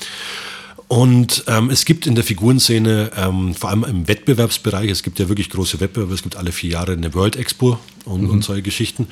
Und 0.87 1.44
ähm, 1.46 1.70
es 1.70 1.87
gibt 1.87 2.06
in 2.06 2.14
der 2.14 2.24
Figurenszene, 2.24 3.12
ähm, 3.16 3.54
vor 3.54 3.70
allem 3.70 3.85
im 3.85 4.06
Wettbewerbsbereich, 4.06 4.90
es 4.90 5.02
gibt 5.02 5.18
ja 5.18 5.30
wirklich 5.30 5.48
große 5.48 5.80
Wettbewerbe, 5.80 6.12
es 6.12 6.22
gibt 6.22 6.37
alle 6.37 6.52
vier 6.52 6.72
Jahre 6.72 6.92
eine 6.92 7.14
World 7.14 7.37
Expo 7.37 7.78
und, 8.04 8.24
mhm. 8.24 8.30
und 8.30 8.44
solche 8.44 8.61
Geschichten 8.61 9.08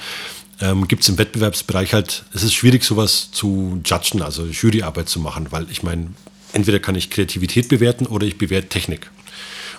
ähm, 0.60 0.88
gibt 0.88 1.02
es 1.02 1.08
im 1.08 1.18
Wettbewerbsbereich 1.18 1.94
halt, 1.94 2.24
es 2.32 2.42
ist 2.42 2.54
schwierig, 2.54 2.84
sowas 2.84 3.30
zu 3.32 3.80
judgen, 3.84 4.22
also 4.22 4.46
Juryarbeit 4.46 5.08
zu 5.08 5.20
machen, 5.20 5.46
weil 5.50 5.70
ich 5.70 5.82
meine, 5.82 6.08
entweder 6.52 6.78
kann 6.78 6.94
ich 6.94 7.10
Kreativität 7.10 7.68
bewerten 7.68 8.06
oder 8.06 8.26
ich 8.26 8.38
bewerte 8.38 8.68
Technik. 8.68 9.10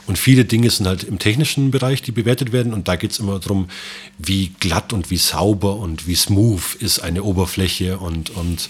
Und 0.07 0.17
viele 0.17 0.45
Dinge 0.45 0.69
sind 0.69 0.87
halt 0.87 1.03
im 1.03 1.19
technischen 1.19 1.71
Bereich, 1.71 2.01
die 2.01 2.11
bewertet 2.11 2.51
werden. 2.51 2.73
Und 2.73 2.87
da 2.87 2.95
geht 2.95 3.11
es 3.11 3.19
immer 3.19 3.39
darum, 3.39 3.69
wie 4.17 4.51
glatt 4.59 4.93
und 4.93 5.11
wie 5.11 5.17
sauber 5.17 5.77
und 5.77 6.07
wie 6.07 6.15
smooth 6.15 6.75
ist 6.79 6.99
eine 6.99 7.23
Oberfläche. 7.23 7.99
Und, 7.99 8.31
und 8.31 8.69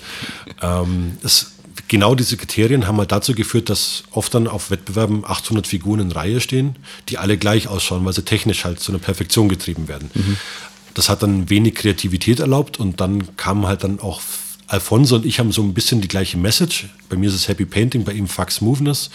ähm, 0.62 1.18
es, 1.24 1.54
genau 1.88 2.16
diese 2.16 2.36
Kriterien 2.36 2.86
haben 2.86 2.98
halt 2.98 3.14
dazu 3.14 3.34
geführt, 3.34 3.70
dass 3.70 4.04
oft 4.12 4.34
dann 4.34 4.48
auf 4.48 4.72
Wettbewerben 4.72 5.24
800 5.26 5.66
Figuren 5.66 6.02
in 6.02 6.12
Reihe 6.12 6.42
stehen, 6.42 6.76
die 7.08 7.18
alle 7.18 7.38
gleich 7.38 7.70
ausschauen, 7.70 8.04
weil 8.04 8.14
sie 8.14 8.26
technisch 8.26 8.66
halt 8.66 8.82
zu 8.82 8.92
einer 8.92 9.00
Perfektion 9.00 9.48
getrieben 9.48 9.88
werden. 9.88 10.12
Mhm 10.14 10.38
das 10.94 11.10
hat 11.10 11.24
dann 11.24 11.50
wenig 11.50 11.76
Kreativität 11.76 12.40
erlaubt 12.40 12.80
und 12.80 13.02
dann 13.02 13.36
kam 13.38 13.68
halt 13.68 13.84
dann 13.84 14.00
auch 14.00 14.22
Alfonso 14.68 15.16
und 15.16 15.26
ich 15.26 15.40
haben 15.40 15.52
so 15.52 15.62
ein 15.62 15.74
bisschen 15.74 16.00
die 16.00 16.08
gleiche 16.08 16.38
Message. 16.38 16.88
Bei 17.10 17.18
mir 17.18 17.28
ist 17.28 17.36
es 17.36 17.48
Happy 17.50 17.66
Painting, 17.66 18.06
bei 18.06 18.14
ihm 18.14 18.28
Fuck 18.28 18.52
Smoothness. 18.52 19.10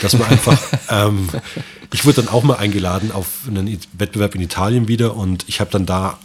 Dass 0.00 0.14
man 0.14 0.28
einfach, 0.28 0.58
ähm, 0.88 1.28
ich 1.92 2.06
wurde 2.06 2.22
dann 2.22 2.28
auch 2.28 2.42
mal 2.44 2.56
eingeladen 2.56 3.12
auf 3.12 3.42
einen 3.46 3.78
Wettbewerb 3.92 4.34
in 4.34 4.40
Italien 4.40 4.88
wieder 4.88 5.14
und 5.14 5.44
ich 5.48 5.60
habe 5.60 5.70
dann 5.70 5.84
da 5.84 6.18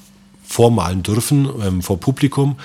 vormalen 0.48 1.04
dürfen 1.04 1.50
ähm, 1.62 1.82
vor 1.82 2.00
Publikum, 2.00 2.58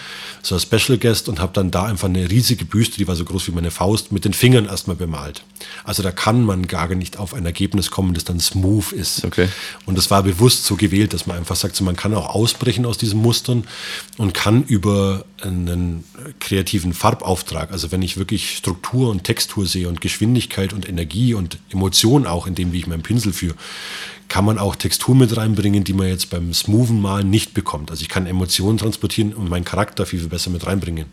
so 0.42 0.54
als 0.54 0.62
Special 0.62 0.98
Guest 0.98 1.28
und 1.28 1.40
habe 1.40 1.52
dann 1.52 1.70
da 1.70 1.84
einfach 1.84 2.08
eine 2.08 2.30
riesige 2.30 2.64
Büste, 2.64 2.96
die 2.96 3.08
war 3.08 3.16
so 3.16 3.24
groß 3.24 3.48
wie 3.48 3.52
meine 3.52 3.70
Faust, 3.70 4.12
mit 4.12 4.24
den 4.24 4.32
Fingern 4.32 4.66
erstmal 4.66 4.96
bemalt. 4.96 5.42
Also 5.84 6.02
da 6.02 6.12
kann 6.12 6.44
man 6.44 6.66
gar 6.68 6.88
nicht 6.94 7.18
auf 7.18 7.34
ein 7.34 7.44
Ergebnis 7.44 7.90
kommen, 7.90 8.14
das 8.14 8.24
dann 8.24 8.40
smooth 8.40 8.92
ist. 8.92 9.24
Okay. 9.24 9.48
Und 9.84 9.98
das 9.98 10.10
war 10.10 10.22
bewusst 10.22 10.64
so 10.64 10.76
gewählt, 10.76 11.12
dass 11.12 11.26
man 11.26 11.36
einfach 11.36 11.56
sagt, 11.56 11.74
so, 11.74 11.84
man 11.84 11.96
kann 11.96 12.14
auch 12.14 12.34
ausbrechen 12.34 12.86
aus 12.86 12.98
diesen 12.98 13.20
Mustern 13.20 13.64
und 14.16 14.32
kann 14.32 14.62
über 14.62 15.24
einen 15.42 16.04
kreativen 16.38 16.94
Farbauftrag, 16.94 17.72
also 17.72 17.90
wenn 17.90 18.02
ich 18.02 18.16
wirklich 18.16 18.56
Struktur 18.56 19.10
und 19.10 19.24
Textur 19.24 19.66
sehe 19.66 19.88
und 19.88 20.00
Geschwindigkeit 20.00 20.72
und 20.72 20.88
Energie 20.88 21.34
und 21.34 21.58
Emotion 21.70 22.26
auch 22.26 22.46
in 22.46 22.54
dem, 22.54 22.72
wie 22.72 22.78
ich 22.78 22.86
meinen 22.86 23.02
Pinsel 23.02 23.32
führe, 23.32 23.56
kann 24.32 24.46
man 24.46 24.58
auch 24.58 24.76
Textur 24.76 25.14
mit 25.14 25.36
reinbringen, 25.36 25.84
die 25.84 25.92
man 25.92 26.06
jetzt 26.06 26.30
beim 26.30 26.54
smoothen 26.54 27.02
Malen 27.02 27.28
nicht 27.28 27.52
bekommt. 27.52 27.90
Also 27.90 28.00
ich 28.00 28.08
kann 28.08 28.24
Emotionen 28.24 28.78
transportieren 28.78 29.34
und 29.34 29.50
meinen 29.50 29.66
Charakter 29.66 30.06
viel, 30.06 30.20
viel 30.20 30.30
besser 30.30 30.48
mit 30.48 30.66
reinbringen. 30.66 31.04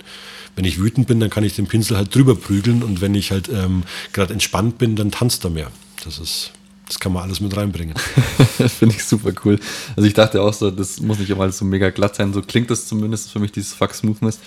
Wenn 0.56 0.64
ich 0.64 0.80
wütend 0.80 1.06
bin, 1.06 1.20
dann 1.20 1.30
kann 1.30 1.44
ich 1.44 1.54
den 1.54 1.68
Pinsel 1.68 1.98
halt 1.98 2.16
drüber 2.16 2.36
prügeln 2.36 2.82
und 2.82 3.02
wenn 3.02 3.14
ich 3.16 3.32
halt 3.32 3.50
ähm, 3.50 3.84
gerade 4.14 4.32
entspannt 4.32 4.78
bin, 4.78 4.96
dann 4.96 5.12
tanzt 5.12 5.44
er 5.44 5.50
mehr. 5.50 5.70
Das 6.06 6.18
ist, 6.18 6.54
das 6.88 6.98
kann 7.02 7.12
man 7.12 7.24
alles 7.24 7.42
mit 7.42 7.58
reinbringen. 7.58 7.94
finde 8.70 8.96
ich 8.96 9.04
super 9.04 9.34
cool. 9.44 9.60
Also 9.98 10.08
ich 10.08 10.14
dachte 10.14 10.42
auch 10.42 10.54
so, 10.54 10.72
das 10.72 11.02
muss 11.02 11.20
nicht 11.20 11.30
immer 11.30 11.52
so 11.52 11.66
mega 11.66 11.90
glatt 11.90 12.16
sein. 12.16 12.32
So 12.32 12.42
klingt 12.42 12.72
das 12.72 12.88
zumindest 12.88 13.34
für 13.34 13.40
mich, 13.40 13.52
dieses 13.52 13.74
Fuck 13.74 13.96
Smoothness. 13.96 14.40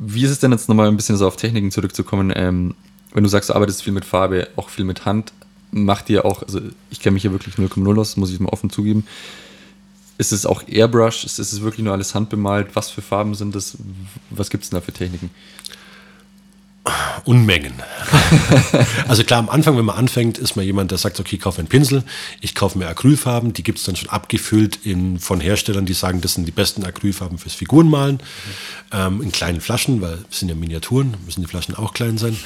Wie 0.00 0.24
ist 0.24 0.32
es 0.32 0.40
denn 0.40 0.50
jetzt 0.50 0.68
nochmal 0.68 0.88
ein 0.88 0.96
bisschen 0.96 1.16
so 1.16 1.28
auf 1.28 1.36
Techniken 1.36 1.70
zurückzukommen? 1.70 2.32
Ähm, 2.34 2.74
wenn 3.12 3.22
du 3.22 3.28
sagst, 3.28 3.50
du 3.50 3.54
arbeitest 3.54 3.84
viel 3.84 3.92
mit 3.92 4.04
Farbe, 4.04 4.48
auch 4.56 4.70
viel 4.70 4.84
mit 4.84 5.04
Hand, 5.04 5.32
macht 5.70 6.10
ihr 6.10 6.24
auch, 6.24 6.42
also 6.42 6.60
ich 6.90 7.00
kenne 7.00 7.14
mich 7.14 7.22
hier 7.22 7.32
wirklich 7.32 7.56
0,0 7.56 8.00
aus, 8.00 8.16
muss 8.16 8.32
ich 8.32 8.40
mal 8.40 8.48
offen 8.48 8.70
zugeben. 8.70 9.06
Ist 10.18 10.32
es 10.32 10.46
auch 10.46 10.66
Airbrush? 10.66 11.24
Ist 11.24 11.38
es 11.38 11.60
wirklich 11.60 11.84
nur 11.84 11.92
alles 11.92 12.14
handbemalt? 12.14 12.74
Was 12.74 12.90
für 12.90 13.02
Farben 13.02 13.34
sind 13.34 13.54
das? 13.54 13.76
Was 14.30 14.50
gibt 14.50 14.64
es 14.64 14.70
denn 14.70 14.80
da 14.80 14.84
für 14.84 14.92
Techniken? 14.92 15.30
Unmengen. 17.24 17.74
also 19.08 19.24
klar, 19.24 19.38
am 19.38 19.48
Anfang, 19.48 19.76
wenn 19.76 19.84
man 19.84 19.96
anfängt, 19.96 20.38
ist 20.38 20.56
man 20.56 20.64
jemand, 20.64 20.90
der 20.90 20.98
sagt, 20.98 21.20
okay, 21.20 21.36
ich 21.36 21.42
kaufe 21.42 21.58
einen 21.58 21.68
Pinsel, 21.68 22.04
ich 22.40 22.54
kaufe 22.54 22.78
mir 22.78 22.88
Acrylfarben, 22.88 23.52
die 23.52 23.62
gibt 23.62 23.78
es 23.78 23.84
dann 23.84 23.96
schon 23.96 24.08
abgefüllt 24.08 24.78
in, 24.84 25.18
von 25.18 25.40
Herstellern, 25.40 25.86
die 25.86 25.94
sagen, 25.94 26.20
das 26.20 26.34
sind 26.34 26.46
die 26.46 26.52
besten 26.52 26.84
Acrylfarben 26.84 27.38
fürs 27.38 27.54
Figurenmalen, 27.54 28.16
mhm. 28.16 28.20
ähm, 28.92 29.22
in 29.22 29.32
kleinen 29.32 29.60
Flaschen, 29.60 30.00
weil 30.00 30.18
es 30.30 30.40
sind 30.40 30.48
ja 30.48 30.54
Miniaturen, 30.54 31.14
müssen 31.24 31.42
die 31.42 31.48
Flaschen 31.48 31.74
auch 31.74 31.94
klein 31.94 32.18
sein. 32.18 32.36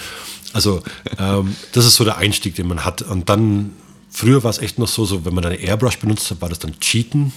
Also 0.52 0.83
ähm, 1.18 1.57
das 1.72 1.87
ist 1.87 1.96
so 1.96 2.05
der 2.05 2.18
Einstieg, 2.18 2.55
den 2.55 2.66
man 2.68 2.85
hat. 2.85 3.02
Und 3.02 3.28
dann, 3.28 3.72
früher 4.11 4.44
war 4.44 4.50
es 4.50 4.59
echt 4.59 4.78
noch 4.78 4.88
so, 4.88 5.05
so, 5.05 5.24
wenn 5.24 5.35
man 5.35 5.44
eine 5.44 5.57
Airbrush 5.57 5.98
benutzt 5.98 6.31
hat, 6.31 6.40
war 6.40 6.48
das 6.48 6.59
dann 6.59 6.78
Cheaten. 6.81 7.33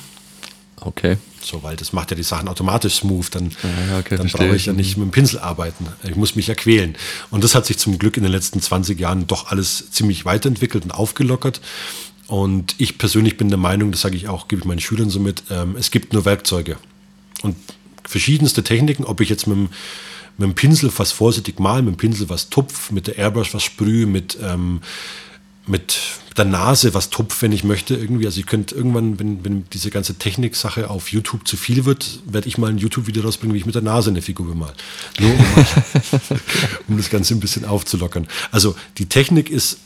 Okay. 0.82 1.18
So, 1.42 1.64
weil 1.64 1.76
das 1.76 1.94
macht 1.94 2.12
ja 2.12 2.18
die 2.18 2.24
Sachen 2.24 2.48
automatisch 2.48 2.96
smooth. 2.96 3.34
Dann, 3.34 3.52
ja, 3.90 4.00
okay, 4.00 4.18
dann 4.18 4.28
brauche 4.28 4.56
ich 4.56 4.66
ja 4.66 4.74
nicht 4.74 4.98
mit 4.98 5.08
dem 5.08 5.12
Pinsel 5.12 5.40
arbeiten. 5.40 5.88
Ich 6.04 6.16
muss 6.16 6.36
mich 6.36 6.48
ja 6.48 6.56
quälen. 6.56 6.96
Und 7.32 7.44
das 7.44 7.56
hat 7.56 7.66
sich 7.66 7.78
zum 7.78 7.98
Glück 7.98 8.18
in 8.18 8.24
den 8.24 8.32
letzten 8.32 8.62
20 8.62 9.00
Jahren 9.00 9.28
doch 9.28 9.52
alles 9.52 9.92
ziemlich 9.92 10.26
weiterentwickelt 10.26 10.84
und 10.84 10.92
aufgelockert. 10.92 11.62
Und 12.28 12.76
ich 12.80 12.98
persönlich 12.98 13.38
bin 13.38 13.50
der 13.50 13.58
Meinung, 13.58 13.92
das 13.92 14.02
sage 14.02 14.18
ich 14.18 14.28
auch, 14.28 14.48
gebe 14.48 14.62
ich 14.62 14.66
meinen 14.66 14.80
Schülern 14.80 15.10
so 15.10 15.20
mit, 15.20 15.44
ähm, 15.52 15.76
es 15.78 15.92
gibt 15.92 16.14
nur 16.14 16.26
Werkzeuge. 16.26 16.78
Und 17.44 17.56
verschiedenste 18.04 18.64
Techniken, 18.64 19.04
ob 19.04 19.22
ich 19.22 19.30
jetzt 19.30 19.48
mit 19.48 19.58
dem 19.58 19.70
mit 20.38 20.50
dem 20.50 20.56
Pinsel 20.56 20.92
was 20.98 21.12
vorsichtig 21.12 21.60
malen, 21.60 21.86
mit 21.86 21.96
dem 21.96 21.98
Pinsel 21.98 22.30
was 22.30 22.50
tupf, 22.50 22.92
mit 22.92 23.08
der 23.08 23.18
Airbrush 23.18 23.54
was 23.54 23.64
sprühe, 23.64 24.06
mit, 24.06 24.38
ähm, 24.42 24.82
mit 25.68 26.00
der 26.38 26.46
Nase 26.46 26.94
was 26.94 27.10
tupf, 27.10 27.42
wenn 27.42 27.52
ich 27.52 27.64
möchte. 27.64 27.96
Irgendwie, 27.96 28.26
also 28.26 28.40
ich 28.40 28.46
könnte 28.46 28.76
irgendwann, 28.76 29.20
wenn, 29.20 29.46
wenn 29.46 29.66
diese 29.72 29.90
ganze 29.90 30.16
Technik-Sache 30.16 30.90
auf 30.90 31.12
YouTube 31.12 31.48
zu 31.48 31.58
viel 31.58 31.86
wird, 31.86 32.20
werde 32.26 32.48
ich 32.48 32.58
mal 32.58 32.70
ein 32.70 32.78
YouTube-Video 32.78 33.24
rausbringen, 33.24 33.54
wie 33.54 33.60
ich 33.60 33.66
mit 33.66 33.76
der 33.76 33.82
Nase 33.82 34.10
eine 34.10 34.22
Figur 34.22 34.48
bemal. 34.48 34.74
Nur 35.20 35.32
um, 35.32 35.40
um 36.90 36.98
das 36.98 37.10
Ganze 37.10 37.34
ein 37.34 37.40
bisschen 37.40 37.66
aufzulockern. 37.66 38.28
Also 38.52 38.76
die 38.98 39.08
Technik 39.08 39.50
ist 39.50 39.78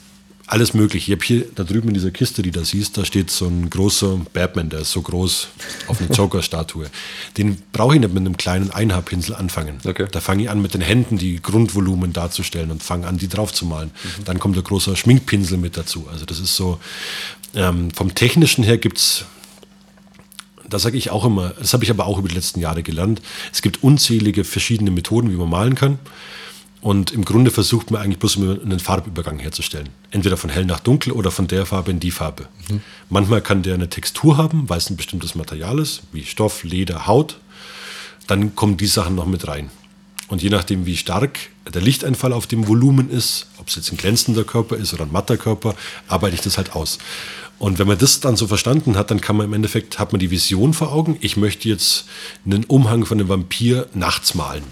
alles 0.49 0.73
möglich. 0.73 1.07
Ich 1.07 1.15
habe 1.15 1.23
hier 1.23 1.45
da 1.53 1.63
drüben 1.63 1.89
in 1.89 1.93
dieser 1.93 2.09
Kiste, 2.09 2.41
die 2.41 2.49
du 2.49 2.65
siehst, 2.65 2.97
da 2.97 3.05
steht 3.05 3.29
so 3.29 3.45
ein 3.45 3.69
großer 3.69 4.19
Batman, 4.33 4.69
der 4.69 4.79
ist 4.79 4.91
so 4.91 5.01
groß 5.01 5.47
auf 5.87 6.01
einer 6.01 6.11
Joker-Statue. 6.15 6.87
Den 7.37 7.61
brauche 7.71 7.93
ich 7.93 8.01
nicht 8.01 8.13
mit 8.13 8.21
einem 8.21 8.35
kleinen 8.35 8.71
Einhaarpinsel 8.71 9.35
anfangen. 9.35 9.77
Okay. 9.85 10.07
Da 10.11 10.19
fange 10.19 10.43
ich 10.43 10.49
an, 10.49 10.61
mit 10.61 10.73
den 10.73 10.81
Händen 10.81 11.19
die 11.19 11.39
Grundvolumen 11.39 12.13
darzustellen 12.13 12.71
und 12.71 12.81
fange 12.81 13.05
an, 13.05 13.19
die 13.19 13.27
drauf 13.27 13.53
zu 13.53 13.65
malen. 13.65 13.91
Mhm. 13.91 14.25
Dann 14.25 14.39
kommt 14.39 14.55
der 14.55 14.63
große 14.63 14.95
Schminkpinsel 14.95 15.59
mit 15.59 15.77
dazu. 15.77 16.07
Also 16.11 16.25
das 16.25 16.39
ist 16.39 16.55
so, 16.55 16.79
ähm, 17.53 17.91
vom 17.91 18.15
Technischen 18.15 18.63
her 18.63 18.79
gibt 18.79 18.97
es 18.97 19.25
da 20.67 20.77
sage 20.77 20.97
ich 20.97 21.09
auch 21.09 21.25
immer, 21.25 21.49
das 21.59 21.73
habe 21.73 21.83
ich 21.83 21.89
aber 21.89 22.05
auch 22.05 22.19
über 22.19 22.27
die 22.27 22.35
letzten 22.35 22.59
Jahre 22.59 22.83
gelernt, 22.83 23.23
es 23.51 23.63
gibt 23.63 23.83
unzählige 23.83 24.43
verschiedene 24.43 24.91
Methoden, 24.91 25.31
wie 25.31 25.35
man 25.35 25.49
malen 25.49 25.73
kann. 25.73 25.97
Und 26.81 27.11
im 27.11 27.25
Grunde 27.25 27.51
versucht 27.51 27.91
man 27.91 28.01
eigentlich 28.01 28.19
bloß 28.19 28.37
einen 28.37 28.79
Farbübergang 28.79 29.39
herzustellen. 29.39 29.89
Entweder 30.11 30.37
von 30.37 30.49
hell 30.49 30.65
nach 30.65 30.79
dunkel 30.79 31.11
oder 31.11 31.29
von 31.29 31.47
der 31.47 31.65
Farbe 31.65 31.91
in 31.91 31.99
die 31.99 32.11
Farbe. 32.11 32.47
Mhm. 32.69 32.81
Manchmal 33.09 33.41
kann 33.41 33.63
der 33.63 33.73
eine 33.73 33.89
Textur 33.89 34.37
haben, 34.37 34.69
weil 34.69 34.77
es 34.77 34.89
ein 34.89 34.95
bestimmtes 34.95 35.35
Material 35.35 35.79
ist, 35.79 36.03
wie 36.13 36.23
Stoff, 36.23 36.63
Leder, 36.63 37.05
Haut. 37.05 37.37
Dann 38.27 38.55
kommen 38.55 38.77
die 38.77 38.87
Sachen 38.87 39.15
noch 39.15 39.25
mit 39.25 39.47
rein. 39.47 39.69
Und 40.29 40.41
je 40.41 40.49
nachdem, 40.49 40.85
wie 40.85 40.95
stark 40.95 41.39
der 41.73 41.81
Lichteinfall 41.81 42.31
auf 42.33 42.47
dem 42.47 42.67
Volumen 42.67 43.09
ist, 43.09 43.47
ob 43.57 43.67
es 43.67 43.75
jetzt 43.75 43.91
ein 43.91 43.97
glänzender 43.97 44.43
Körper 44.43 44.77
ist 44.77 44.93
oder 44.93 45.03
ein 45.03 45.11
matter 45.11 45.37
Körper, 45.37 45.75
arbeite 46.07 46.35
ich 46.35 46.41
das 46.41 46.57
halt 46.57 46.75
aus. 46.75 46.99
Und 47.57 47.77
wenn 47.77 47.87
man 47.87 47.97
das 47.97 48.21
dann 48.21 48.37
so 48.37 48.47
verstanden 48.47 48.95
hat, 48.95 49.11
dann 49.11 49.19
kann 49.19 49.35
man 49.35 49.47
im 49.47 49.53
Endeffekt, 49.53 49.99
hat 49.99 50.13
man 50.13 50.19
die 50.19 50.31
Vision 50.31 50.73
vor 50.73 50.93
Augen, 50.93 51.17
ich 51.19 51.35
möchte 51.35 51.67
jetzt 51.67 52.05
einen 52.45 52.63
Umhang 52.63 53.05
von 53.05 53.19
einem 53.19 53.27
Vampir 53.27 53.87
nachts 53.93 54.33
malen 54.33 54.63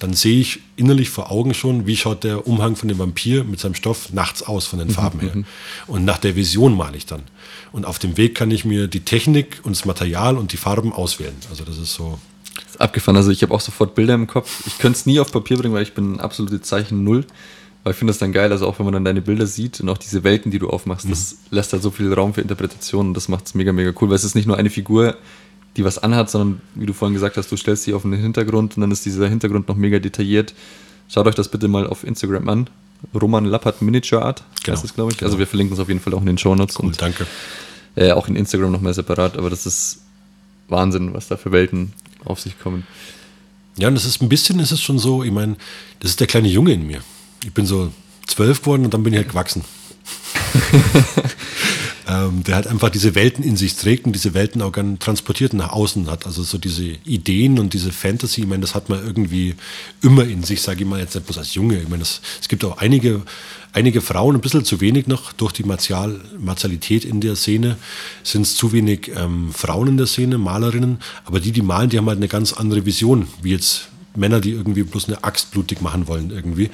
dann 0.00 0.14
sehe 0.14 0.40
ich 0.40 0.60
innerlich 0.76 1.10
vor 1.10 1.30
Augen 1.30 1.52
schon, 1.52 1.86
wie 1.86 1.94
schaut 1.94 2.24
der 2.24 2.46
Umhang 2.46 2.74
von 2.74 2.88
dem 2.88 2.98
Vampir 2.98 3.44
mit 3.44 3.60
seinem 3.60 3.74
Stoff 3.74 4.12
nachts 4.12 4.42
aus 4.42 4.66
von 4.66 4.78
den 4.78 4.88
mhm, 4.88 4.92
Farben 4.92 5.20
her. 5.20 5.36
Mhm. 5.36 5.44
Und 5.86 6.04
nach 6.06 6.18
der 6.18 6.34
Vision 6.36 6.74
male 6.74 6.96
ich 6.96 7.04
dann. 7.06 7.22
Und 7.70 7.84
auf 7.84 7.98
dem 7.98 8.16
Weg 8.16 8.34
kann 8.34 8.50
ich 8.50 8.64
mir 8.64 8.88
die 8.88 9.00
Technik 9.00 9.60
und 9.62 9.76
das 9.76 9.84
Material 9.84 10.38
und 10.38 10.52
die 10.52 10.56
Farben 10.56 10.92
auswählen. 10.92 11.36
Also 11.50 11.64
das 11.64 11.78
ist 11.78 11.94
so. 11.94 12.18
Das 12.56 12.74
ist 12.74 12.80
abgefahren. 12.80 13.16
Also 13.16 13.30
ich 13.30 13.42
habe 13.42 13.54
auch 13.54 13.60
sofort 13.60 13.94
Bilder 13.94 14.14
im 14.14 14.26
Kopf. 14.26 14.66
Ich 14.66 14.78
könnte 14.78 14.98
es 14.98 15.06
nie 15.06 15.20
auf 15.20 15.30
Papier 15.30 15.58
bringen, 15.58 15.74
weil 15.74 15.82
ich 15.82 15.92
bin 15.92 16.18
absolute 16.18 16.62
Zeichen 16.62 17.04
Null. 17.04 17.26
Aber 17.84 17.92
ich 17.92 17.96
finde 17.96 18.10
das 18.10 18.18
dann 18.18 18.32
geil, 18.32 18.52
also 18.52 18.66
auch 18.66 18.78
wenn 18.78 18.84
man 18.84 18.92
dann 18.92 19.04
deine 19.04 19.22
Bilder 19.22 19.46
sieht 19.46 19.80
und 19.80 19.88
auch 19.88 19.96
diese 19.96 20.22
Welten, 20.22 20.50
die 20.50 20.58
du 20.58 20.68
aufmachst, 20.68 21.06
mhm. 21.06 21.10
das 21.10 21.36
lässt 21.50 21.72
halt 21.72 21.82
so 21.82 21.90
viel 21.90 22.12
Raum 22.12 22.34
für 22.34 22.42
Interpretationen 22.42 23.08
und 23.08 23.14
das 23.14 23.28
macht 23.28 23.46
es 23.46 23.54
mega, 23.54 23.72
mega 23.72 23.92
cool, 24.00 24.10
weil 24.10 24.16
es 24.16 24.24
ist 24.24 24.34
nicht 24.34 24.46
nur 24.46 24.58
eine 24.58 24.68
Figur, 24.68 25.16
die 25.76 25.84
was 25.84 25.98
anhat, 25.98 26.30
sondern 26.30 26.60
wie 26.74 26.86
du 26.86 26.92
vorhin 26.92 27.14
gesagt 27.14 27.36
hast, 27.36 27.50
du 27.50 27.56
stellst 27.56 27.84
sie 27.84 27.94
auf 27.94 28.04
einen 28.04 28.20
Hintergrund 28.20 28.76
und 28.76 28.80
dann 28.80 28.90
ist 28.90 29.04
dieser 29.04 29.28
Hintergrund 29.28 29.68
noch 29.68 29.76
mega 29.76 29.98
detailliert. 29.98 30.54
Schaut 31.08 31.26
euch 31.26 31.34
das 31.34 31.48
bitte 31.48 31.68
mal 31.68 31.86
auf 31.86 32.04
Instagram 32.04 32.48
an. 32.48 32.70
Roman 33.14 33.44
Lappert 33.44 33.80
Miniature 33.80 34.22
Art 34.22 34.44
genau, 34.62 34.76
heißt 34.76 34.84
es, 34.84 34.94
glaube 34.94 35.12
ich. 35.12 35.18
Genau. 35.18 35.28
Also 35.28 35.38
wir 35.38 35.46
verlinken 35.46 35.74
es 35.74 35.80
auf 35.80 35.88
jeden 35.88 36.00
Fall 36.00 36.14
auch 36.14 36.20
in 36.20 36.26
den 36.26 36.38
Show 36.38 36.54
Notes. 36.54 36.78
Cool, 36.78 36.86
und, 36.86 37.00
danke. 37.00 37.26
Äh, 37.94 38.12
auch 38.12 38.28
in 38.28 38.36
Instagram 38.36 38.72
nochmal 38.72 38.94
separat, 38.94 39.36
aber 39.36 39.50
das 39.50 39.66
ist 39.66 40.00
Wahnsinn, 40.68 41.14
was 41.14 41.28
da 41.28 41.36
für 41.36 41.50
Welten 41.52 41.92
auf 42.24 42.40
sich 42.40 42.58
kommen. 42.58 42.86
Ja, 43.76 43.88
und 43.88 43.94
das 43.94 44.04
ist 44.04 44.20
ein 44.20 44.28
bisschen, 44.28 44.60
ist 44.60 44.72
es 44.72 44.80
schon 44.82 44.98
so, 44.98 45.24
ich 45.24 45.32
meine, 45.32 45.56
das 46.00 46.10
ist 46.10 46.20
der 46.20 46.26
kleine 46.26 46.48
Junge 46.48 46.72
in 46.72 46.86
mir. 46.86 47.00
Ich 47.44 47.52
bin 47.52 47.66
so 47.66 47.90
zwölf 48.26 48.60
geworden 48.60 48.84
und 48.84 48.94
dann 48.94 49.02
bin 49.02 49.12
ich 49.12 49.18
halt 49.18 49.28
gewachsen. 49.30 49.64
ähm, 52.10 52.42
der 52.42 52.56
halt 52.56 52.66
einfach 52.66 52.88
diese 52.88 53.14
Welten 53.14 53.44
in 53.44 53.56
sich 53.56 53.76
trägt 53.76 54.04
und 54.04 54.12
diese 54.12 54.34
Welten 54.34 54.62
auch 54.62 54.72
gern 54.72 54.98
transportiert 54.98 55.52
nach 55.52 55.70
außen 55.70 56.10
hat. 56.10 56.26
Also 56.26 56.42
so 56.42 56.58
diese 56.58 56.82
Ideen 57.04 57.60
und 57.60 57.72
diese 57.72 57.92
Fantasy, 57.92 58.40
ich 58.40 58.46
meine, 58.48 58.62
das 58.62 58.74
hat 58.74 58.88
man 58.88 59.04
irgendwie 59.04 59.54
immer 60.02 60.24
in 60.24 60.42
sich, 60.42 60.60
sage 60.60 60.82
ich 60.82 60.88
mal 60.88 60.98
jetzt 60.98 61.14
nicht 61.14 61.26
bloß 61.26 61.38
als 61.38 61.54
Junge. 61.54 61.80
Ich 61.80 61.88
meine, 61.88 62.02
es 62.02 62.20
gibt 62.48 62.64
auch 62.64 62.78
einige, 62.78 63.22
einige 63.72 64.00
Frauen, 64.00 64.34
ein 64.34 64.40
bisschen 64.40 64.64
zu 64.64 64.80
wenig 64.80 65.06
noch 65.06 65.32
durch 65.32 65.52
die 65.52 65.62
Martial, 65.62 66.20
Martialität 66.36 67.04
in 67.04 67.20
der 67.20 67.36
Szene, 67.36 67.76
sind 68.24 68.42
es 68.42 68.56
zu 68.56 68.72
wenig 68.72 69.12
ähm, 69.14 69.52
Frauen 69.52 69.86
in 69.88 69.96
der 69.96 70.06
Szene, 70.06 70.36
Malerinnen, 70.36 70.98
aber 71.24 71.38
die, 71.38 71.52
die 71.52 71.62
malen, 71.62 71.90
die 71.90 71.98
haben 71.98 72.08
halt 72.08 72.18
eine 72.18 72.28
ganz 72.28 72.52
andere 72.52 72.86
Vision, 72.86 73.28
wie 73.42 73.52
jetzt 73.52 73.88
Männer, 74.16 74.40
die 74.40 74.50
irgendwie 74.50 74.82
bloß 74.82 75.06
eine 75.06 75.22
Axt 75.22 75.52
blutig 75.52 75.80
machen 75.80 76.08
wollen 76.08 76.30
irgendwie 76.30 76.70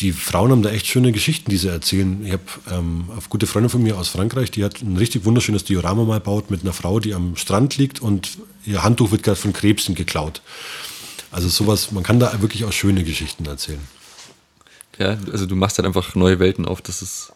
die 0.00 0.12
Frauen 0.12 0.50
haben 0.52 0.62
da 0.62 0.70
echt 0.70 0.86
schöne 0.86 1.12
Geschichten, 1.12 1.50
die 1.50 1.56
sie 1.56 1.68
erzählen. 1.68 2.24
Ich 2.24 2.32
habe 2.32 2.42
ähm, 2.70 3.06
eine 3.10 3.20
gute 3.28 3.46
Freundin 3.46 3.70
von 3.70 3.82
mir 3.82 3.98
aus 3.98 4.08
Frankreich, 4.08 4.50
die 4.50 4.64
hat 4.64 4.80
ein 4.82 4.96
richtig 4.96 5.24
wunderschönes 5.24 5.64
Diorama 5.64 6.04
mal 6.04 6.18
gebaut 6.18 6.50
mit 6.50 6.62
einer 6.62 6.72
Frau, 6.72 7.00
die 7.00 7.14
am 7.14 7.36
Strand 7.36 7.76
liegt 7.76 8.00
und 8.00 8.38
ihr 8.64 8.84
Handtuch 8.84 9.10
wird 9.10 9.22
gerade 9.22 9.38
von 9.38 9.52
Krebsen 9.52 9.94
geklaut. 9.94 10.40
Also 11.30 11.48
sowas, 11.48 11.90
man 11.92 12.04
kann 12.04 12.20
da 12.20 12.40
wirklich 12.40 12.64
auch 12.64 12.72
schöne 12.72 13.04
Geschichten 13.04 13.44
erzählen. 13.46 13.80
Ja, 14.98 15.16
also 15.30 15.46
du 15.46 15.56
machst 15.56 15.78
halt 15.78 15.86
einfach 15.86 16.14
neue 16.14 16.38
Welten 16.38 16.64
auf. 16.64 16.80
Das 16.80 17.02
ist, 17.02 17.32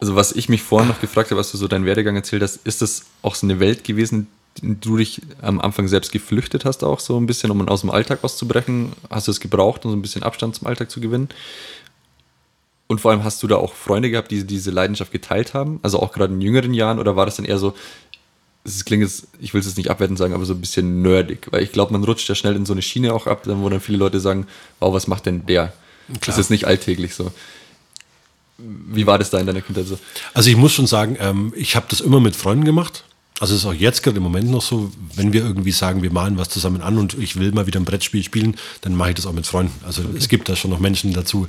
also 0.00 0.16
was 0.16 0.32
ich 0.32 0.48
mich 0.48 0.62
vorhin 0.62 0.88
noch 0.88 1.00
gefragt 1.00 1.30
habe, 1.30 1.40
was 1.40 1.50
du 1.50 1.58
so 1.58 1.68
deinen 1.68 1.86
Werdegang 1.86 2.16
erzählt 2.16 2.42
hast, 2.42 2.60
ist 2.64 2.82
das 2.82 3.04
auch 3.22 3.34
so 3.34 3.46
eine 3.46 3.60
Welt 3.60 3.84
gewesen, 3.84 4.28
du 4.62 4.96
dich 4.96 5.22
am 5.40 5.60
Anfang 5.60 5.88
selbst 5.88 6.12
geflüchtet 6.12 6.64
hast, 6.64 6.82
auch 6.82 7.00
so 7.00 7.18
ein 7.18 7.26
bisschen, 7.26 7.50
um 7.50 7.66
aus 7.68 7.82
dem 7.82 7.90
Alltag 7.90 8.24
auszubrechen? 8.24 8.92
Hast 9.10 9.28
du 9.28 9.30
es 9.30 9.40
gebraucht, 9.40 9.84
um 9.84 9.90
so 9.90 9.96
ein 9.96 10.02
bisschen 10.02 10.22
Abstand 10.22 10.56
zum 10.56 10.66
Alltag 10.66 10.90
zu 10.90 11.00
gewinnen? 11.00 11.28
Und 12.88 13.00
vor 13.00 13.10
allem 13.10 13.22
hast 13.22 13.42
du 13.42 13.46
da 13.46 13.56
auch 13.56 13.74
Freunde 13.74 14.10
gehabt, 14.10 14.30
die 14.30 14.44
diese 14.44 14.70
Leidenschaft 14.70 15.12
geteilt 15.12 15.54
haben? 15.54 15.78
Also 15.82 16.00
auch 16.00 16.12
gerade 16.12 16.32
in 16.32 16.40
jüngeren 16.40 16.74
Jahren? 16.74 16.98
Oder 16.98 17.16
war 17.16 17.26
das 17.26 17.36
dann 17.36 17.44
eher 17.44 17.58
so, 17.58 17.74
es 18.64 18.84
klingt 18.84 19.02
jetzt, 19.02 19.28
ich 19.40 19.52
will 19.54 19.60
es 19.60 19.66
jetzt 19.66 19.76
nicht 19.76 19.90
abwertend 19.90 20.18
sagen, 20.18 20.34
aber 20.34 20.46
so 20.46 20.54
ein 20.54 20.60
bisschen 20.60 21.02
nerdig? 21.02 21.48
Weil 21.50 21.62
ich 21.62 21.72
glaube, 21.72 21.92
man 21.92 22.02
rutscht 22.02 22.28
ja 22.28 22.34
schnell 22.34 22.56
in 22.56 22.66
so 22.66 22.72
eine 22.72 22.82
Schiene 22.82 23.12
auch 23.12 23.26
ab, 23.26 23.42
wo 23.44 23.68
dann 23.68 23.80
viele 23.80 23.98
Leute 23.98 24.20
sagen, 24.20 24.46
wow, 24.80 24.92
was 24.92 25.06
macht 25.06 25.26
denn 25.26 25.44
der? 25.46 25.72
Klar. 26.06 26.20
Das 26.24 26.38
ist 26.38 26.50
nicht 26.50 26.66
alltäglich 26.66 27.14
so. 27.14 27.30
Wie 28.56 29.06
war 29.06 29.18
das 29.18 29.30
da 29.30 29.38
in 29.38 29.46
deiner 29.46 29.60
Kindheit 29.60 29.86
so? 29.86 29.98
Also 30.32 30.50
ich 30.50 30.56
muss 30.56 30.72
schon 30.72 30.86
sagen, 30.86 31.16
ähm, 31.20 31.52
ich 31.54 31.76
habe 31.76 31.86
das 31.90 32.00
immer 32.00 32.20
mit 32.20 32.34
Freunden 32.34 32.64
gemacht. 32.64 33.04
Also 33.40 33.54
es 33.54 33.60
ist 33.60 33.66
auch 33.66 33.74
jetzt 33.74 34.02
gerade 34.02 34.16
im 34.16 34.22
Moment 34.22 34.50
noch 34.50 34.62
so, 34.62 34.90
wenn 35.14 35.32
wir 35.32 35.42
irgendwie 35.42 35.70
sagen, 35.70 36.02
wir 36.02 36.12
malen 36.12 36.38
was 36.38 36.48
zusammen 36.48 36.80
an 36.80 36.98
und 36.98 37.14
ich 37.14 37.38
will 37.38 37.52
mal 37.52 37.66
wieder 37.66 37.78
ein 37.78 37.84
Brettspiel 37.84 38.22
spielen, 38.22 38.56
dann 38.80 38.94
mache 38.94 39.10
ich 39.10 39.14
das 39.14 39.26
auch 39.26 39.32
mit 39.32 39.46
Freunden. 39.46 39.72
Also 39.84 40.02
okay. 40.02 40.16
es 40.18 40.28
gibt 40.28 40.48
da 40.48 40.56
schon 40.56 40.70
noch 40.70 40.80
Menschen 40.80 41.12
dazu. 41.12 41.46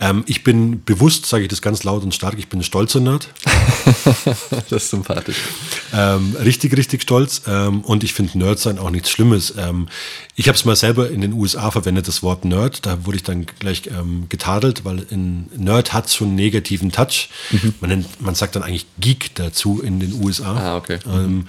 Ähm, 0.00 0.24
ich 0.26 0.44
bin 0.44 0.84
bewusst, 0.84 1.26
sage 1.26 1.44
ich 1.44 1.48
das 1.48 1.62
ganz 1.62 1.82
laut 1.82 2.02
und 2.02 2.14
stark, 2.14 2.34
ich 2.38 2.48
bin 2.48 2.60
ein 2.60 2.64
stolzer 2.64 3.00
Nerd. 3.00 3.28
das 4.50 4.84
ist 4.84 4.90
sympathisch. 4.90 5.36
Ähm, 5.94 6.36
richtig, 6.44 6.76
richtig 6.76 7.02
stolz. 7.02 7.42
Ähm, 7.46 7.80
und 7.82 8.04
ich 8.04 8.12
finde 8.12 8.38
Nerd 8.38 8.58
sein 8.58 8.78
auch 8.78 8.90
nichts 8.90 9.10
Schlimmes. 9.10 9.54
Ähm, 9.56 9.88
ich 10.36 10.48
habe 10.48 10.56
es 10.56 10.64
mal 10.64 10.76
selber 10.76 11.10
in 11.10 11.20
den 11.20 11.32
USA 11.32 11.70
verwendet, 11.70 12.06
das 12.08 12.22
Wort 12.22 12.44
Nerd. 12.44 12.84
Da 12.86 13.04
wurde 13.06 13.16
ich 13.16 13.22
dann 13.22 13.46
gleich 13.58 13.82
ähm, 13.86 14.26
getadelt, 14.28 14.84
weil 14.84 15.06
in 15.10 15.46
Nerd 15.56 15.92
hat 15.92 16.10
schon 16.10 16.28
einen 16.28 16.36
negativen 16.36 16.92
Touch. 16.92 17.28
Mhm. 17.50 17.74
Man, 17.80 17.90
nennt, 17.90 18.20
man 18.20 18.34
sagt 18.34 18.56
dann 18.56 18.62
eigentlich 18.62 18.86
Geek 19.00 19.34
dazu 19.34 19.80
in 19.80 20.00
den 20.00 20.12
USA. 20.22 20.54
Ah, 20.54 20.76
okay. 20.76 20.98
Ähm, 21.06 21.29
ähm, 21.30 21.48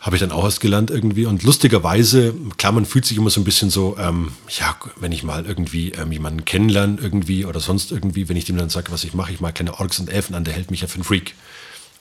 habe 0.00 0.14
ich 0.14 0.20
dann 0.20 0.30
auch 0.30 0.44
erst 0.44 0.60
gelernt 0.60 0.90
irgendwie. 0.90 1.26
Und 1.26 1.42
lustigerweise, 1.42 2.32
klar, 2.58 2.72
man 2.72 2.86
fühlt 2.86 3.04
sich 3.04 3.16
immer 3.16 3.30
so 3.30 3.40
ein 3.40 3.44
bisschen 3.44 3.70
so, 3.70 3.96
ähm, 3.98 4.30
ja, 4.56 4.76
wenn 4.96 5.10
ich 5.10 5.24
mal 5.24 5.44
irgendwie 5.44 5.92
ähm, 5.92 6.12
jemanden 6.12 6.44
kennenlerne 6.44 6.98
irgendwie 7.00 7.44
oder 7.44 7.58
sonst 7.58 7.90
irgendwie, 7.90 8.28
wenn 8.28 8.36
ich 8.36 8.44
dem 8.44 8.56
dann 8.56 8.68
sage, 8.68 8.92
was 8.92 9.02
ich 9.02 9.14
mache, 9.14 9.32
ich 9.32 9.40
mal 9.40 9.52
keine 9.52 9.80
Orks 9.80 9.98
und 9.98 10.08
Elfen 10.08 10.36
an, 10.36 10.44
der 10.44 10.54
hält 10.54 10.70
mich 10.70 10.82
ja 10.82 10.86
für 10.86 10.96
einen 10.96 11.04
Freak. 11.04 11.34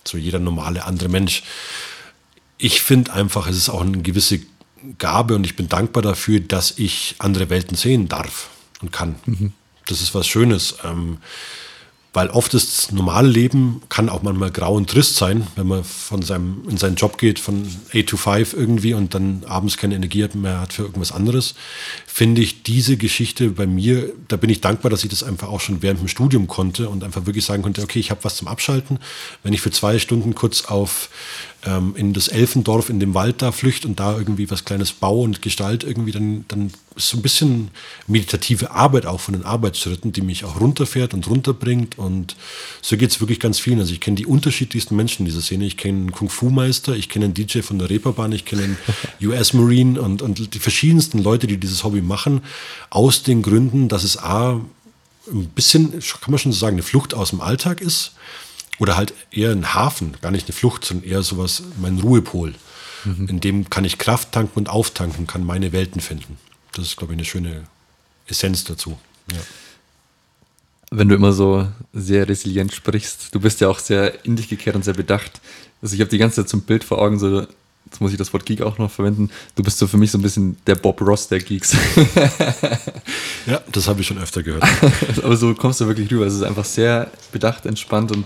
So 0.03 0.19
jeder 0.19 0.37
normale 0.37 0.85
andere 0.85 1.09
Mensch. 1.09 1.41
Ich 2.57 2.81
finde 2.83 3.11
einfach, 3.13 3.47
es 3.47 3.57
ist 3.57 3.69
auch 3.69 3.81
eine 3.81 4.03
gewisse 4.03 4.39
Gabe 4.99 5.35
und 5.35 5.43
ich 5.43 5.55
bin 5.55 5.67
dankbar 5.67 6.03
dafür, 6.03 6.41
dass 6.41 6.77
ich 6.77 7.15
andere 7.17 7.49
Welten 7.49 7.75
sehen 7.75 8.07
darf 8.07 8.49
und 8.81 8.91
kann. 8.91 9.15
Mhm. 9.25 9.53
Das 9.87 10.01
ist 10.01 10.13
was 10.13 10.27
Schönes. 10.27 10.75
Ähm, 10.83 11.17
weil 12.15 12.29
oft 12.29 12.53
das 12.53 12.93
normale 12.93 13.27
Leben 13.27 13.81
kann 13.89 14.07
auch 14.07 14.23
manchmal 14.23 14.49
grau 14.49 14.75
und 14.75 14.89
trist 14.89 15.17
sein, 15.17 15.45
wenn 15.55 15.67
man 15.67 15.83
von 15.83 16.21
seinem, 16.21 16.63
in 16.69 16.77
seinen 16.77 16.95
Job 16.95 17.17
geht, 17.17 17.39
von 17.39 17.67
8 17.93 18.07
to 18.07 18.15
5 18.15 18.53
irgendwie 18.53 18.93
und 18.93 19.13
dann 19.13 19.43
abends 19.45 19.75
keine 19.75 19.95
Energie 19.95 20.25
mehr 20.33 20.61
hat 20.61 20.71
für 20.71 20.83
irgendwas 20.83 21.11
anderes. 21.11 21.55
Finde 22.07 22.41
ich 22.41 22.63
diese 22.63 22.95
Geschichte 22.95 23.49
bei 23.49 23.67
mir, 23.67 24.13
da 24.29 24.37
bin 24.37 24.49
ich 24.49 24.61
dankbar, 24.61 24.89
dass 24.89 25.03
ich 25.03 25.09
das 25.09 25.23
einfach 25.23 25.49
auch 25.49 25.59
schon 25.59 25.81
während 25.81 25.99
dem 25.99 26.07
Studium 26.07 26.47
konnte 26.47 26.87
und 26.87 27.03
einfach 27.03 27.25
wirklich 27.25 27.43
sagen 27.43 27.63
konnte, 27.63 27.81
okay, 27.81 27.99
ich 27.99 28.11
habe 28.11 28.23
was 28.23 28.37
zum 28.37 28.47
Abschalten. 28.47 28.99
Wenn 29.43 29.51
ich 29.51 29.59
für 29.59 29.71
zwei 29.71 29.99
Stunden 29.99 30.35
kurz 30.35 30.65
auf 30.65 31.09
ähm, 31.65 31.95
in 31.95 32.13
das 32.13 32.27
Elfendorf 32.27 32.89
in 32.89 32.99
dem 32.99 33.13
Wald 33.13 33.41
da 33.41 33.51
flücht 33.51 33.85
und 33.85 33.99
da 33.99 34.17
irgendwie 34.17 34.49
was 34.51 34.65
Kleines 34.65 34.93
baue 34.93 35.23
und 35.23 35.41
Gestalt 35.41 35.83
irgendwie, 35.83 36.11
dann, 36.11 36.45
dann 36.47 36.71
ist 36.95 37.09
so 37.09 37.17
ein 37.17 37.21
bisschen 37.23 37.69
meditative 38.07 38.71
Arbeit 38.71 39.05
auch 39.05 39.19
von 39.19 39.33
den 39.33 39.43
Arbeitsschritten, 39.43 40.13
die 40.13 40.21
mich 40.21 40.45
auch 40.45 40.59
runterfährt 40.61 41.13
und 41.13 41.27
runterbringt. 41.27 41.97
Und 41.97 42.35
so 42.81 42.97
geht 42.97 43.09
es 43.09 43.19
wirklich 43.19 43.39
ganz 43.39 43.59
vielen. 43.59 43.79
Also 43.79 43.93
ich 43.93 43.99
kenne 43.99 44.15
die 44.15 44.25
unterschiedlichsten 44.25 44.95
Menschen 44.95 45.23
in 45.23 45.25
dieser 45.25 45.41
Szene. 45.41 45.65
Ich 45.65 45.77
kenne 45.77 45.99
einen 45.99 46.11
Kung-Fu-Meister, 46.11 46.95
ich 46.95 47.09
kenne 47.09 47.25
einen 47.25 47.33
DJ 47.33 47.61
von 47.61 47.79
der 47.79 47.89
Reeperbahn, 47.89 48.31
ich 48.31 48.45
kenne 48.45 48.63
einen 48.63 48.77
US-Marine 49.23 49.99
und, 49.99 50.21
und 50.21 50.53
die 50.53 50.59
verschiedensten 50.59 51.19
Leute, 51.19 51.47
die 51.47 51.57
dieses 51.57 51.83
Hobby 51.83 52.01
machen, 52.01 52.41
aus 52.89 53.23
den 53.23 53.41
Gründen, 53.41 53.89
dass 53.89 54.03
es 54.03 54.17
A, 54.17 54.61
ein 55.27 55.47
bisschen, 55.55 55.91
kann 55.91 56.29
man 56.29 56.37
schon 56.37 56.51
so 56.51 56.59
sagen, 56.59 56.75
eine 56.75 56.83
Flucht 56.83 57.15
aus 57.15 57.31
dem 57.31 57.41
Alltag 57.41 57.81
ist 57.81 58.11
oder 58.79 58.97
halt 58.97 59.13
eher 59.31 59.51
ein 59.51 59.73
Hafen, 59.73 60.15
gar 60.21 60.31
nicht 60.31 60.47
eine 60.47 60.53
Flucht, 60.53 60.85
sondern 60.85 61.09
eher 61.09 61.23
sowas, 61.23 61.63
mein 61.79 61.99
Ruhepol. 61.99 62.55
Mhm. 63.05 63.27
In 63.27 63.39
dem 63.39 63.69
kann 63.69 63.85
ich 63.85 63.97
Kraft 63.97 64.31
tanken 64.31 64.57
und 64.57 64.69
auftanken, 64.69 65.27
kann 65.27 65.45
meine 65.45 65.71
Welten 65.71 66.01
finden. 66.01 66.37
Das 66.73 66.85
ist, 66.85 66.97
glaube 66.97 67.13
ich, 67.13 67.17
eine 67.17 67.25
schöne 67.25 67.63
Essenz 68.27 68.63
dazu. 68.63 68.97
Ja. 69.31 69.39
Wenn 70.91 71.09
du 71.09 71.15
immer 71.15 71.31
so 71.31 71.67
sehr 71.93 72.27
resilient 72.27 72.73
sprichst, 72.73 73.33
du 73.33 73.39
bist 73.39 73.61
ja 73.61 73.69
auch 73.69 73.79
sehr 73.79 74.25
in 74.25 74.35
dich 74.35 74.49
gekehrt 74.49 74.75
und 74.75 74.85
sehr 74.85 74.93
bedacht. 74.93 75.41
Also 75.81 75.95
ich 75.95 76.01
habe 76.01 76.09
die 76.09 76.17
ganze 76.17 76.41
Zeit 76.41 76.49
zum 76.49 76.61
Bild 76.61 76.83
vor 76.83 76.99
Augen, 76.99 77.19
so, 77.19 77.41
jetzt 77.85 78.01
muss 78.01 78.11
ich 78.11 78.17
das 78.17 78.33
Wort 78.33 78.45
Geek 78.45 78.61
auch 78.61 78.77
noch 78.77 78.91
verwenden, 78.91 79.29
du 79.55 79.63
bist 79.63 79.77
so 79.77 79.87
für 79.87 79.97
mich 79.97 80.11
so 80.11 80.17
ein 80.17 80.21
bisschen 80.21 80.57
der 80.67 80.75
Bob 80.75 81.01
Ross 81.01 81.27
der 81.27 81.39
Geeks. 81.39 81.75
ja, 83.45 83.61
das 83.71 83.87
habe 83.87 84.01
ich 84.01 84.07
schon 84.07 84.19
öfter 84.19 84.43
gehört. 84.43 84.63
Aber 85.23 85.37
so 85.37 85.53
kommst 85.53 85.81
du 85.81 85.87
wirklich 85.87 86.09
rüber. 86.11 86.25
Es 86.25 86.33
ist 86.33 86.43
einfach 86.43 86.65
sehr 86.65 87.11
bedacht, 87.31 87.65
entspannt 87.65 88.11
und 88.11 88.25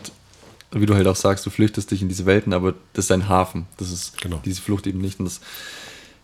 wie 0.71 0.86
du 0.86 0.95
halt 0.95 1.08
auch 1.08 1.15
sagst, 1.15 1.45
du 1.45 1.49
flüchtest 1.49 1.91
dich 1.91 2.01
in 2.01 2.10
diese 2.10 2.25
Welten, 2.25 2.53
aber 2.53 2.73
das 2.94 3.06
ist 3.06 3.12
dein 3.12 3.27
Hafen. 3.27 3.67
Das 3.77 3.91
ist 3.91 4.21
genau. 4.21 4.41
diese 4.46 4.62
Flucht 4.62 4.87
eben 4.87 5.00
nicht. 5.00 5.19
Und 5.19 5.25
das 5.25 5.41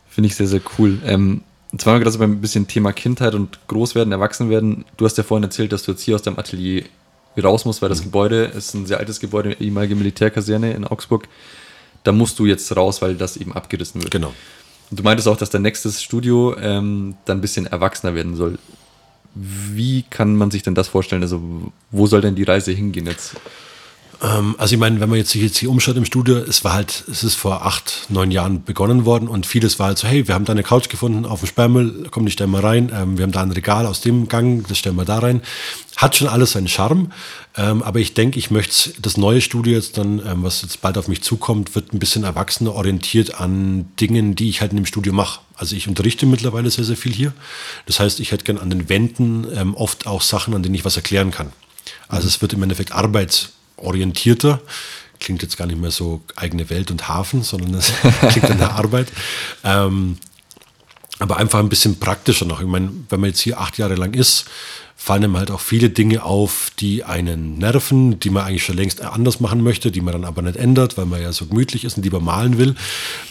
finde 0.10 0.28
ich 0.28 0.36
sehr, 0.36 0.48
sehr 0.48 0.62
cool. 0.78 1.00
Ähm, 1.06 1.42
Jetzt 1.76 1.86
waren 1.86 1.96
wir 1.96 2.00
gerade 2.00 2.12
so 2.12 2.20
beim 2.20 2.40
bisschen 2.40 2.68
Thema 2.68 2.94
Kindheit 2.94 3.36
und 3.36 3.60
Großwerden, 3.68 4.14
Erwachsenwerden. 4.14 4.86
Du 4.96 5.04
hast 5.04 5.18
ja 5.18 5.26
vorhin 5.26 5.44
erzählt, 5.44 5.74
dass 5.74 5.84
du 5.84 5.92
jetzt 5.92 6.04
hier 6.04 6.16
aus 6.16 6.22
deinem 6.22 6.40
Atelier 6.40 6.86
raus 7.44 7.66
musst, 7.66 7.82
weil 7.82 7.90
das 7.90 8.00
mhm. 8.00 8.06
Gebäude 8.06 8.46
ist 8.46 8.74
ein 8.76 8.86
sehr 8.86 9.00
altes 9.00 9.20
Gebäude, 9.20 9.58
ehemalige 9.60 9.96
Militärkaserne 9.96 10.72
in 10.72 10.86
Augsburg. 10.86 11.28
Da 12.06 12.14
musst 12.14 12.40
du 12.40 12.46
jetzt 12.46 12.74
raus, 12.78 13.02
weil 13.02 13.16
das 13.16 13.36
eben 13.36 13.52
abgerissen 13.52 14.02
wird. 14.02 14.12
Genau. 14.12 14.34
Und 14.90 15.00
du 15.00 15.04
meintest 15.04 15.28
auch, 15.28 15.36
dass 15.36 15.50
dein 15.50 15.64
nächstes 15.64 16.02
Studio 16.02 16.56
ähm, 16.58 17.16
dann 17.26 17.40
ein 17.40 17.42
bisschen 17.42 17.66
erwachsener 17.66 18.16
werden 18.16 18.38
soll. 18.38 18.58
Wie 19.34 20.04
kann 20.04 20.36
man 20.38 20.52
sich 20.52 20.64
denn 20.64 20.76
das 20.76 20.88
vorstellen? 20.88 21.24
Also, 21.24 21.42
wo 21.92 22.08
soll 22.08 22.22
denn 22.22 22.36
die 22.36 22.44
Reise 22.44 22.72
hingehen 22.72 23.08
jetzt? 23.08 23.36
Ähm, 24.26 24.56
also 24.58 24.76
ich 24.76 24.80
meine, 24.80 25.00
wenn 25.00 25.10
man 25.10 25.18
jetzt 25.20 25.32
sich 25.32 25.42
jetzt 25.42 25.58
hier 25.58 25.70
umschaut 25.70 25.96
im 25.98 26.06
Studio, 26.06 26.38
es 26.38 26.64
war 26.64 26.74
halt, 26.74 27.04
es 27.12 27.24
ist 27.24 27.36
vor 27.36 27.66
acht, 27.66 28.08
neun 28.10 28.32
Jahren 28.32 28.64
begonnen 28.64 29.06
worden 29.06 29.28
und 29.28 29.46
vieles 29.46 29.78
war 29.78 29.88
halt 29.88 29.98
so, 29.98 30.08
hey, 30.08 30.28
wir 30.28 30.36
haben 30.36 30.46
da 30.46 30.54
eine 30.54 30.64
Couch 30.64 30.90
gefunden 30.90 31.26
auf 31.26 31.42
dem 31.42 31.48
Sperrmüll, 31.48 32.08
komm, 32.10 32.26
die 32.26 32.32
stellen 32.32 32.52
wir 32.52 32.64
rein, 32.64 32.92
ähm, 32.94 33.18
wir 33.18 33.24
haben 33.24 33.32
da 33.32 33.42
ein 33.42 33.52
Regal 33.52 33.86
aus 33.86 34.02
dem 34.02 34.28
Gang, 34.28 34.66
das 34.68 34.80
stellen 34.80 34.96
wir 34.96 35.06
da 35.06 35.20
rein. 35.20 35.42
Hat 35.98 36.16
schon 36.16 36.28
alles 36.28 36.52
seinen 36.52 36.68
Charme, 36.68 37.12
ähm, 37.56 37.82
aber 37.84 38.00
ich 38.00 38.14
denke, 38.14 38.40
ich 38.40 38.52
möchte 38.52 39.00
das 39.02 39.16
neue 39.16 39.42
Studio 39.42 39.76
jetzt 39.76 39.98
dann, 39.98 40.22
was 40.44 40.62
jetzt 40.62 40.82
bald 40.82 40.98
auf 40.98 41.08
mich 41.08 41.22
zukommt, 41.22 41.74
wird 41.76 41.94
ein 41.94 42.00
bisschen 42.00 42.26
erwachsener 42.26 42.74
orientiert 42.74 43.40
an 43.40 43.86
Dingen, 44.00 44.36
die 44.36 44.50
ich 44.50 44.60
halt 44.60 44.72
in 44.72 44.78
dem 44.78 44.86
Studio 44.86 45.14
mache. 45.14 45.40
Also 45.56 45.76
ich 45.76 45.88
unterrichte 45.88 46.26
mittlerweile 46.26 46.70
sehr, 46.70 46.84
sehr 46.84 46.98
viel 46.98 47.14
hier. 47.14 47.32
Das 47.86 48.02
heißt, 48.02 48.20
ich 48.20 48.34
hätte 48.34 48.44
gern 48.44 48.58
an 48.58 48.70
den 48.70 48.90
Wänden 48.90 49.74
oft 49.76 50.06
auch 50.06 50.22
Sachen, 50.22 50.54
an 50.54 50.64
denen 50.64 50.76
ich 50.76 50.84
was 50.84 50.98
erklären 50.98 51.32
kann. 51.32 51.54
Also 52.10 52.28
es 52.28 52.42
wird 52.42 52.52
im 52.52 52.64
Endeffekt 52.64 52.92
Arbeits 52.92 53.54
orientierter. 53.86 54.62
Klingt 55.20 55.42
jetzt 55.42 55.58
gar 55.58 55.66
nicht 55.66 55.80
mehr 55.80 55.92
so 55.92 56.22
eigene 56.36 56.70
Welt 56.70 56.92
und 56.92 57.08
Hafen, 57.08 57.44
sondern 57.44 57.74
es 57.76 57.94
klingt 58.30 58.52
an 58.52 58.58
der 58.58 58.72
Arbeit. 58.74 59.08
Ähm, 59.64 60.18
aber 61.20 61.38
einfach 61.38 61.60
ein 61.60 61.70
bisschen 61.70 62.00
praktischer 62.00 62.46
noch. 62.46 62.60
Ich 62.60 62.68
meine, 62.68 62.92
wenn 63.10 63.22
man 63.22 63.30
jetzt 63.30 63.40
hier 63.40 63.60
acht 63.60 63.78
Jahre 63.78 63.96
lang 63.96 64.14
ist, 64.14 64.46
fallen 64.98 65.24
einem 65.24 65.38
halt 65.38 65.52
auch 65.52 65.60
viele 65.60 65.90
Dinge 65.90 66.24
auf, 66.24 66.72
die 66.80 67.04
einen 67.04 67.58
nerven, 67.58 68.20
die 68.20 68.30
man 68.30 68.46
eigentlich 68.46 68.66
schon 68.66 68.78
längst 68.78 69.02
anders 69.02 69.40
machen 69.40 69.62
möchte, 69.62 69.92
die 69.92 70.02
man 70.02 70.14
dann 70.14 70.26
aber 70.26 70.42
nicht 70.42 70.58
ändert, 70.58 70.98
weil 70.98 71.06
man 71.06 71.22
ja 71.22 71.32
so 71.32 71.46
gemütlich 71.46 71.86
ist 71.86 71.98
und 71.98 72.04
lieber 72.04 72.20
malen 72.20 72.58
will. 72.58 72.76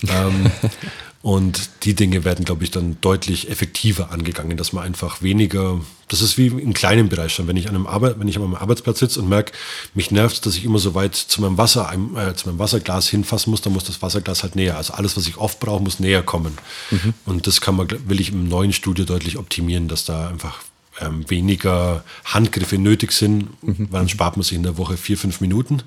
ähm, 0.09 0.51
und 1.25 1.71
die 1.85 1.95
Dinge 1.95 2.23
werden, 2.27 2.45
glaube 2.45 2.65
ich, 2.65 2.71
dann 2.71 2.99
deutlich 3.01 3.49
effektiver 3.49 4.11
angegangen, 4.11 4.59
dass 4.59 4.75
man 4.75 4.85
einfach 4.85 5.23
weniger, 5.23 5.81
das 6.09 6.21
ist 6.21 6.37
wie 6.37 6.49
im 6.49 6.75
kleinen 6.75 7.09
Bereich 7.09 7.33
schon, 7.33 7.49
wenn 7.49 7.57
ich 7.57 7.67
an 7.67 7.75
einem, 7.75 7.87
Arbeit, 7.87 8.21
wenn 8.21 8.29
ich 8.29 8.37
an 8.37 8.43
meinem 8.43 8.57
Arbeitsplatz 8.57 8.99
sitze 8.99 9.21
und 9.21 9.31
merke, 9.31 9.53
mich 9.95 10.11
nervt, 10.11 10.45
dass 10.45 10.55
ich 10.55 10.67
immer 10.67 10.79
so 10.79 10.95
weit 10.95 11.15
zu 11.15 11.41
meinem, 11.41 11.57
Wasser, 11.57 11.91
äh, 12.15 12.35
zu 12.35 12.47
meinem 12.47 12.59
Wasserglas 12.59 13.09
hinfassen 13.09 13.51
muss, 13.51 13.63
dann 13.63 13.73
muss 13.73 13.85
das 13.85 14.03
Wasserglas 14.03 14.43
halt 14.43 14.55
näher. 14.55 14.77
Also 14.77 14.93
alles, 14.93 15.17
was 15.17 15.27
ich 15.27 15.39
oft 15.39 15.61
brauche, 15.61 15.83
muss 15.83 15.99
näher 15.99 16.23
kommen. 16.23 16.59
Mhm. 16.91 17.15
Und 17.25 17.47
das 17.47 17.63
kann 17.63 17.77
man, 17.77 17.89
will 18.07 18.21
ich 18.21 18.31
im 18.31 18.47
neuen 18.47 18.75
Studio 18.75 19.07
deutlich 19.07 19.39
optimieren, 19.39 19.89
dass 19.89 20.05
da 20.05 20.29
einfach 20.29 20.59
ähm, 21.01 21.25
weniger 21.31 22.05
Handgriffe 22.27 22.77
nötig 22.77 23.13
sind, 23.13 23.63
mhm. 23.63 23.89
weil 23.91 24.01
dann 24.01 24.11
spart 24.11 24.37
man 24.37 24.45
sich 24.45 24.59
in 24.59 24.63
der 24.63 24.77
Woche 24.77 24.99
vier, 24.99 25.17
fünf 25.17 25.41
Minuten. 25.41 25.85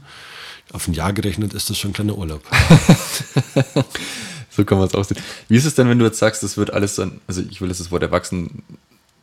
Auf 0.74 0.88
ein 0.88 0.96
Jahr 0.96 1.14
gerechnet 1.14 1.54
ist 1.54 1.70
das 1.70 1.78
schon 1.78 1.92
ein 1.92 1.94
kleiner 1.94 2.18
Urlaub. 2.18 2.42
So 4.58 4.66
kann 4.66 4.80
man 4.80 4.88
es 4.88 4.96
aussehen. 4.96 5.22
Wie 5.50 5.56
ist 5.56 5.66
es 5.66 5.76
denn, 5.76 5.88
wenn 5.88 6.00
du 6.00 6.06
jetzt 6.06 6.18
sagst, 6.18 6.42
es 6.42 6.58
wird 6.58 6.74
alles 6.74 6.96
dann, 6.96 7.22
also 7.28 7.44
ich 7.48 7.62
will 7.62 7.70
jetzt 7.70 7.80
das 7.80 7.92
Wort 7.92 8.02
erwachsen 8.02 8.64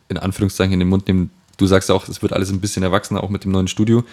in 0.08 0.16
Anführungszeichen 0.16 0.72
in 0.72 0.78
den 0.78 0.88
Mund 0.88 1.08
nehmen. 1.08 1.30
Du 1.56 1.66
sagst 1.66 1.90
auch, 1.90 2.08
es 2.08 2.22
wird 2.22 2.32
alles 2.32 2.50
ein 2.50 2.60
bisschen 2.60 2.84
erwachsener, 2.84 3.24
auch 3.24 3.30
mit 3.30 3.42
dem 3.42 3.50
neuen 3.50 3.66
Studio. 3.66 4.04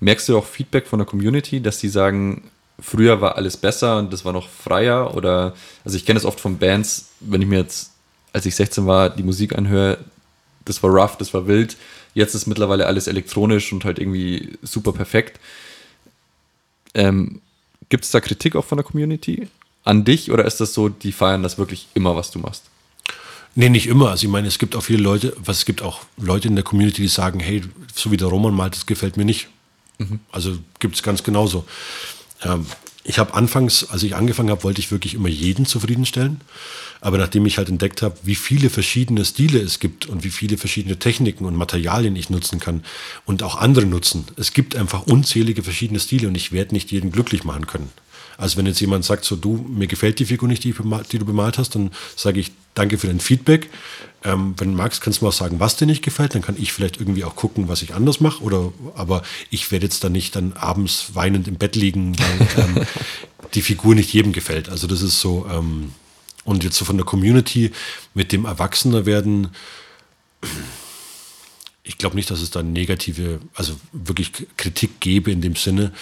Merkst 0.00 0.26
du 0.26 0.38
auch 0.38 0.46
Feedback 0.46 0.86
von 0.86 0.98
der 0.98 1.06
Community, 1.06 1.60
dass 1.60 1.78
die 1.78 1.90
sagen, 1.90 2.44
früher 2.80 3.20
war 3.20 3.36
alles 3.36 3.58
besser 3.58 3.98
und 3.98 4.10
das 4.10 4.24
war 4.24 4.32
noch 4.32 4.48
freier? 4.48 5.14
Oder, 5.14 5.52
also 5.84 5.98
ich 5.98 6.06
kenne 6.06 6.18
es 6.18 6.24
oft 6.24 6.40
von 6.40 6.56
Bands, 6.56 7.10
wenn 7.20 7.42
ich 7.42 7.48
mir 7.48 7.58
jetzt, 7.58 7.90
als 8.32 8.46
ich 8.46 8.54
16 8.54 8.86
war, 8.86 9.10
die 9.10 9.22
Musik 9.22 9.58
anhöre, 9.58 9.98
das 10.64 10.82
war 10.82 10.88
rough, 10.88 11.18
das 11.18 11.34
war 11.34 11.46
wild. 11.46 11.76
Jetzt 12.14 12.34
ist 12.34 12.46
mittlerweile 12.46 12.86
alles 12.86 13.06
elektronisch 13.06 13.70
und 13.70 13.84
halt 13.84 13.98
irgendwie 13.98 14.56
super 14.62 14.92
perfekt. 14.92 15.40
Ähm, 16.94 17.42
Gibt 17.90 18.04
es 18.04 18.12
da 18.12 18.20
Kritik 18.22 18.56
auch 18.56 18.64
von 18.64 18.78
der 18.78 18.84
Community? 18.86 19.48
An 19.84 20.04
dich 20.04 20.30
oder 20.30 20.44
ist 20.44 20.60
das 20.60 20.74
so, 20.74 20.88
die 20.88 21.12
feiern 21.12 21.42
das 21.42 21.58
wirklich 21.58 21.88
immer, 21.94 22.16
was 22.16 22.30
du 22.30 22.38
machst? 22.38 22.64
Nee, 23.54 23.68
nicht 23.68 23.86
immer. 23.86 24.10
Also 24.10 24.26
ich 24.26 24.32
meine, 24.32 24.48
es 24.48 24.58
gibt 24.58 24.74
auch 24.74 24.82
viele 24.82 25.02
Leute, 25.02 25.36
was 25.38 25.58
es 25.58 25.64
gibt 25.64 25.82
auch 25.82 26.00
Leute 26.16 26.48
in 26.48 26.56
der 26.56 26.64
Community, 26.64 27.02
die 27.02 27.08
sagen, 27.08 27.38
hey, 27.38 27.62
so 27.94 28.10
wie 28.10 28.16
der 28.16 28.28
Roman 28.28 28.54
malt, 28.54 28.74
das 28.74 28.86
gefällt 28.86 29.16
mir 29.16 29.24
nicht. 29.24 29.48
Mhm. 29.98 30.18
Also 30.32 30.58
gibt 30.80 30.96
es 30.96 31.02
ganz 31.02 31.22
genauso. 31.22 31.64
Ähm, 32.42 32.66
ich 33.04 33.18
habe 33.18 33.34
anfangs, 33.34 33.88
als 33.90 34.02
ich 34.02 34.16
angefangen 34.16 34.50
habe, 34.50 34.64
wollte 34.64 34.80
ich 34.80 34.90
wirklich 34.90 35.14
immer 35.14 35.28
jeden 35.28 35.66
zufriedenstellen. 35.66 36.40
Aber 37.02 37.18
nachdem 37.18 37.44
ich 37.44 37.58
halt 37.58 37.68
entdeckt 37.68 38.00
habe, 38.00 38.16
wie 38.22 38.34
viele 38.34 38.70
verschiedene 38.70 39.26
Stile 39.26 39.60
es 39.60 39.78
gibt 39.78 40.06
und 40.06 40.24
wie 40.24 40.30
viele 40.30 40.56
verschiedene 40.56 40.98
Techniken 40.98 41.44
und 41.44 41.54
Materialien 41.54 42.16
ich 42.16 42.30
nutzen 42.30 42.60
kann 42.60 42.82
und 43.26 43.42
auch 43.42 43.56
andere 43.56 43.84
nutzen, 43.84 44.24
es 44.36 44.54
gibt 44.54 44.74
einfach 44.74 45.06
unzählige 45.06 45.62
verschiedene 45.62 46.00
Stile 46.00 46.28
und 46.28 46.34
ich 46.34 46.50
werde 46.50 46.74
nicht 46.74 46.90
jeden 46.92 47.12
glücklich 47.12 47.44
machen 47.44 47.66
können. 47.66 47.90
Also 48.36 48.56
wenn 48.56 48.66
jetzt 48.66 48.80
jemand 48.80 49.04
sagt, 49.04 49.24
so 49.24 49.36
du, 49.36 49.64
mir 49.68 49.86
gefällt 49.86 50.18
die 50.18 50.24
Figur 50.24 50.48
nicht, 50.48 50.64
die, 50.64 50.74
die 51.12 51.18
du 51.18 51.24
bemalt 51.24 51.58
hast, 51.58 51.74
dann 51.74 51.90
sage 52.16 52.40
ich 52.40 52.52
danke 52.74 52.98
für 52.98 53.06
dein 53.06 53.20
Feedback. 53.20 53.70
Ähm, 54.24 54.54
wenn 54.56 54.70
du 54.72 54.76
magst, 54.76 55.00
kannst 55.00 55.20
du 55.20 55.24
mir 55.24 55.28
auch 55.28 55.34
sagen, 55.34 55.60
was 55.60 55.76
dir 55.76 55.86
nicht 55.86 56.02
gefällt. 56.02 56.34
Dann 56.34 56.42
kann 56.42 56.56
ich 56.58 56.72
vielleicht 56.72 56.98
irgendwie 56.98 57.24
auch 57.24 57.36
gucken, 57.36 57.68
was 57.68 57.82
ich 57.82 57.94
anders 57.94 58.20
mache. 58.20 58.42
Oder, 58.42 58.72
aber 58.94 59.22
ich 59.50 59.70
werde 59.70 59.86
jetzt 59.86 60.02
dann 60.02 60.12
nicht 60.12 60.34
dann 60.34 60.54
abends 60.54 61.10
weinend 61.14 61.46
im 61.46 61.56
Bett 61.56 61.76
liegen, 61.76 62.16
weil 62.18 62.48
ähm, 62.64 62.86
die 63.54 63.62
Figur 63.62 63.94
nicht 63.94 64.12
jedem 64.12 64.32
gefällt. 64.32 64.68
Also 64.68 64.86
das 64.86 65.02
ist 65.02 65.20
so. 65.20 65.46
Ähm, 65.50 65.92
und 66.44 66.62
jetzt 66.62 66.76
so 66.76 66.84
von 66.84 66.96
der 66.96 67.06
Community 67.06 67.72
mit 68.12 68.30
dem 68.30 68.44
Erwachsenerwerden 68.44 69.48
ich 71.86 71.98
glaube 71.98 72.16
nicht, 72.16 72.30
dass 72.30 72.40
es 72.40 72.50
da 72.50 72.62
negative, 72.62 73.40
also 73.54 73.74
wirklich 73.92 74.32
Kritik 74.56 75.00
gäbe 75.00 75.30
in 75.30 75.42
dem 75.42 75.54
Sinne. 75.54 75.92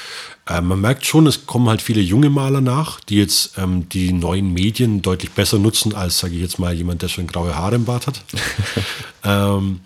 Äh, 0.47 0.61
man 0.61 0.80
merkt 0.80 1.05
schon, 1.05 1.26
es 1.26 1.45
kommen 1.45 1.68
halt 1.68 1.83
viele 1.83 2.01
junge 2.01 2.30
Maler 2.30 2.61
nach, 2.61 3.01
die 3.01 3.16
jetzt 3.16 3.59
ähm, 3.59 3.89
die 3.89 4.12
neuen 4.12 4.53
Medien 4.53 5.03
deutlich 5.03 5.33
besser 5.33 5.59
nutzen 5.59 5.93
als, 5.93 6.20
sage 6.20 6.37
ich 6.37 6.41
jetzt 6.41 6.61
mal, 6.61 6.72
jemand, 6.72 7.03
der 7.03 7.09
schon 7.09 7.26
graue 7.26 7.57
Haare 7.57 7.74
im 7.74 7.85
Bart 7.85 8.07
hat. 8.07 8.22
ähm, 9.24 9.80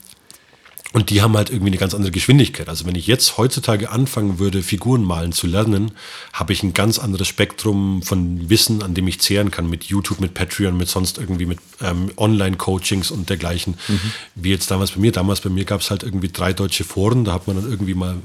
und 0.96 1.10
die 1.10 1.20
haben 1.20 1.36
halt 1.36 1.50
irgendwie 1.50 1.66
eine 1.66 1.76
ganz 1.76 1.92
andere 1.92 2.10
Geschwindigkeit. 2.10 2.70
Also 2.70 2.86
wenn 2.86 2.94
ich 2.94 3.06
jetzt 3.06 3.36
heutzutage 3.36 3.90
anfangen 3.90 4.38
würde, 4.38 4.62
Figuren 4.62 5.04
malen 5.04 5.32
zu 5.32 5.46
lernen, 5.46 5.90
habe 6.32 6.54
ich 6.54 6.62
ein 6.62 6.72
ganz 6.72 6.98
anderes 6.98 7.28
Spektrum 7.28 8.02
von 8.02 8.48
Wissen, 8.48 8.82
an 8.82 8.94
dem 8.94 9.06
ich 9.06 9.20
zehren 9.20 9.50
kann 9.50 9.68
mit 9.68 9.84
YouTube, 9.84 10.20
mit 10.20 10.32
Patreon, 10.32 10.74
mit 10.74 10.88
sonst 10.88 11.18
irgendwie 11.18 11.44
mit 11.44 11.58
ähm, 11.82 12.12
Online-Coachings 12.16 13.10
und 13.10 13.28
dergleichen. 13.28 13.74
Mhm. 13.88 14.12
Wie 14.36 14.48
jetzt 14.48 14.70
damals 14.70 14.92
bei 14.92 15.00
mir. 15.00 15.12
Damals 15.12 15.42
bei 15.42 15.50
mir 15.50 15.66
gab 15.66 15.82
es 15.82 15.90
halt 15.90 16.02
irgendwie 16.02 16.28
drei 16.28 16.54
deutsche 16.54 16.84
Foren, 16.84 17.26
da 17.26 17.34
hat 17.34 17.46
man 17.46 17.56
dann 17.56 17.70
irgendwie 17.70 17.92
mal 17.92 18.16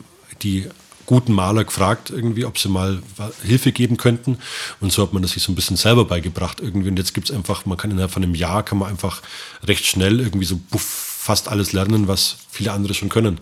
die 0.42 0.68
guten 1.06 1.34
Maler 1.34 1.66
gefragt, 1.66 2.10
irgendwie, 2.10 2.46
ob 2.46 2.58
sie 2.58 2.70
mal 2.70 3.04
Hilfe 3.44 3.74
geben 3.74 3.98
könnten. 3.98 4.38
Und 4.80 4.94
so 4.94 5.04
hat 5.04 5.12
man 5.12 5.22
das 5.22 5.32
sich 5.32 5.44
so 5.44 5.52
ein 5.52 5.56
bisschen 5.56 5.76
selber 5.76 6.06
beigebracht 6.06 6.62
irgendwie. 6.62 6.88
Und 6.88 6.96
jetzt 6.96 7.14
gibt 7.14 7.30
es 7.30 7.36
einfach, 7.36 7.66
man 7.66 7.78
kann 7.78 7.92
innerhalb 7.92 8.12
von 8.12 8.24
einem 8.24 8.34
Jahr, 8.34 8.64
kann 8.64 8.78
man 8.78 8.90
einfach 8.90 9.22
recht 9.66 9.86
schnell 9.86 10.22
irgendwie 10.22 10.46
so 10.46 10.58
buff 10.70 11.11
fast 11.22 11.50
alles 11.50 11.72
lernen, 11.72 12.08
was 12.08 12.38
viele 12.50 12.72
andere 12.72 12.96
schon 12.96 13.10
können. 13.10 13.40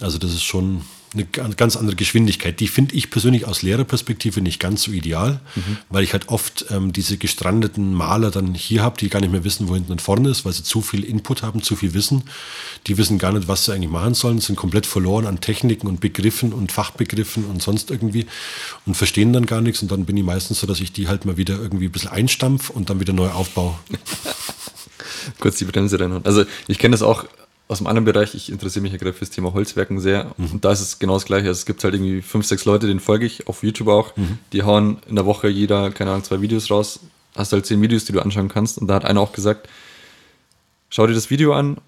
Also 0.00 0.18
das 0.18 0.32
ist 0.32 0.42
schon 0.42 0.82
eine 1.14 1.24
ganz 1.24 1.76
andere 1.76 1.94
Geschwindigkeit. 1.94 2.58
Die 2.58 2.66
finde 2.66 2.96
ich 2.96 3.10
persönlich 3.10 3.46
aus 3.46 3.62
Lehrerperspektive 3.62 4.40
nicht 4.40 4.58
ganz 4.58 4.82
so 4.82 4.90
ideal, 4.90 5.40
mhm. 5.54 5.78
weil 5.88 6.02
ich 6.02 6.12
halt 6.12 6.28
oft 6.30 6.66
ähm, 6.70 6.92
diese 6.92 7.16
gestrandeten 7.16 7.94
Maler 7.94 8.32
dann 8.32 8.54
hier 8.54 8.82
habe, 8.82 8.98
die 8.98 9.08
gar 9.08 9.20
nicht 9.20 9.30
mehr 9.30 9.44
wissen, 9.44 9.68
wo 9.68 9.74
hinten 9.74 9.92
und 9.92 10.02
vorne 10.02 10.30
ist, 10.30 10.44
weil 10.44 10.52
sie 10.52 10.64
zu 10.64 10.82
viel 10.82 11.04
Input 11.04 11.42
haben, 11.42 11.62
zu 11.62 11.76
viel 11.76 11.94
Wissen. 11.94 12.24
Die 12.88 12.98
wissen 12.98 13.18
gar 13.18 13.32
nicht, 13.32 13.46
was 13.46 13.64
sie 13.64 13.72
eigentlich 13.72 13.90
machen 13.90 14.14
sollen, 14.14 14.40
sind 14.40 14.56
komplett 14.56 14.84
verloren 14.84 15.26
an 15.26 15.40
Techniken 15.40 15.86
und 15.86 16.00
Begriffen 16.00 16.52
und 16.52 16.72
Fachbegriffen 16.72 17.44
und 17.44 17.62
sonst 17.62 17.92
irgendwie 17.92 18.26
und 18.84 18.96
verstehen 18.96 19.32
dann 19.32 19.46
gar 19.46 19.60
nichts. 19.60 19.80
Und 19.80 19.92
dann 19.92 20.06
bin 20.06 20.16
ich 20.16 20.24
meistens 20.24 20.58
so, 20.58 20.66
dass 20.66 20.80
ich 20.80 20.90
die 20.90 21.06
halt 21.06 21.24
mal 21.24 21.36
wieder 21.36 21.56
irgendwie 21.56 21.86
ein 21.86 21.92
bisschen 21.92 22.10
einstampf 22.10 22.68
und 22.68 22.90
dann 22.90 22.98
wieder 22.98 23.12
neu 23.12 23.28
aufbaue. 23.28 23.78
kurz 25.40 25.56
die 25.56 25.64
Bremse 25.64 25.98
reinhauen. 25.98 26.24
Also 26.24 26.44
ich 26.68 26.78
kenne 26.78 26.92
das 26.92 27.02
auch 27.02 27.24
aus 27.68 27.80
einem 27.80 27.88
anderen 27.88 28.04
Bereich. 28.04 28.34
Ich 28.34 28.50
interessiere 28.50 28.82
mich 28.82 28.92
ja 28.92 28.98
gerade 28.98 29.12
fürs 29.12 29.30
Thema 29.30 29.52
Holzwerken 29.52 30.00
sehr. 30.00 30.32
Mhm. 30.36 30.52
Und 30.52 30.64
da 30.64 30.72
ist 30.72 30.80
es 30.80 30.98
genau 30.98 31.14
das 31.14 31.24
Gleiche. 31.24 31.48
Also 31.48 31.58
es 31.58 31.66
gibt 31.66 31.82
halt 31.82 31.94
irgendwie 31.94 32.22
fünf, 32.22 32.46
sechs 32.46 32.64
Leute, 32.64 32.86
denen 32.86 33.00
folge 33.00 33.26
ich, 33.26 33.48
auf 33.48 33.62
YouTube 33.62 33.88
auch. 33.88 34.16
Mhm. 34.16 34.38
Die 34.52 34.62
hauen 34.62 34.98
in 35.08 35.16
der 35.16 35.26
Woche 35.26 35.48
jeder, 35.48 35.90
keine 35.90 36.10
Ahnung, 36.10 36.24
zwei 36.24 36.40
Videos 36.40 36.70
raus. 36.70 37.00
Hast 37.34 37.52
halt 37.52 37.66
zehn 37.66 37.82
Videos, 37.82 38.04
die 38.04 38.12
du 38.12 38.20
anschauen 38.20 38.48
kannst. 38.48 38.78
Und 38.78 38.86
da 38.86 38.94
hat 38.94 39.04
einer 39.04 39.20
auch 39.20 39.32
gesagt, 39.32 39.68
schau 40.90 41.06
dir 41.06 41.14
das 41.14 41.28
Video 41.28 41.54
an 41.54 41.78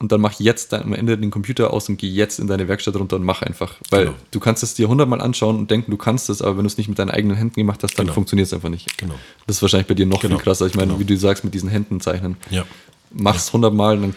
und 0.00 0.12
dann 0.12 0.20
mach 0.20 0.38
jetzt 0.38 0.74
am 0.74 0.92
Ende 0.92 1.18
den 1.18 1.30
Computer 1.30 1.72
aus 1.72 1.88
und 1.88 1.96
geh 1.96 2.08
jetzt 2.08 2.38
in 2.38 2.46
deine 2.46 2.68
Werkstatt 2.68 2.96
runter 2.96 3.16
und 3.16 3.24
mach 3.24 3.42
einfach. 3.42 3.74
Weil 3.90 4.06
genau. 4.06 4.16
du 4.30 4.40
kannst 4.40 4.62
es 4.62 4.74
dir 4.74 4.88
hundertmal 4.88 5.20
anschauen 5.20 5.56
und 5.56 5.70
denken, 5.70 5.90
du 5.90 5.96
kannst 5.96 6.30
es, 6.30 6.40
aber 6.40 6.56
wenn 6.56 6.64
du 6.64 6.68
es 6.68 6.78
nicht 6.78 6.88
mit 6.88 6.98
deinen 6.98 7.10
eigenen 7.10 7.36
Händen 7.36 7.54
gemacht 7.54 7.82
hast, 7.82 7.98
dann 7.98 8.06
genau. 8.06 8.14
funktioniert 8.14 8.46
es 8.46 8.52
einfach 8.52 8.68
nicht. 8.68 8.96
Genau. 8.98 9.14
Das 9.46 9.56
ist 9.56 9.62
wahrscheinlich 9.62 9.88
bei 9.88 9.94
dir 9.94 10.06
noch 10.06 10.20
genau. 10.20 10.36
viel 10.36 10.44
krasser. 10.44 10.66
Ich 10.66 10.74
meine, 10.74 10.88
genau. 10.88 11.00
wie 11.00 11.04
du 11.04 11.16
sagst, 11.16 11.42
mit 11.42 11.54
diesen 11.54 11.68
Händen 11.68 12.00
zeichnen. 12.00 12.36
Ja. 12.50 12.64
Mach's 13.10 13.52
hundertmal, 13.52 13.98
dann 13.98 14.14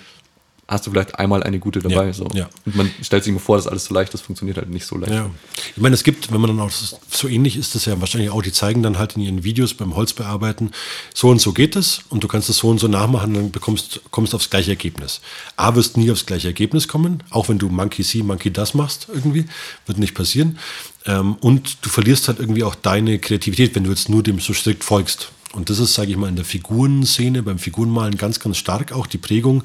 hast 0.71 0.87
du 0.87 0.91
vielleicht 0.91 1.19
einmal 1.19 1.43
eine 1.43 1.59
gute 1.59 1.79
dabei. 1.79 2.07
Ja, 2.07 2.13
so. 2.13 2.27
ja. 2.33 2.49
Und 2.65 2.75
man 2.75 2.91
stellt 3.01 3.23
sich 3.23 3.31
immer 3.31 3.41
vor, 3.41 3.57
dass 3.57 3.67
alles 3.67 3.85
so 3.85 3.93
leicht 3.93 4.13
ist, 4.13 4.21
funktioniert 4.21 4.57
halt 4.57 4.69
nicht 4.69 4.85
so 4.85 4.97
leicht. 4.97 5.11
Ja. 5.11 5.29
Ich 5.75 5.81
meine, 5.81 5.93
es 5.93 6.03
gibt, 6.03 6.31
wenn 6.31 6.39
man 6.39 6.49
dann 6.49 6.59
auch 6.61 6.71
so 6.71 7.27
ähnlich 7.27 7.57
ist 7.57 7.75
das 7.75 7.85
ja 7.85 7.99
wahrscheinlich 7.99 8.29
auch, 8.29 8.41
die 8.41 8.53
zeigen 8.53 8.81
dann 8.81 8.97
halt 8.97 9.17
in 9.17 9.21
ihren 9.21 9.43
Videos 9.43 9.73
beim 9.73 9.95
Holzbearbeiten, 9.95 10.71
so 11.13 11.29
und 11.29 11.41
so 11.41 11.51
geht 11.51 11.75
es 11.75 12.01
und 12.09 12.23
du 12.23 12.29
kannst 12.29 12.49
es 12.49 12.57
so 12.57 12.69
und 12.69 12.79
so 12.79 12.87
nachmachen, 12.87 13.33
dann 13.33 13.51
bekommst 13.51 14.01
kommst 14.11 14.33
aufs 14.33 14.49
gleiche 14.49 14.71
Ergebnis. 14.71 15.19
A, 15.57 15.75
wirst 15.75 15.97
nie 15.97 16.09
aufs 16.09 16.25
gleiche 16.25 16.47
Ergebnis 16.47 16.87
kommen, 16.87 17.21
auch 17.29 17.49
wenn 17.49 17.59
du 17.59 17.67
Monkey 17.67 18.03
See, 18.03 18.23
Monkey 18.23 18.51
das 18.51 18.73
machst 18.73 19.07
irgendwie, 19.13 19.45
wird 19.85 19.97
nicht 19.97 20.15
passieren. 20.15 20.57
Ähm, 21.05 21.35
und 21.41 21.85
du 21.85 21.89
verlierst 21.89 22.29
halt 22.29 22.39
irgendwie 22.39 22.63
auch 22.63 22.75
deine 22.75 23.19
Kreativität, 23.19 23.75
wenn 23.75 23.83
du 23.83 23.89
jetzt 23.89 24.07
nur 24.07 24.23
dem 24.23 24.39
so 24.39 24.53
strikt 24.53 24.85
folgst. 24.85 25.31
Und 25.53 25.69
das 25.69 25.79
ist, 25.79 25.93
sage 25.93 26.11
ich 26.11 26.17
mal, 26.17 26.29
in 26.29 26.35
der 26.35 26.45
Figurenszene, 26.45 27.43
beim 27.43 27.59
Figurenmalen 27.59 28.17
ganz, 28.17 28.39
ganz 28.39 28.57
stark 28.57 28.91
auch 28.91 29.07
die 29.07 29.17
Prägung, 29.17 29.63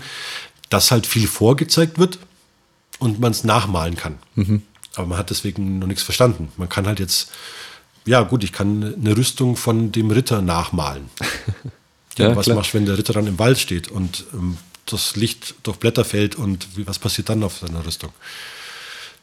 dass 0.69 0.91
halt 0.91 1.07
viel 1.07 1.29
vorgezeigt 1.29 1.99
wird 1.99 2.19
und 2.99 3.21
man 3.21 3.33
es 3.33 3.45
nachmalen 3.45 3.97
kann. 3.97 4.19
Mhm. 4.35 4.63
Aber 4.97 5.07
man 5.07 5.19
hat 5.19 5.31
deswegen 5.31 5.79
noch 5.79 5.87
nichts 5.87 6.03
verstanden. 6.03 6.51
Man 6.57 6.69
kann 6.69 6.87
halt 6.87 6.99
jetzt, 6.99 7.31
ja 8.05 8.23
gut, 8.23 8.43
ich 8.43 8.53
kann 8.53 8.95
eine 8.95 9.17
Rüstung 9.17 9.57
von 9.57 9.93
dem 9.93 10.11
Ritter 10.11 10.43
nachmalen. 10.43 11.09
ja, 12.19 12.35
was 12.35 12.47
klar. 12.47 12.57
machst 12.57 12.73
du, 12.73 12.79
wenn 12.79 12.87
der 12.87 12.99
Ritter 12.99 13.13
dann 13.13 13.27
im 13.27 13.39
Wald 13.39 13.59
steht 13.59 13.89
und 13.89 14.25
ähm, 14.33 14.57
das 14.87 15.17
Licht 15.17 15.55
durch 15.63 15.77
Blätter 15.77 16.05
fällt 16.05 16.37
und 16.37 16.67
was 16.87 16.99
passiert 16.99 17.29
dann 17.29 17.43
auf 17.43 17.59
seiner 17.59 17.85
Rüstung? 17.85 18.11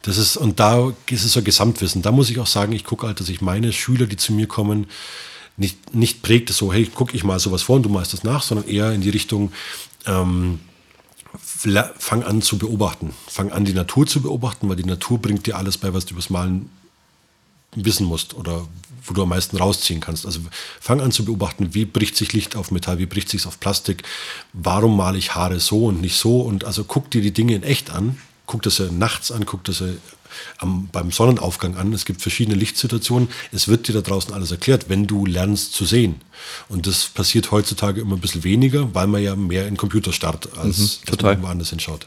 Das 0.02 0.18
ist, 0.18 0.36
und 0.36 0.60
da 0.60 0.92
ist 1.08 1.24
es 1.24 1.32
so 1.32 1.42
Gesamtwissen. 1.42 2.02
Da 2.02 2.12
muss 2.12 2.28
ich 2.28 2.38
auch 2.38 2.46
sagen, 2.46 2.72
ich 2.72 2.84
gucke 2.84 3.06
halt, 3.06 3.20
dass 3.20 3.30
ich 3.30 3.40
meine 3.40 3.72
Schüler, 3.72 4.06
die 4.06 4.16
zu 4.18 4.34
mir 4.34 4.46
kommen, 4.46 4.86
nicht, 5.56 5.94
nicht 5.94 6.22
prägt 6.22 6.50
so, 6.50 6.72
hey, 6.72 6.86
gucke 6.86 7.16
ich 7.16 7.24
mal 7.24 7.38
sowas 7.38 7.62
vor 7.62 7.76
und 7.76 7.84
du 7.84 7.88
machst 7.88 8.12
das 8.12 8.24
nach, 8.24 8.42
sondern 8.42 8.68
eher 8.68 8.92
in 8.92 9.00
die 9.00 9.10
Richtung, 9.10 9.52
ähm, 10.06 10.60
fang 11.98 12.22
an 12.22 12.42
zu 12.42 12.58
beobachten. 12.58 13.14
Fang 13.26 13.50
an, 13.50 13.64
die 13.64 13.72
Natur 13.72 14.06
zu 14.06 14.20
beobachten, 14.20 14.68
weil 14.68 14.76
die 14.76 14.84
Natur 14.84 15.18
bringt 15.18 15.46
dir 15.46 15.56
alles 15.56 15.78
bei, 15.78 15.92
was 15.94 16.06
du 16.06 16.14
übers 16.14 16.30
Malen 16.30 16.70
wissen 17.74 18.06
musst 18.06 18.34
oder 18.34 18.66
wo 19.06 19.14
du 19.14 19.22
am 19.22 19.28
meisten 19.28 19.56
rausziehen 19.56 20.00
kannst. 20.00 20.26
Also 20.26 20.40
fang 20.80 21.00
an 21.00 21.12
zu 21.12 21.24
beobachten, 21.24 21.74
wie 21.74 21.84
bricht 21.84 22.16
sich 22.16 22.32
Licht 22.32 22.56
auf 22.56 22.70
Metall, 22.70 22.98
wie 22.98 23.06
bricht 23.06 23.28
sich 23.28 23.46
auf 23.46 23.60
Plastik, 23.60 24.02
warum 24.52 24.96
male 24.96 25.18
ich 25.18 25.34
Haare 25.34 25.60
so 25.60 25.86
und 25.86 26.00
nicht 26.00 26.16
so 26.16 26.40
und 26.40 26.64
also 26.64 26.84
guck 26.84 27.10
dir 27.10 27.20
die 27.20 27.32
Dinge 27.32 27.54
in 27.54 27.62
echt 27.62 27.90
an, 27.90 28.18
guck 28.46 28.62
das 28.62 28.78
ja 28.78 28.90
nachts 28.90 29.30
an, 29.30 29.44
guck 29.44 29.64
das 29.64 29.80
ja 29.80 29.88
am, 30.58 30.88
beim 30.92 31.10
Sonnenaufgang 31.10 31.76
an. 31.76 31.92
Es 31.92 32.04
gibt 32.04 32.22
verschiedene 32.22 32.56
Lichtsituationen. 32.56 33.28
Es 33.52 33.68
wird 33.68 33.88
dir 33.88 33.92
da 33.92 34.00
draußen 34.00 34.32
alles 34.32 34.50
erklärt, 34.50 34.88
wenn 34.88 35.06
du 35.06 35.26
lernst 35.26 35.72
zu 35.72 35.84
sehen. 35.84 36.20
Und 36.68 36.86
das 36.86 37.06
passiert 37.06 37.50
heutzutage 37.50 38.00
immer 38.00 38.16
ein 38.16 38.20
bisschen 38.20 38.44
weniger, 38.44 38.94
weil 38.94 39.06
man 39.06 39.22
ja 39.22 39.36
mehr 39.36 39.66
in 39.68 39.76
Computer 39.76 40.12
starrt, 40.12 40.56
als 40.58 41.00
mhm, 41.00 41.06
total. 41.06 41.34
man 41.34 41.44
woanders 41.44 41.70
hinschaut. 41.70 42.06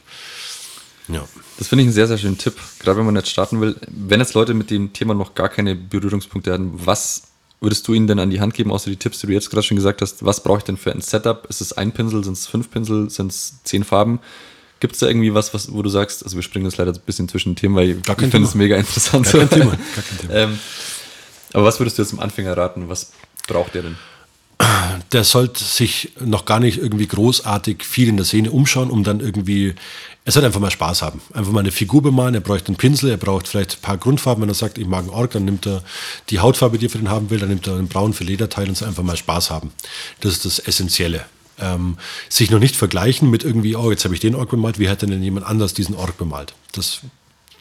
Ja. 1.07 1.27
Das 1.57 1.67
finde 1.67 1.83
ich 1.83 1.87
einen 1.87 1.93
sehr, 1.93 2.07
sehr 2.07 2.17
schönen 2.17 2.37
Tipp, 2.37 2.55
gerade 2.79 2.99
wenn 2.99 3.05
man 3.05 3.15
jetzt 3.15 3.29
starten 3.29 3.61
will. 3.61 3.75
Wenn 3.87 4.19
jetzt 4.19 4.33
Leute 4.33 4.53
mit 4.53 4.69
dem 4.69 4.93
Thema 4.93 5.13
noch 5.13 5.35
gar 5.35 5.49
keine 5.49 5.75
Berührungspunkte 5.75 6.51
hatten, 6.51 6.71
was 6.73 7.23
würdest 7.59 7.87
du 7.87 7.93
ihnen 7.93 8.07
denn 8.07 8.19
an 8.19 8.29
die 8.29 8.39
Hand 8.39 8.53
geben, 8.53 8.71
außer 8.71 8.89
die 8.89 8.97
Tipps, 8.97 9.19
die 9.19 9.27
du 9.27 9.33
jetzt 9.33 9.49
gerade 9.49 9.63
schon 9.63 9.77
gesagt 9.77 10.01
hast? 10.01 10.23
Was 10.23 10.43
brauche 10.43 10.59
ich 10.59 10.63
denn 10.63 10.77
für 10.77 10.91
ein 10.91 11.01
Setup? 11.01 11.45
Ist 11.49 11.61
es 11.61 11.73
ein 11.73 11.91
Pinsel? 11.91 12.23
Sind 12.23 12.33
es 12.33 12.45
fünf 12.45 12.69
Pinsel? 12.69 13.09
Sind 13.09 13.31
es 13.31 13.63
zehn 13.63 13.83
Farben? 13.83 14.19
Gibt 14.79 14.93
es 14.93 14.99
da 14.99 15.07
irgendwie 15.07 15.33
was, 15.33 15.53
was, 15.53 15.73
wo 15.73 15.81
du 15.81 15.89
sagst, 15.89 16.23
also 16.23 16.35
wir 16.35 16.43
springen 16.43 16.65
das 16.65 16.77
leider 16.77 16.93
ein 16.93 16.99
bisschen 17.05 17.27
zwischen 17.27 17.51
den 17.51 17.55
Themen, 17.55 17.75
weil 17.75 17.95
Gar 17.95 18.19
ich 18.21 18.29
finde 18.29 18.47
es 18.47 18.55
mega 18.55 18.75
interessant. 18.75 19.25
Gar 19.31 19.47
kein 19.47 19.49
Thema. 19.49 19.71
Gar 19.95 20.03
kein 20.03 20.17
Thema. 20.19 20.33
ähm, 20.33 20.59
aber 21.53 21.65
was 21.65 21.79
würdest 21.79 21.97
du 21.97 22.03
jetzt 22.03 22.11
dem 22.11 22.19
Anfänger 22.19 22.55
raten? 22.55 22.89
Was 22.89 23.11
braucht 23.47 23.73
der 23.73 23.83
denn? 23.83 23.95
Der 25.11 25.23
sollte 25.23 25.63
sich 25.63 26.11
noch 26.19 26.45
gar 26.45 26.59
nicht 26.59 26.79
irgendwie 26.79 27.07
großartig 27.07 27.83
viel 27.83 28.09
in 28.09 28.17
der 28.17 28.25
Szene 28.25 28.51
umschauen, 28.51 28.89
um 28.89 29.03
dann 29.03 29.19
irgendwie, 29.19 29.75
er 30.25 30.31
sollte 30.31 30.47
einfach 30.47 30.59
mal 30.59 30.71
Spaß 30.71 31.03
haben. 31.03 31.21
Einfach 31.33 31.51
mal 31.51 31.61
eine 31.61 31.71
Figur 31.71 32.01
bemalen, 32.01 32.33
er 32.33 32.41
braucht 32.41 32.67
einen 32.67 32.75
Pinsel, 32.75 33.11
er 33.11 33.17
braucht 33.17 33.47
vielleicht 33.47 33.77
ein 33.77 33.81
paar 33.81 33.97
Grundfarben. 33.97 34.41
Wenn 34.41 34.49
er 34.49 34.55
sagt, 34.55 34.77
ich 34.77 34.87
mag 34.87 35.01
einen 35.01 35.09
Ork, 35.11 35.31
dann 35.31 35.45
nimmt 35.45 35.65
er 35.67 35.83
die 36.29 36.39
Hautfarbe, 36.39 36.77
die 36.77 36.87
er 36.87 36.89
für 36.89 36.97
den 36.97 37.09
haben 37.09 37.29
will, 37.29 37.39
dann 37.39 37.49
nimmt 37.49 37.67
er 37.67 37.75
einen 37.75 37.87
Braun 37.87 38.13
für 38.13 38.23
Lederteil 38.23 38.67
und 38.67 38.75
soll 38.75 38.87
einfach 38.87 39.03
mal 39.03 39.17
Spaß 39.17 39.51
haben. 39.51 39.71
Das 40.21 40.33
ist 40.33 40.45
das 40.45 40.59
Essentielle. 40.59 41.25
Ähm, 41.59 41.97
sich 42.29 42.51
noch 42.51 42.59
nicht 42.59 42.75
vergleichen 42.75 43.29
mit 43.29 43.43
irgendwie, 43.43 43.75
oh, 43.75 43.89
jetzt 43.91 44.03
habe 44.03 44.13
ich 44.13 44.19
den 44.19 44.35
Ork 44.35 44.49
bemalt, 44.49 44.79
wie 44.79 44.87
hätte 44.89 45.07
denn 45.07 45.23
jemand 45.23 45.45
anders 45.45 45.73
diesen 45.73 45.95
Ork 45.95 46.17
bemalt? 46.17 46.53
Das 46.73 47.01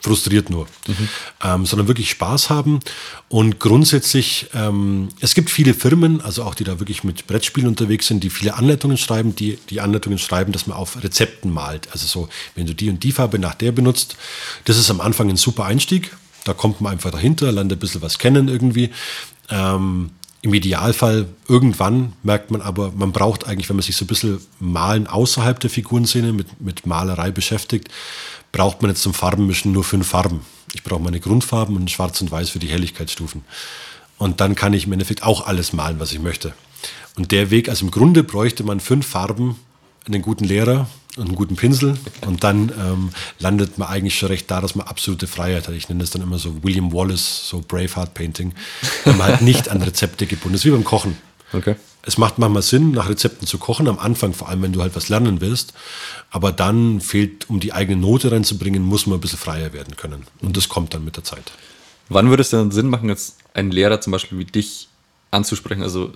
frustriert 0.07 0.51
nur, 0.51 0.67
mhm. 0.87 1.09
ähm, 1.43 1.67
sondern 1.67 1.89
wirklich 1.89 2.11
Spaß 2.11 2.49
haben 2.49 2.79
und 3.29 3.59
grundsätzlich, 3.59 4.47
ähm, 4.55 5.09
es 5.21 5.35
gibt 5.35 5.51
viele 5.51 5.75
Firmen, 5.75 6.21
also 6.21 6.45
auch 6.45 6.55
die 6.55 6.63
da 6.63 6.79
wirklich 6.79 7.03
mit 7.03 7.27
Brettspielen 7.27 7.69
unterwegs 7.69 8.07
sind, 8.07 8.23
die 8.23 8.31
viele 8.31 8.55
Anleitungen 8.55 8.99
schreiben, 8.99 9.35
die 9.35 9.59
die 9.69 9.81
Anleitungen 9.81 10.19
schreiben, 10.19 10.53
dass 10.53 10.69
man 10.69 10.77
auf 10.77 11.03
Rezepten 11.03 11.51
malt. 11.53 11.89
Also 11.91 12.07
so, 12.07 12.29
wenn 12.55 12.67
du 12.67 12.75
die 12.75 12.89
und 12.89 13.03
die 13.03 13.11
Farbe 13.11 13.41
nach 13.41 13.57
der 13.57 13.73
benutzt, 13.73 14.17
das 14.65 14.79
ist 14.79 14.91
am 14.91 15.01
Anfang 15.01 15.29
ein 15.29 15.37
super 15.37 15.65
Einstieg. 15.65 16.17
Da 16.45 16.53
kommt 16.53 16.81
man 16.81 16.93
einfach 16.93 17.11
dahinter, 17.11 17.51
lernt 17.51 17.73
ein 17.73 17.79
bisschen 17.79 18.03
was 18.03 18.19
kennen 18.19 18.47
irgendwie. 18.47 18.91
Ähm, 19.51 20.11
im 20.43 20.55
Idealfall 20.55 21.27
irgendwann 21.49 22.13
merkt 22.23 22.51
man 22.51 22.61
aber, 22.61 22.93
man 22.93 23.13
braucht 23.13 23.47
eigentlich, 23.47 23.69
wenn 23.69 23.77
man 23.77 23.83
sich 23.83 23.97
so 23.97 24.05
ein 24.05 24.09
bisschen 24.09 24.41
Malen 24.61 25.07
außerhalb 25.07 25.59
der 25.59 25.71
Figurenszene 25.71 26.33
mit, 26.33 26.61
mit 26.61 26.87
Malerei 26.87 27.31
beschäftigt, 27.31 27.89
braucht 28.53 28.83
man 28.83 28.91
jetzt 28.91 29.03
zum 29.03 29.15
Farbenmischen 29.15 29.73
nur 29.73 29.85
fünf 29.85 30.07
Farben. 30.09 30.41
Ich 30.73 30.83
brauche 30.83 31.03
meine 31.03 31.21
Grundfarben 31.21 31.77
und 31.77 31.91
Schwarz 31.91 32.21
und 32.21 32.31
Weiß 32.31 32.51
für 32.51 32.59
die 32.59 32.69
Helligkeitsstufen. 32.69 33.45
Und 34.19 34.41
dann 34.41 34.55
kann 34.55 34.73
ich 34.73 34.87
im 34.87 34.93
Endeffekt 34.93 35.23
auch 35.23 35.47
alles 35.47 35.73
malen, 35.73 35.99
was 35.99 36.13
ich 36.13 36.21
möchte. 36.21 36.55
Und 37.17 37.33
der 37.33 37.51
Weg, 37.51 37.69
also 37.69 37.85
im 37.85 37.91
Grunde 37.91 38.23
bräuchte 38.23 38.63
man 38.63 38.81
fünf 38.81 39.07
Farben, 39.07 39.57
einen 40.07 40.23
guten 40.23 40.45
Lehrer 40.45 40.89
und 41.17 41.27
einen 41.27 41.35
guten 41.35 41.57
Pinsel 41.57 41.97
und 42.27 42.45
dann 42.45 42.73
ähm, 42.79 43.11
landet 43.39 43.79
man 43.79 43.89
eigentlich 43.89 44.19
schon 44.19 44.29
recht 44.29 44.51
da, 44.51 44.61
dass 44.61 44.75
man 44.75 44.87
absolute 44.87 45.27
Freiheit 45.27 45.67
hat. 45.67 45.75
Ich 45.75 45.89
nenne 45.89 46.01
das 46.01 46.11
dann 46.11 46.23
immer 46.23 46.39
so 46.39 46.63
William 46.63 46.93
Wallace, 46.93 47.49
so 47.49 47.63
Braveheart 47.67 48.15
Painting, 48.15 48.55
wenn 49.05 49.17
man 49.17 49.27
halt 49.29 49.43
nicht 49.43 49.69
an 49.69 49.83
Rezepte 49.83 50.27
gebunden 50.27 50.57
ist, 50.57 50.65
wie 50.65 50.71
beim 50.71 50.85
Kochen. 50.85 51.17
Okay. 51.53 51.77
Es 52.03 52.19
macht 52.19 52.39
manchmal 52.39 52.63
Sinn, 52.63 52.93
nach 52.93 53.09
Rezepten 53.09 53.49
zu 53.49 53.59
kochen, 53.59 53.89
am 53.89 53.99
Anfang, 53.99 54.33
vor 54.33 54.49
allem 54.49 54.63
wenn 54.63 54.73
du 54.73 54.81
halt 54.81 54.95
was 54.95 55.09
lernen 55.09 55.41
willst. 55.41 55.75
Aber 56.31 56.53
dann 56.53 57.01
fehlt, 57.01 57.51
um 57.51 57.59
die 57.59 57.73
eigene 57.73 58.01
Note 58.01 58.31
reinzubringen, 58.31 58.83
muss 58.83 59.07
man 59.07 59.19
ein 59.19 59.21
bisschen 59.21 59.41
freier 59.41 59.73
werden 59.73 59.97
können. 59.97 60.25
Und 60.41 60.57
das 60.57 60.69
kommt 60.69 60.95
dann 60.95 61.05
mit 61.05 61.17
der 61.17 61.25
Zeit. 61.25 61.51
Wann 62.09 62.31
würde 62.31 62.43
es 62.43 62.51
denn 62.51 62.71
Sinn 62.71 62.89
machen, 62.89 63.09
jetzt 63.09 63.39
einen 63.55 63.73
Lehrer 63.73 64.01
zum 64.01 64.13
Beispiel 64.13 64.39
wie 64.39 64.45
dich 64.45 64.89
anzusprechen? 65.33 65.83
Also 65.83 66.13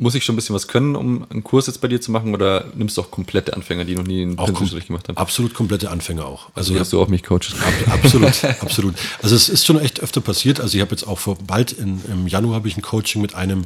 muss 0.00 0.14
ich 0.14 0.24
schon 0.24 0.34
ein 0.34 0.36
bisschen 0.36 0.54
was 0.54 0.68
können, 0.68 0.94
um 0.94 1.26
einen 1.28 1.42
Kurs 1.42 1.66
jetzt 1.66 1.80
bei 1.80 1.88
dir 1.88 2.00
zu 2.00 2.12
machen 2.12 2.32
oder 2.32 2.66
nimmst 2.76 2.96
du 2.96 3.02
auch 3.02 3.10
komplette 3.10 3.54
Anfänger, 3.54 3.84
die 3.84 3.96
noch 3.96 4.06
nie 4.06 4.22
einen 4.22 4.36
Pinselstrich 4.36 4.86
gemacht 4.86 5.08
haben? 5.08 5.16
Absolut 5.16 5.54
komplette 5.54 5.90
Anfänger 5.90 6.24
auch. 6.24 6.50
Also, 6.54 6.72
also 6.72 6.80
hast 6.80 6.92
du 6.92 7.02
auch 7.02 7.08
mich 7.08 7.24
coacht. 7.24 7.52
Ab, 7.60 7.94
absolut, 7.94 8.44
absolut. 8.60 8.94
Also 9.22 9.34
es 9.34 9.48
ist 9.48 9.66
schon 9.66 9.80
echt 9.80 10.00
öfter 10.00 10.20
passiert. 10.20 10.60
Also 10.60 10.76
ich 10.76 10.82
habe 10.82 10.92
jetzt 10.92 11.06
auch 11.06 11.18
vor 11.18 11.36
bald 11.44 11.72
in, 11.72 12.00
im 12.06 12.28
Januar 12.28 12.54
habe 12.54 12.68
ich 12.68 12.76
ein 12.76 12.82
Coaching 12.82 13.20
mit 13.20 13.34
einem, 13.34 13.64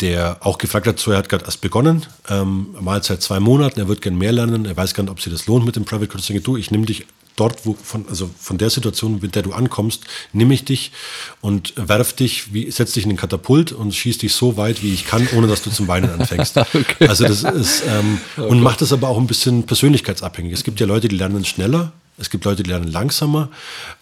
der 0.00 0.38
auch 0.40 0.58
gefragt 0.58 0.88
hat, 0.88 0.98
so 0.98 1.12
er 1.12 1.18
hat 1.18 1.28
gerade 1.28 1.44
erst 1.44 1.60
begonnen, 1.60 2.06
ähm, 2.28 2.74
mal 2.80 3.00
seit 3.04 3.22
zwei 3.22 3.38
Monaten, 3.38 3.78
er 3.78 3.86
wird 3.86 4.02
gerne 4.02 4.16
mehr 4.16 4.32
lernen, 4.32 4.64
er 4.64 4.76
weiß 4.76 4.94
gar 4.94 5.04
nicht, 5.04 5.12
ob 5.12 5.20
sich 5.20 5.32
das 5.32 5.46
lohnt 5.46 5.64
mit 5.64 5.76
dem 5.76 5.84
Private 5.84 6.08
Coaching. 6.08 6.42
Du, 6.42 6.56
ich 6.56 6.72
nehme 6.72 6.86
dich 6.86 7.06
dort, 7.36 7.64
wo 7.64 7.76
von, 7.82 8.06
also 8.08 8.30
von 8.38 8.58
der 8.58 8.70
Situation, 8.70 9.20
mit 9.20 9.34
der 9.34 9.42
du 9.42 9.52
ankommst, 9.52 10.04
nehme 10.32 10.54
ich 10.54 10.64
dich 10.64 10.92
und 11.40 11.72
werf 11.76 12.12
dich, 12.12 12.52
wie, 12.52 12.70
setz 12.70 12.92
dich 12.92 13.04
in 13.04 13.10
den 13.10 13.16
Katapult 13.16 13.72
und 13.72 13.94
schieß 13.94 14.18
dich 14.18 14.34
so 14.34 14.56
weit, 14.56 14.82
wie 14.82 14.92
ich 14.92 15.06
kann, 15.06 15.28
ohne 15.34 15.46
dass 15.46 15.62
du 15.62 15.70
zum 15.70 15.88
Weinen 15.88 16.10
anfängst. 16.10 16.56
okay. 16.74 17.08
Also 17.08 17.24
das 17.24 17.42
ist, 17.42 17.82
ähm, 17.86 18.20
okay. 18.36 18.48
und 18.48 18.60
macht 18.60 18.80
das 18.80 18.92
aber 18.92 19.08
auch 19.08 19.18
ein 19.18 19.26
bisschen 19.26 19.64
persönlichkeitsabhängig. 19.64 20.52
Es 20.52 20.64
gibt 20.64 20.80
ja 20.80 20.86
Leute, 20.86 21.08
die 21.08 21.16
lernen 21.16 21.44
schneller, 21.44 21.92
es 22.18 22.30
gibt 22.30 22.44
Leute, 22.44 22.62
die 22.62 22.70
lernen 22.70 22.88
langsamer. 22.88 23.48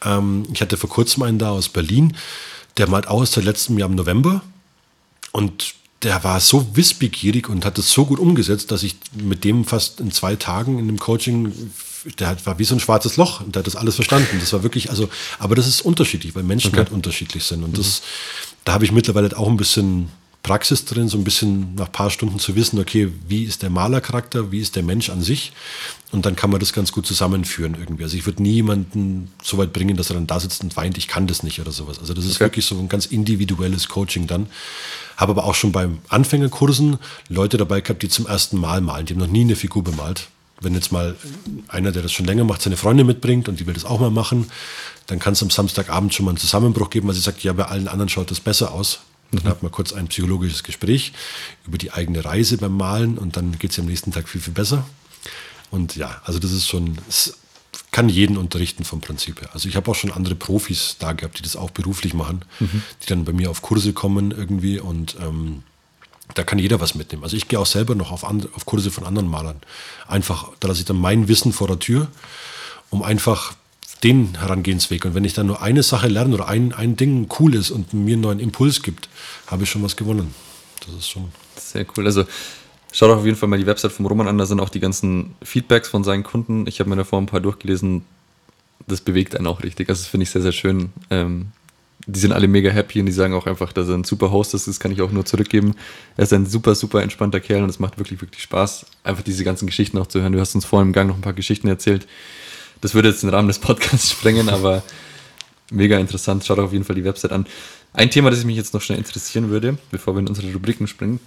Ähm, 0.04 0.46
ich 0.52 0.60
hatte 0.60 0.76
vor 0.76 0.90
kurzem 0.90 1.22
einen 1.22 1.38
da 1.38 1.50
aus 1.50 1.68
Berlin, 1.68 2.16
der 2.76 2.88
malt 2.88 3.06
aus 3.06 3.32
seit 3.32 3.44
letztem 3.44 3.78
Jahr 3.78 3.88
im 3.88 3.94
November 3.94 4.42
und 5.32 5.74
der 6.02 6.24
war 6.24 6.40
so 6.40 6.76
wissbegierig 6.76 7.48
und 7.48 7.64
hat 7.64 7.78
es 7.78 7.92
so 7.92 8.06
gut 8.06 8.18
umgesetzt, 8.18 8.70
dass 8.70 8.82
ich 8.82 8.96
mit 9.12 9.44
dem 9.44 9.64
fast 9.64 10.00
in 10.00 10.10
zwei 10.10 10.34
Tagen 10.34 10.78
in 10.78 10.86
dem 10.86 10.98
Coaching 10.98 11.52
der 12.18 12.36
war 12.46 12.58
wie 12.58 12.64
so 12.64 12.74
ein 12.74 12.80
schwarzes 12.80 13.16
Loch 13.16 13.40
und 13.40 13.54
der 13.54 13.60
hat 13.60 13.66
das 13.66 13.76
alles 13.76 13.94
verstanden. 13.94 14.38
Das 14.40 14.52
war 14.52 14.62
wirklich, 14.62 14.90
also, 14.90 15.08
aber 15.38 15.54
das 15.54 15.66
ist 15.66 15.82
unterschiedlich, 15.82 16.34
weil 16.34 16.42
Menschen 16.42 16.68
okay. 16.68 16.78
halt 16.78 16.92
unterschiedlich 16.92 17.44
sind. 17.44 17.62
Und 17.62 17.78
das, 17.78 18.02
da 18.64 18.72
habe 18.72 18.84
ich 18.84 18.92
mittlerweile 18.92 19.36
auch 19.36 19.48
ein 19.48 19.56
bisschen 19.56 20.08
Praxis 20.42 20.86
drin, 20.86 21.08
so 21.08 21.18
ein 21.18 21.24
bisschen 21.24 21.74
nach 21.74 21.86
ein 21.86 21.92
paar 21.92 22.08
Stunden 22.08 22.38
zu 22.38 22.56
wissen, 22.56 22.78
okay, 22.78 23.12
wie 23.28 23.44
ist 23.44 23.62
der 23.62 23.68
Malercharakter, 23.68 24.50
wie 24.50 24.60
ist 24.60 24.74
der 24.74 24.82
Mensch 24.82 25.10
an 25.10 25.20
sich? 25.20 25.52
Und 26.12 26.24
dann 26.24 26.34
kann 26.34 26.50
man 26.50 26.60
das 26.60 26.72
ganz 26.72 26.92
gut 26.92 27.06
zusammenführen 27.06 27.76
irgendwie. 27.78 28.04
Also 28.04 28.16
ich 28.16 28.24
würde 28.24 28.42
nie 28.42 28.52
jemanden 28.52 29.30
so 29.42 29.58
weit 29.58 29.74
bringen, 29.74 29.96
dass 29.96 30.10
er 30.10 30.14
dann 30.14 30.26
da 30.26 30.40
sitzt 30.40 30.62
und 30.62 30.76
weint, 30.76 30.96
ich 30.96 31.08
kann 31.08 31.26
das 31.26 31.42
nicht 31.42 31.60
oder 31.60 31.72
sowas. 31.72 31.98
Also 31.98 32.14
das 32.14 32.24
ist 32.24 32.36
okay. 32.36 32.44
wirklich 32.44 32.64
so 32.64 32.78
ein 32.78 32.88
ganz 32.88 33.06
individuelles 33.06 33.88
Coaching 33.88 34.26
dann. 34.26 34.46
Habe 35.18 35.32
aber 35.32 35.44
auch 35.44 35.54
schon 35.54 35.72
beim 35.72 35.98
Anfängerkursen 36.08 36.98
Leute 37.28 37.58
dabei 37.58 37.82
gehabt, 37.82 38.02
die 38.02 38.08
zum 38.08 38.26
ersten 38.26 38.58
Mal 38.58 38.80
malen. 38.80 39.04
Die 39.04 39.12
haben 39.12 39.20
noch 39.20 39.26
nie 39.26 39.42
eine 39.42 39.56
Figur 39.56 39.84
bemalt 39.84 40.28
wenn 40.60 40.74
jetzt 40.74 40.92
mal 40.92 41.16
einer, 41.68 41.92
der 41.92 42.02
das 42.02 42.12
schon 42.12 42.26
länger 42.26 42.44
macht, 42.44 42.62
seine 42.62 42.76
Freunde 42.76 43.04
mitbringt 43.04 43.48
und 43.48 43.60
die 43.60 43.66
will 43.66 43.74
das 43.74 43.84
auch 43.84 44.00
mal 44.00 44.10
machen, 44.10 44.50
dann 45.06 45.18
kann 45.18 45.32
es 45.32 45.42
am 45.42 45.50
Samstagabend 45.50 46.14
schon 46.14 46.24
mal 46.24 46.32
einen 46.32 46.38
Zusammenbruch 46.38 46.90
geben, 46.90 47.08
weil 47.08 47.14
sie 47.14 47.20
sagt, 47.20 47.42
ja, 47.42 47.52
bei 47.52 47.64
allen 47.64 47.88
anderen 47.88 48.08
schaut 48.08 48.30
das 48.30 48.40
besser 48.40 48.72
aus. 48.72 49.00
Dann 49.32 49.44
mhm. 49.44 49.48
hat 49.48 49.62
man 49.62 49.72
kurz 49.72 49.92
ein 49.92 50.08
psychologisches 50.08 50.62
Gespräch 50.62 51.12
über 51.66 51.78
die 51.78 51.92
eigene 51.92 52.24
Reise 52.24 52.58
beim 52.58 52.76
Malen 52.76 53.18
und 53.18 53.36
dann 53.36 53.58
geht 53.58 53.72
es 53.72 53.78
am 53.78 53.86
nächsten 53.86 54.12
Tag 54.12 54.28
viel, 54.28 54.40
viel 54.40 54.52
besser. 54.52 54.84
Und 55.70 55.96
ja, 55.96 56.20
also 56.24 56.38
das 56.38 56.52
ist 56.52 56.68
schon, 56.68 56.98
es 57.08 57.36
kann 57.92 58.08
jeden 58.08 58.36
unterrichten 58.36 58.84
vom 58.84 59.00
Prinzip 59.00 59.40
her. 59.40 59.50
Also 59.52 59.68
ich 59.68 59.76
habe 59.76 59.90
auch 59.90 59.94
schon 59.94 60.10
andere 60.10 60.34
Profis 60.34 60.96
da 60.98 61.12
gehabt, 61.12 61.38
die 61.38 61.42
das 61.42 61.56
auch 61.56 61.70
beruflich 61.70 62.14
machen, 62.14 62.44
mhm. 62.58 62.82
die 63.02 63.06
dann 63.06 63.24
bei 63.24 63.32
mir 63.32 63.50
auf 63.50 63.62
Kurse 63.62 63.92
kommen 63.92 64.32
irgendwie 64.32 64.80
und 64.80 65.16
ähm, 65.20 65.62
da 66.34 66.44
kann 66.44 66.58
jeder 66.58 66.80
was 66.80 66.94
mitnehmen. 66.94 67.22
Also 67.24 67.36
ich 67.36 67.48
gehe 67.48 67.58
auch 67.58 67.66
selber 67.66 67.94
noch 67.94 68.12
auf, 68.12 68.24
andere, 68.24 68.50
auf 68.54 68.66
Kurse 68.66 68.90
von 68.90 69.04
anderen 69.04 69.28
Malern. 69.28 69.60
Einfach, 70.06 70.50
da 70.60 70.68
lasse 70.68 70.80
ich 70.80 70.86
dann 70.86 70.98
mein 70.98 71.28
Wissen 71.28 71.52
vor 71.52 71.66
der 71.66 71.78
Tür, 71.78 72.08
um 72.90 73.02
einfach 73.02 73.54
den 74.02 74.38
Herangehensweg. 74.38 75.04
Und 75.04 75.14
wenn 75.14 75.24
ich 75.24 75.34
dann 75.34 75.46
nur 75.46 75.62
eine 75.62 75.82
Sache 75.82 76.08
lerne 76.08 76.34
oder 76.34 76.48
ein, 76.48 76.72
ein 76.72 76.96
Ding 76.96 77.28
cool 77.38 77.54
ist 77.54 77.70
und 77.70 77.92
mir 77.92 78.14
einen 78.14 78.22
neuen 78.22 78.40
Impuls 78.40 78.82
gibt, 78.82 79.08
habe 79.46 79.64
ich 79.64 79.70
schon 79.70 79.82
was 79.82 79.96
gewonnen. 79.96 80.34
Das 80.86 80.94
ist 80.94 81.08
schon. 81.08 81.30
Sehr 81.56 81.86
cool. 81.96 82.06
Also 82.06 82.24
schaut 82.92 83.10
auf 83.10 83.24
jeden 83.24 83.36
Fall 83.36 83.48
mal 83.48 83.58
die 83.58 83.66
Website 83.66 83.92
vom 83.92 84.06
Roman 84.06 84.28
an. 84.28 84.38
Da 84.38 84.46
sind 84.46 84.60
auch 84.60 84.70
die 84.70 84.80
ganzen 84.80 85.34
Feedbacks 85.42 85.88
von 85.88 86.04
seinen 86.04 86.22
Kunden. 86.22 86.66
Ich 86.66 86.80
habe 86.80 86.88
mir 86.88 86.96
davor 86.96 87.20
ein 87.20 87.26
paar 87.26 87.40
durchgelesen. 87.40 88.04
Das 88.86 89.02
bewegt 89.02 89.36
einen 89.36 89.46
auch 89.46 89.62
richtig. 89.62 89.88
Also 89.88 90.02
das 90.02 90.08
finde 90.08 90.24
ich 90.24 90.30
sehr, 90.30 90.42
sehr 90.42 90.52
schön. 90.52 90.90
Ähm, 91.10 91.52
die 92.10 92.20
sind 92.20 92.32
alle 92.32 92.48
mega 92.48 92.70
happy 92.70 93.00
und 93.00 93.06
die 93.06 93.12
sagen 93.12 93.34
auch 93.34 93.46
einfach, 93.46 93.72
dass 93.72 93.88
er 93.88 93.94
ein 93.94 94.04
super 94.04 94.30
Host 94.30 94.54
ist. 94.54 94.68
Das 94.68 94.80
kann 94.80 94.92
ich 94.92 95.02
auch 95.02 95.12
nur 95.12 95.24
zurückgeben. 95.24 95.74
Er 96.16 96.24
ist 96.24 96.32
ein 96.32 96.46
super, 96.46 96.74
super 96.74 97.02
entspannter 97.02 97.40
Kerl 97.40 97.62
und 97.62 97.70
es 97.70 97.78
macht 97.78 97.98
wirklich, 97.98 98.20
wirklich 98.20 98.42
Spaß, 98.42 98.86
einfach 99.04 99.22
diese 99.22 99.44
ganzen 99.44 99.66
Geschichten 99.66 99.98
auch 99.98 100.06
zu 100.06 100.20
hören. 100.20 100.32
Du 100.32 100.40
hast 100.40 100.54
uns 100.54 100.64
vorhin 100.64 100.88
im 100.88 100.92
Gang 100.92 101.08
noch 101.08 101.16
ein 101.16 101.22
paar 101.22 101.32
Geschichten 101.32 101.68
erzählt. 101.68 102.06
Das 102.80 102.94
würde 102.94 103.08
jetzt 103.08 103.22
den 103.22 103.30
Rahmen 103.30 103.48
des 103.48 103.58
Podcasts 103.58 104.10
sprengen, 104.12 104.48
aber 104.48 104.82
mega 105.70 105.98
interessant. 105.98 106.44
Schaut 106.44 106.58
auf 106.58 106.72
jeden 106.72 106.84
Fall 106.84 106.96
die 106.96 107.04
Website 107.04 107.32
an. 107.32 107.46
Ein 107.92 108.10
Thema, 108.10 108.30
das 108.30 108.44
mich 108.44 108.56
jetzt 108.56 108.74
noch 108.74 108.82
schnell 108.82 108.98
interessieren 108.98 109.50
würde, 109.50 109.76
bevor 109.90 110.14
wir 110.14 110.20
in 110.20 110.28
unsere 110.28 110.52
Rubriken 110.52 110.86
springen. 110.86 111.20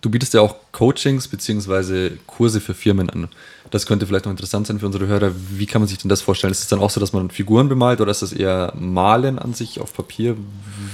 Du 0.00 0.10
bietest 0.10 0.34
ja 0.34 0.40
auch 0.40 0.56
Coachings 0.72 1.28
bzw. 1.28 2.12
Kurse 2.26 2.60
für 2.60 2.74
Firmen 2.74 3.10
an. 3.10 3.28
Das 3.70 3.86
könnte 3.86 4.06
vielleicht 4.06 4.24
noch 4.24 4.32
interessant 4.32 4.66
sein 4.66 4.78
für 4.78 4.86
unsere 4.86 5.06
Hörer. 5.06 5.32
Wie 5.50 5.66
kann 5.66 5.82
man 5.82 5.88
sich 5.88 5.98
denn 5.98 6.08
das 6.08 6.22
vorstellen? 6.22 6.52
Ist 6.52 6.60
es 6.60 6.68
dann 6.68 6.78
auch 6.78 6.90
so, 6.90 7.00
dass 7.00 7.12
man 7.12 7.30
Figuren 7.30 7.68
bemalt 7.68 8.00
oder 8.00 8.10
ist 8.10 8.22
das 8.22 8.32
eher 8.32 8.72
Malen 8.78 9.38
an 9.38 9.54
sich 9.54 9.80
auf 9.80 9.92
Papier? 9.92 10.36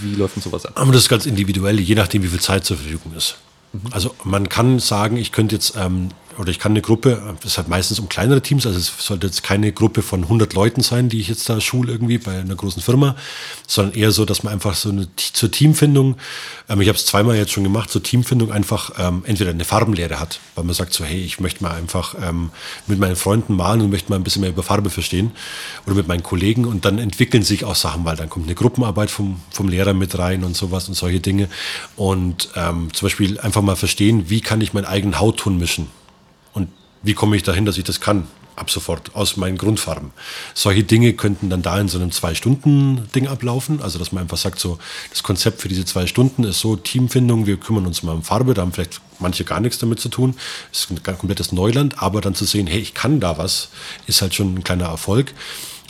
Wie 0.01 0.15
läuft 0.15 0.37
denn 0.37 0.43
sowas 0.43 0.67
ab? 0.67 0.73
Aber 0.77 0.93
das 0.93 1.03
ist 1.03 1.09
ganz 1.09 1.27
individuell, 1.27 1.79
je 1.79 1.95
nachdem, 1.95 2.23
wie 2.23 2.29
viel 2.29 2.41
Zeit 2.41 2.65
zur 2.65 2.77
Verfügung 2.77 3.13
ist. 3.17 3.37
Mhm. 3.73 3.81
Also 3.91 4.15
man 4.25 4.49
kann 4.49 4.79
sagen, 4.79 5.17
ich 5.17 5.33
könnte 5.33 5.55
jetzt 5.55 5.75
ähm, 5.77 6.09
oder 6.39 6.51
ich 6.51 6.59
kann 6.59 6.73
eine 6.73 6.83
Gruppe, 6.83 7.37
ist 7.45 7.57
halt 7.57 7.69
meistens 7.69 7.99
um 7.99 8.09
kleinere 8.09 8.43
Teams, 8.43 8.67
also 8.67 8.79
es 8.79 8.93
sollte 8.99 9.27
jetzt 9.27 9.43
keine 9.43 9.73
Gruppe 9.73 10.03
von 10.03 10.23
100 10.23 10.53
Leuten 10.55 10.83
sein, 10.83 11.09
die 11.09 11.21
ich 11.21 11.29
jetzt 11.29 11.49
da 11.49 11.61
schule 11.61 11.93
irgendwie 11.93 12.19
bei 12.19 12.39
einer 12.39 12.55
großen 12.55 12.83
Firma, 12.83 13.17
sondern 13.67 13.95
eher 13.95 14.11
so, 14.11 14.25
dass 14.25 14.43
man 14.43 14.53
einfach 14.53 14.75
so 14.75 14.91
eine 14.91 15.09
zur 15.17 15.51
Teamfindung, 15.51 16.17
ähm, 16.69 16.81
ich 16.81 16.89
habe 16.89 16.97
es 16.97 17.07
zweimal 17.07 17.37
jetzt 17.37 17.53
schon 17.53 17.65
gemacht, 17.65 17.91
zur 17.91 18.03
Teamfindung 18.03 18.53
einfach 18.53 18.93
ähm, 18.99 19.23
entweder 19.27 19.51
eine 19.51 19.65
Farbenlehre 19.65 20.21
hat, 20.21 20.41
weil 20.55 20.65
man 20.65 20.75
sagt 20.75 20.93
so, 20.93 21.05
hey, 21.05 21.21
ich 21.21 21.41
möchte 21.41 21.63
mal 21.63 21.73
einfach 21.73 22.15
ähm, 22.23 22.51
mit 22.87 22.99
meinen 22.99 23.17
Freunden 23.17 23.57
malen 23.57 23.81
und 23.81 23.91
möchte 23.91 24.11
mal 24.11 24.17
ein 24.17 24.25
bisschen 24.25 24.43
mehr 24.43 24.51
über 24.51 24.63
Farbe 24.63 24.91
verstehen 24.91 25.33
oder 25.87 25.95
mit 25.95 26.09
meinen 26.09 26.23
Kollegen 26.23 26.65
und 26.65 26.85
dann 26.85 26.99
entwickeln 26.99 27.43
sich 27.43 27.65
auch 27.65 27.75
Sachen, 27.75 28.05
weil 28.05 28.17
dann 28.17 28.29
kommt 28.29 28.47
eine 28.47 28.55
Gruppenarbeit 28.55 29.11
vom, 29.11 29.41
vom 29.51 29.69
Lehrer 29.69 29.95
mit 29.95 30.19
rein 30.19 30.45
und 30.45 30.57
sowas 30.57 30.89
und 30.89 30.95
solche 30.95 31.21
Dinge. 31.21 31.49
Und 31.97 32.51
ähm, 32.57 32.93
zum 32.93 33.07
Beispiel 33.07 33.39
einfach 33.41 33.63
mal 33.63 33.77
verstehen, 33.77 34.25
wie 34.29 34.41
kann 34.41 34.61
ich 34.61 34.73
meinen 34.73 34.87
eigenen 34.87 35.21
Hautton 35.21 35.59
mischen 35.59 35.89
wie 37.05 37.15
komme 37.15 37.37
ich 37.37 37.43
dahin, 37.43 37.65
dass 37.65 37.79
ich 37.79 37.85
das 37.85 38.01
kann? 38.01 38.27
Ab 38.57 38.71
sofort 38.71 39.17
aus 39.17 39.37
meinen 39.37 39.59
Grundfarben. 39.59 40.13
Solche 40.55 40.85
Dinge 40.85 41.13
könnten 41.15 41.51
dann 41.51 41.63
da 41.63 41.81
in 41.81 41.89
so 41.89 41.99
einem 41.99 42.13
Zwei-Stunden-Ding 42.13 43.27
ablaufen. 43.27 43.83
Also, 43.83 43.99
dass 43.99 44.13
man 44.13 44.23
einfach 44.23 44.37
sagt, 44.37 44.61
so, 44.61 44.79
das 45.11 45.25
Konzept 45.25 45.61
für 45.61 45.69
diese 45.69 45.85
zwei 45.85 46.07
Stunden 46.07 46.45
ist 46.45 46.61
so 46.61 46.77
Teamfindung, 46.77 47.47
wir 47.47 47.57
kümmern 47.57 47.85
uns 47.85 48.05
mal 48.05 48.13
um 48.13 48.23
Farbe, 48.23 48.55
da 48.55 48.63
haben 48.63 48.73
vielleicht 48.73 49.01
manche 49.19 49.45
gar 49.45 49.59
nichts 49.59 49.79
damit 49.79 49.99
zu 49.99 50.09
tun. 50.09 50.37
Das 50.71 50.85
ist 50.85 50.91
ein 50.91 51.19
komplettes 51.19 51.51
Neuland, 51.51 52.01
aber 52.01 52.21
dann 52.21 52.37
zu 52.37 52.45
sehen, 52.45 52.69
hey, 52.69 52.79
ich 52.79 52.95
kann 52.95 53.19
da 53.19 53.39
was, 53.39 53.71
ist 54.07 54.23
halt 54.23 54.35
schon 54.35 54.55
ein 54.55 54.63
kleiner 54.63 54.87
Erfolg. 54.87 55.35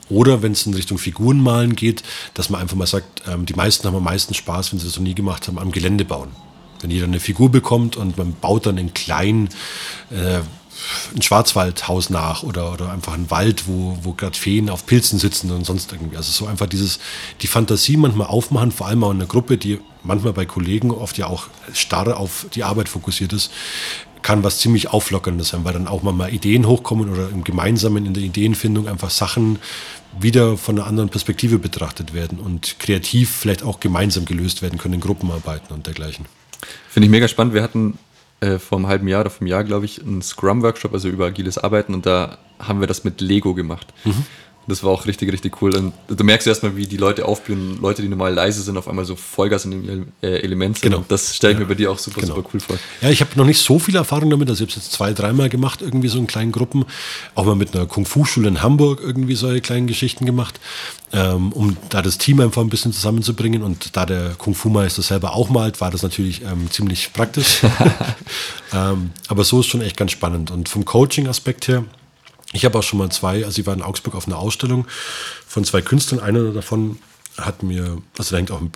Oder 0.09 0.43
wenn 0.43 0.53
es 0.53 0.67
in 0.67 0.75
Richtung 0.75 0.99
Figurenmalen 0.99 1.77
geht, 1.77 2.03
dass 2.35 2.51
man 2.51 2.61
einfach 2.61 2.77
mal 2.77 2.87
sagt, 2.87 3.23
ähm, 3.27 3.47
die 3.47 3.55
meisten 3.55 3.87
haben 3.87 3.97
am 3.97 4.05
meisten 4.05 4.35
Spaß, 4.35 4.73
wenn 4.73 4.79
sie 4.79 4.87
das 4.87 4.97
noch 4.97 5.03
nie 5.03 5.15
gemacht 5.15 5.49
haben, 5.49 5.59
am 5.59 5.73
Gelände 5.73 6.05
bauen. 6.05 6.31
Wenn 6.81 6.91
jeder 6.91 7.07
eine 7.07 7.21
Figur 7.21 7.51
bekommt 7.51 7.97
und 7.97 8.19
man 8.19 8.35
baut 8.35 8.67
dann 8.67 8.77
in 8.77 8.93
kleinen, 8.93 9.49
äh, 10.11 10.41
ein 11.15 11.23
Schwarzwaldhaus 11.23 12.11
nach 12.11 12.43
oder, 12.43 12.73
oder 12.73 12.91
einfach 12.91 13.15
ein 13.15 13.31
Wald, 13.31 13.67
wo, 13.67 13.99
wo 14.03 14.13
gerade 14.13 14.37
Feen 14.37 14.71
auf 14.71 14.87
Pilzen 14.87 15.19
sitzen 15.19 15.51
und 15.51 15.65
sonst 15.65 15.93
irgendwie. 15.93 16.17
Also 16.17 16.33
so 16.33 16.47
einfach 16.47 16.67
dieses, 16.67 16.99
die 17.43 17.47
Fantasie 17.47 17.97
manchmal 17.97 18.27
aufmachen, 18.27 18.73
vor 18.73 18.87
allem 18.87 19.05
auch 19.05 19.11
in 19.11 19.19
einer 19.19 19.27
Gruppe, 19.27 19.59
die 19.59 19.81
manchmal 20.03 20.33
bei 20.33 20.47
Kollegen 20.47 20.91
oft 20.91 21.19
ja 21.19 21.27
auch 21.27 21.49
starr 21.73 22.19
auf 22.19 22.47
die 22.55 22.65
Arbeit 22.65 22.89
fokussiert 22.89 23.33
ist, 23.33 23.51
kann 24.23 24.43
was 24.43 24.59
ziemlich 24.59 24.89
Auflockerndes 24.89 25.49
sein, 25.49 25.65
weil 25.65 25.75
dann 25.75 25.87
auch 25.87 26.03
mal 26.03 26.33
Ideen 26.33 26.67
hochkommen 26.67 27.11
oder 27.11 27.29
im 27.29 27.45
Gemeinsamen 27.45 28.07
in 28.07 28.15
der 28.15 28.23
Ideenfindung 28.23 28.89
einfach 28.89 29.11
Sachen 29.11 29.59
wieder 30.19 30.57
von 30.57 30.79
einer 30.79 30.87
anderen 30.87 31.11
Perspektive 31.11 31.59
betrachtet 31.59 32.15
werden 32.15 32.39
und 32.39 32.79
kreativ 32.79 33.31
vielleicht 33.31 33.63
auch 33.63 33.81
gemeinsam 33.81 34.25
gelöst 34.25 34.63
werden 34.63 34.79
können 34.79 34.95
in 34.95 35.01
Gruppenarbeiten 35.01 35.75
und 35.75 35.87
dergleichen. 35.87 36.25
Finde 36.89 37.07
ich 37.07 37.11
mega 37.11 37.29
spannend. 37.29 37.53
Wir 37.53 37.63
hatten 37.63 37.99
äh, 38.45 38.59
vor 38.59 38.79
einem 38.79 38.89
halben 38.89 39.09
Jahr 39.09 39.23
oder 39.23 39.31
vom 39.31 39.47
Jahr, 39.47 39.65
glaube 39.65 39.87
ich, 39.87 40.03
einen 40.03 40.21
Scrum-Workshop, 40.21 40.93
also 40.93 41.09
über 41.09 41.27
agiles 41.27 41.57
Arbeiten 41.57 41.95
und 41.95 42.05
da 42.05 42.39
haben 42.59 42.81
wir 42.81 42.87
das 42.87 43.03
mit 43.05 43.21
Lego 43.21 43.55
gemacht. 43.55 43.93
Mhm. 44.05 44.27
Das 44.67 44.83
war 44.83 44.91
auch 44.91 45.07
richtig, 45.07 45.31
richtig 45.31 45.61
cool. 45.61 45.77
Und 45.77 45.93
du 46.09 46.25
merkst 46.25 46.47
erstmal, 46.47 46.77
wie 46.77 46.87
die 46.87 46.97
Leute 46.97 47.27
aufblühen. 47.27 47.79
Leute, 47.81 48.03
die 48.03 48.09
normal 48.09 48.33
leise 48.33 48.63
sind, 48.63 48.77
auf 48.77 48.89
einmal 48.89 49.05
so 49.05 49.15
Vollgas 49.15 49.65
in 49.67 49.71
dem 49.71 50.07
äh, 50.23 50.39
Element 50.39 50.79
sind. 50.79 50.91
Genau. 50.91 50.99
Und 50.99 51.11
das 51.11 51.35
stelle 51.35 51.53
ich 51.53 51.59
ja. 51.59 51.65
mir 51.65 51.69
bei 51.69 51.75
dir 51.75 51.91
auch 51.91 51.99
super, 51.99 52.21
genau. 52.21 52.37
super 52.37 52.49
cool 52.53 52.61
vor. 52.61 52.77
Ja, 53.03 53.11
ich 53.11 53.21
habe 53.21 53.31
noch 53.37 53.45
nicht 53.45 53.61
so 53.61 53.79
viel 53.79 53.97
Erfahrung 53.97 54.31
damit. 54.31 54.49
Also 54.49 54.65
ich 54.65 54.71
habe 54.71 54.79
es 54.79 54.85
jetzt 54.87 54.93
zwei, 54.93 55.13
dreimal 55.13 55.49
gemacht, 55.49 55.83
irgendwie 55.83 56.09
so 56.09 56.19
in 56.19 56.27
kleinen 56.27 56.53
Gruppen. 56.53 56.87
Auch 57.35 57.45
mal 57.45 57.57
mit 57.57 57.75
einer 57.75 57.87
Kung-Fu-Schule 57.87 58.49
in 58.49 58.63
Hamburg 58.63 59.01
irgendwie 59.03 59.35
solche 59.35 59.61
kleinen 59.61 59.87
Geschichten 59.87 60.25
gemacht, 60.25 60.59
ähm, 61.13 61.53
um 61.53 61.77
da 61.91 62.01
das 62.01 62.17
Team 62.19 62.41
einfach 62.41 62.63
ein 62.63 62.71
bisschen 62.71 62.93
zusammenzubringen. 62.93 63.63
Und 63.63 63.97
da 63.97 64.07
der 64.07 64.31
Kung-Fu-Meister 64.39 65.03
selber 65.03 65.35
auch 65.35 65.51
malt, 65.51 65.81
war 65.81 65.91
das 65.91 66.03
natürlich 66.03 66.43
ähm, 66.43 66.71
ziemlich 66.71 67.13
praktisch. 67.13 67.61
ähm, 68.73 69.11
aber 69.29 69.45
so 69.45 69.61
ist 69.61 69.67
schon 69.67 69.83
echt 69.83 69.97
ganz 69.97 70.13
spannend. 70.13 70.51
Und 70.51 70.69
vom 70.69 70.85
Coaching-Aspekt 70.85 71.69
her, 71.69 71.85
ich 72.55 72.65
habe 72.65 72.79
auch 72.79 72.83
schon 72.83 72.99
mal 72.99 73.11
zwei, 73.11 73.45
also 73.45 73.61
ich 73.61 73.67
war 73.67 73.75
in 73.75 73.83
Augsburg 73.83 74.15
auf 74.15 74.27
einer 74.27 74.39
Ausstellung 74.39 74.87
von 75.47 75.65
zwei 75.65 75.83
Künstlern. 75.83 76.21
Einer 76.21 76.53
davon 76.53 76.99
hat 77.37 77.63
mir, 77.63 77.99
also 78.17 78.31
da 78.31 78.37
hängt 78.37 78.51
auch 78.51 78.61
ein 78.61 78.73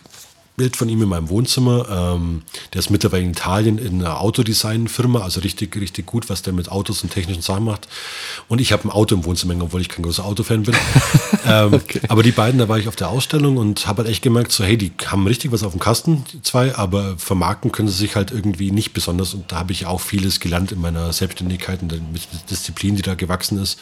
Bild 0.59 0.77
von 0.77 0.91
ihm 0.91 1.01
in 1.01 1.09
meinem 1.09 1.31
Wohnzimmer. 1.31 1.89
Ähm, 1.89 2.43
der 2.75 2.81
ist 2.81 2.91
mittlerweile 2.91 3.23
in 3.25 3.31
Italien 3.31 3.79
in 3.79 4.05
einer 4.05 4.21
Autodesign-Firma, 4.21 5.21
also 5.21 5.41
richtig, 5.41 5.75
richtig 5.77 6.05
gut, 6.05 6.29
was 6.29 6.43
der 6.43 6.53
mit 6.53 6.71
Autos 6.71 7.03
und 7.03 7.11
technischen 7.11 7.41
Sachen 7.41 7.65
macht. 7.65 7.89
Und 8.49 8.61
ich 8.61 8.73
habe 8.73 8.85
ein 8.85 8.91
Auto 8.91 9.15
im 9.15 9.25
Wohnzimmer, 9.25 9.55
obwohl 9.63 9.81
ich 9.81 9.89
kein 9.89 10.03
großer 10.03 10.27
Autofan 10.27 10.65
bin. 10.65 10.77
ähm, 11.47 11.73
okay. 11.73 12.01
Aber 12.09 12.23
die 12.23 12.33
beiden, 12.33 12.59
da 12.59 12.69
war 12.69 12.79
ich 12.79 12.89
auf 12.89 12.97
der 12.97 13.09
Ausstellung 13.09 13.57
und 13.57 13.87
habe 13.87 14.03
halt 14.03 14.11
echt 14.11 14.23
gemerkt, 14.23 14.53
so 14.53 14.63
hey, 14.63 14.77
die 14.77 14.93
haben 15.07 15.27
richtig 15.27 15.51
was 15.53 15.63
auf 15.63 15.73
dem 15.73 15.81
Kasten, 15.81 16.25
die 16.35 16.43
zwei, 16.43 16.75
aber 16.75 17.17
vermarkten 17.17 17.73
können 17.73 17.89
sie 17.89 17.97
sich 17.97 18.17
halt 18.17 18.31
irgendwie 18.31 18.71
nicht 18.71 18.93
besonders. 18.93 19.33
Und 19.33 19.51
da 19.51 19.61
habe 19.61 19.73
ich 19.73 19.87
auch 19.87 20.03
vieles 20.03 20.41
gelernt 20.41 20.73
in 20.73 20.83
meiner 20.83 21.13
Selbstständigkeit 21.15 21.81
und 21.81 21.93
mit 22.13 22.23
der 22.33 22.41
Disziplin, 22.51 22.97
die 22.97 23.03
da 23.03 23.15
gewachsen 23.15 23.59
ist. 23.59 23.79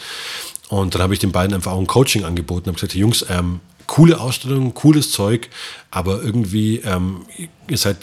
Und 0.69 0.95
dann 0.95 1.03
habe 1.03 1.15
ich 1.15 1.21
den 1.21 1.33
beiden 1.33 1.55
einfach 1.55 1.73
auch 1.73 1.81
ein 1.81 1.87
Coaching 1.87 2.25
angeboten 2.25 2.69
und 2.69 2.75
habe 2.75 2.75
gesagt, 2.75 2.95
hey 2.95 3.01
Jungs, 3.01 3.25
ähm, 3.29 3.61
coole 3.87 4.21
Ausstellung, 4.21 4.75
cooles 4.75 5.11
Zeug, 5.11 5.49
aber 5.91 6.23
irgendwie, 6.23 6.79
ähm, 6.79 7.27
ihr 7.69 7.79
seid 7.79 7.97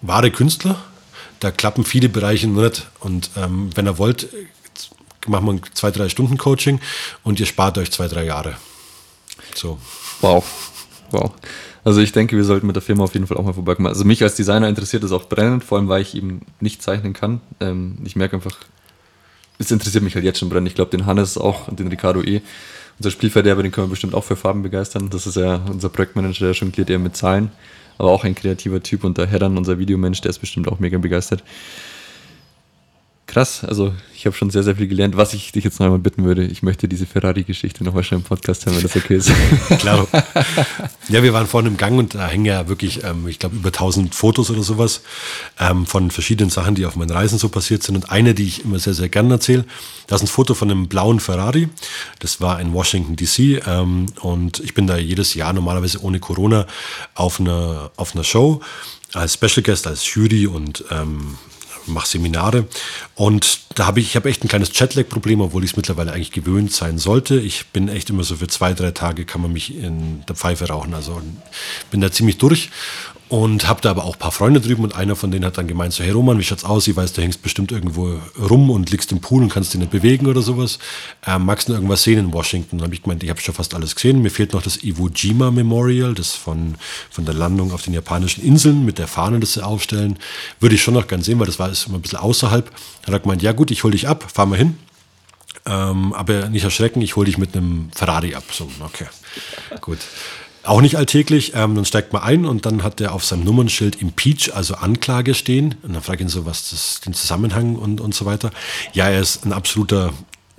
wahre 0.00 0.30
Künstler, 0.30 0.82
da 1.40 1.50
klappen 1.50 1.84
viele 1.84 2.08
Bereiche 2.08 2.48
nicht. 2.48 2.88
Und 3.00 3.30
ähm, 3.36 3.70
wenn 3.74 3.86
ihr 3.86 3.98
wollt, 3.98 4.28
machen 5.26 5.46
wir 5.46 5.52
ein 5.52 5.62
zwei, 5.74 5.90
drei 5.90 6.08
Stunden 6.08 6.38
Coaching 6.38 6.80
und 7.22 7.40
ihr 7.40 7.46
spart 7.46 7.78
euch 7.78 7.90
zwei, 7.90 8.08
drei 8.08 8.24
Jahre. 8.24 8.56
So. 9.54 9.78
Wow. 10.20 10.44
Wow. 11.10 11.32
Also 11.82 12.00
ich 12.00 12.12
denke, 12.12 12.36
wir 12.36 12.44
sollten 12.44 12.66
mit 12.66 12.76
der 12.76 12.82
Firma 12.82 13.04
auf 13.04 13.14
jeden 13.14 13.26
Fall 13.26 13.38
auch 13.38 13.44
mal 13.44 13.54
vorbeikommen. 13.54 13.88
Also 13.88 14.04
mich 14.04 14.22
als 14.22 14.34
Designer 14.34 14.68
interessiert 14.68 15.02
das 15.02 15.12
auch 15.12 15.28
brennend, 15.28 15.64
vor 15.64 15.78
allem 15.78 15.88
weil 15.88 16.02
ich 16.02 16.14
eben 16.14 16.42
nicht 16.60 16.82
zeichnen 16.82 17.14
kann. 17.14 17.40
Ähm, 17.58 17.98
ich 18.04 18.16
merke 18.16 18.36
einfach, 18.36 18.56
es 19.58 19.70
interessiert 19.70 20.04
mich 20.04 20.14
halt 20.14 20.24
jetzt 20.24 20.38
schon 20.38 20.50
brennend. 20.50 20.68
Ich 20.68 20.74
glaube, 20.74 20.90
den 20.90 21.06
Hannes 21.06 21.38
auch 21.38 21.68
und 21.68 21.80
den 21.80 21.88
Ricardo 21.88 22.22
eh 22.22 22.42
unser 23.00 23.10
Spielverderber, 23.10 23.62
den 23.62 23.72
können 23.72 23.86
wir 23.86 23.92
bestimmt 23.92 24.14
auch 24.14 24.24
für 24.24 24.36
Farben 24.36 24.62
begeistern. 24.62 25.08
Das 25.08 25.26
ist 25.26 25.36
ja 25.36 25.62
unser 25.70 25.88
Projektmanager, 25.88 26.44
der 26.44 26.52
jongliert 26.52 26.90
eher 26.90 26.98
mit 26.98 27.16
Zahlen, 27.16 27.50
aber 27.96 28.10
auch 28.10 28.24
ein 28.24 28.34
kreativer 28.34 28.82
Typ. 28.82 29.04
Und 29.04 29.16
der 29.16 29.26
Heddern, 29.26 29.56
unser 29.56 29.78
Videomensch, 29.78 30.20
der 30.20 30.28
ist 30.28 30.38
bestimmt 30.38 30.68
auch 30.68 30.80
mega 30.80 30.98
begeistert 30.98 31.42
krass. 33.30 33.64
Also 33.64 33.94
ich 34.14 34.26
habe 34.26 34.36
schon 34.36 34.50
sehr, 34.50 34.62
sehr 34.62 34.76
viel 34.76 34.88
gelernt. 34.88 35.16
Was 35.16 35.32
ich 35.32 35.52
dich 35.52 35.64
jetzt 35.64 35.80
noch 35.80 35.86
einmal 35.86 35.98
bitten 35.98 36.24
würde, 36.24 36.44
ich 36.44 36.62
möchte 36.62 36.88
diese 36.88 37.06
Ferrari-Geschichte 37.06 37.84
noch 37.84 37.94
mal 37.94 38.02
schnell 38.02 38.20
im 38.20 38.24
Podcast 38.24 38.66
hören, 38.66 38.76
wenn 38.76 38.82
das 38.82 38.96
okay 38.96 39.16
ist. 39.16 39.32
Klar. 39.78 40.06
Ja, 41.08 41.22
wir 41.22 41.32
waren 41.32 41.46
vorne 41.46 41.68
im 41.68 41.76
Gang 41.76 41.98
und 41.98 42.14
da 42.14 42.26
hängen 42.28 42.44
ja 42.44 42.68
wirklich, 42.68 43.02
ähm, 43.04 43.26
ich 43.28 43.38
glaube, 43.38 43.56
über 43.56 43.68
1000 43.68 44.14
Fotos 44.14 44.50
oder 44.50 44.62
sowas 44.62 45.02
ähm, 45.58 45.86
von 45.86 46.10
verschiedenen 46.10 46.50
Sachen, 46.50 46.74
die 46.74 46.84
auf 46.84 46.96
meinen 46.96 47.10
Reisen 47.10 47.38
so 47.38 47.48
passiert 47.48 47.82
sind. 47.82 47.94
Und 47.94 48.10
eine, 48.10 48.34
die 48.34 48.46
ich 48.46 48.64
immer 48.64 48.78
sehr, 48.78 48.94
sehr 48.94 49.08
gerne 49.08 49.34
erzähle, 49.34 49.64
das 50.06 50.20
ist 50.20 50.28
ein 50.28 50.32
Foto 50.32 50.54
von 50.54 50.70
einem 50.70 50.88
blauen 50.88 51.20
Ferrari. 51.20 51.68
Das 52.18 52.40
war 52.40 52.60
in 52.60 52.74
Washington, 52.74 53.16
D.C. 53.16 53.62
Ähm, 53.66 54.06
und 54.20 54.60
ich 54.60 54.74
bin 54.74 54.86
da 54.86 54.98
jedes 54.98 55.34
Jahr 55.34 55.52
normalerweise 55.52 56.02
ohne 56.02 56.20
Corona 56.20 56.66
auf 57.14 57.40
einer, 57.40 57.90
auf 57.96 58.14
einer 58.14 58.24
Show 58.24 58.60
als 59.12 59.34
Special 59.34 59.62
Guest, 59.62 59.86
als 59.86 60.14
Jury 60.14 60.46
und 60.46 60.84
ähm, 60.90 61.38
mache 61.90 62.08
Seminare 62.08 62.66
und 63.14 63.60
da 63.74 63.86
habe 63.86 64.00
ich, 64.00 64.08
ich 64.08 64.16
habe 64.16 64.28
echt 64.28 64.44
ein 64.44 64.48
kleines 64.48 64.76
Jetlag-Problem, 64.78 65.40
obwohl 65.40 65.64
ich 65.64 65.70
es 65.72 65.76
mittlerweile 65.76 66.12
eigentlich 66.12 66.32
gewöhnt 66.32 66.72
sein 66.72 66.98
sollte. 66.98 67.38
Ich 67.38 67.68
bin 67.68 67.88
echt 67.88 68.10
immer 68.10 68.24
so 68.24 68.36
für 68.36 68.48
zwei, 68.48 68.74
drei 68.74 68.90
Tage 68.90 69.24
kann 69.24 69.40
man 69.40 69.52
mich 69.52 69.76
in 69.76 70.24
der 70.26 70.36
Pfeife 70.36 70.68
rauchen. 70.68 70.94
Also 70.94 71.20
bin 71.90 72.00
da 72.00 72.10
ziemlich 72.10 72.38
durch 72.38 72.70
und 73.30 73.68
habe 73.68 73.80
da 73.80 73.90
aber 73.90 74.04
auch 74.04 74.14
ein 74.14 74.18
paar 74.18 74.32
Freunde 74.32 74.60
drüben 74.60 74.82
und 74.82 74.96
einer 74.96 75.14
von 75.14 75.30
denen 75.30 75.44
hat 75.44 75.56
dann 75.56 75.68
gemeint, 75.68 75.92
so 75.92 76.02
hey 76.02 76.10
Roman, 76.10 76.36
wie 76.40 76.42
schaut's 76.42 76.64
aus? 76.64 76.88
Ich 76.88 76.96
weiß, 76.96 77.12
du 77.12 77.22
hängst 77.22 77.42
bestimmt 77.42 77.70
irgendwo 77.70 78.18
rum 78.36 78.70
und 78.70 78.90
liegst 78.90 79.12
im 79.12 79.20
Pool 79.20 79.44
und 79.44 79.52
kannst 79.52 79.72
dich 79.72 79.78
nicht 79.78 79.92
bewegen 79.92 80.26
oder 80.26 80.42
sowas. 80.42 80.80
Ähm, 81.24 81.44
magst 81.44 81.68
du 81.68 81.72
irgendwas 81.72 82.02
sehen 82.02 82.18
in 82.18 82.32
Washington? 82.32 82.78
Dann 82.78 82.86
habe 82.86 82.94
ich 82.94 83.04
gemeint, 83.04 83.22
ich 83.22 83.30
habe 83.30 83.40
schon 83.40 83.54
fast 83.54 83.72
alles 83.72 83.94
gesehen. 83.94 84.20
Mir 84.20 84.30
fehlt 84.30 84.52
noch 84.52 84.62
das 84.62 84.82
Iwo 84.82 85.08
Jima 85.08 85.52
Memorial, 85.52 86.12
das 86.12 86.34
von, 86.34 86.74
von 87.08 87.24
der 87.24 87.34
Landung 87.34 87.70
auf 87.70 87.82
den 87.82 87.94
japanischen 87.94 88.44
Inseln 88.44 88.84
mit 88.84 88.98
der 88.98 89.06
Fahne, 89.06 89.38
das 89.38 89.52
sie 89.52 89.64
aufstellen. 89.64 90.18
Würde 90.58 90.74
ich 90.74 90.82
schon 90.82 90.94
noch 90.94 91.06
gern 91.06 91.22
sehen, 91.22 91.38
weil 91.38 91.46
das 91.46 91.60
war 91.60 91.70
ist 91.70 91.86
immer 91.86 91.98
ein 91.98 92.02
bisschen 92.02 92.18
außerhalb. 92.18 92.64
Dann 92.66 93.14
hat 93.14 93.20
er 93.20 93.22
gemeint, 93.22 93.42
ja 93.42 93.52
gut, 93.52 93.70
ich 93.70 93.84
hol 93.84 93.92
dich 93.92 94.08
ab, 94.08 94.26
fahr 94.28 94.46
mal 94.46 94.58
hin. 94.58 94.76
Ähm, 95.66 96.14
aber 96.14 96.48
nicht 96.48 96.64
erschrecken, 96.64 97.00
ich 97.00 97.14
hol 97.14 97.26
dich 97.26 97.38
mit 97.38 97.56
einem 97.56 97.90
Ferrari 97.94 98.34
ab. 98.34 98.42
So, 98.50 98.68
okay, 98.80 99.06
gut. 99.80 99.98
Auch 100.62 100.80
nicht 100.82 100.96
alltäglich. 100.96 101.52
Ähm, 101.54 101.74
dann 101.74 101.84
steigt 101.84 102.12
man 102.12 102.22
ein 102.22 102.44
und 102.44 102.66
dann 102.66 102.82
hat 102.82 103.00
er 103.00 103.14
auf 103.14 103.24
seinem 103.24 103.44
Nummernschild 103.44 104.00
Impeach, 104.02 104.54
also 104.54 104.74
Anklage 104.74 105.34
stehen. 105.34 105.76
Und 105.82 105.94
dann 105.94 106.02
frage 106.02 106.18
ich 106.18 106.26
ihn 106.26 106.28
so, 106.28 106.44
was 106.44 106.70
das, 106.70 107.00
den 107.00 107.14
Zusammenhang 107.14 107.76
und, 107.76 108.00
und 108.00 108.14
so 108.14 108.26
weiter. 108.26 108.50
Ja, 108.92 109.08
er 109.08 109.20
ist 109.20 109.44
ein 109.46 109.52
absoluter 109.52 110.12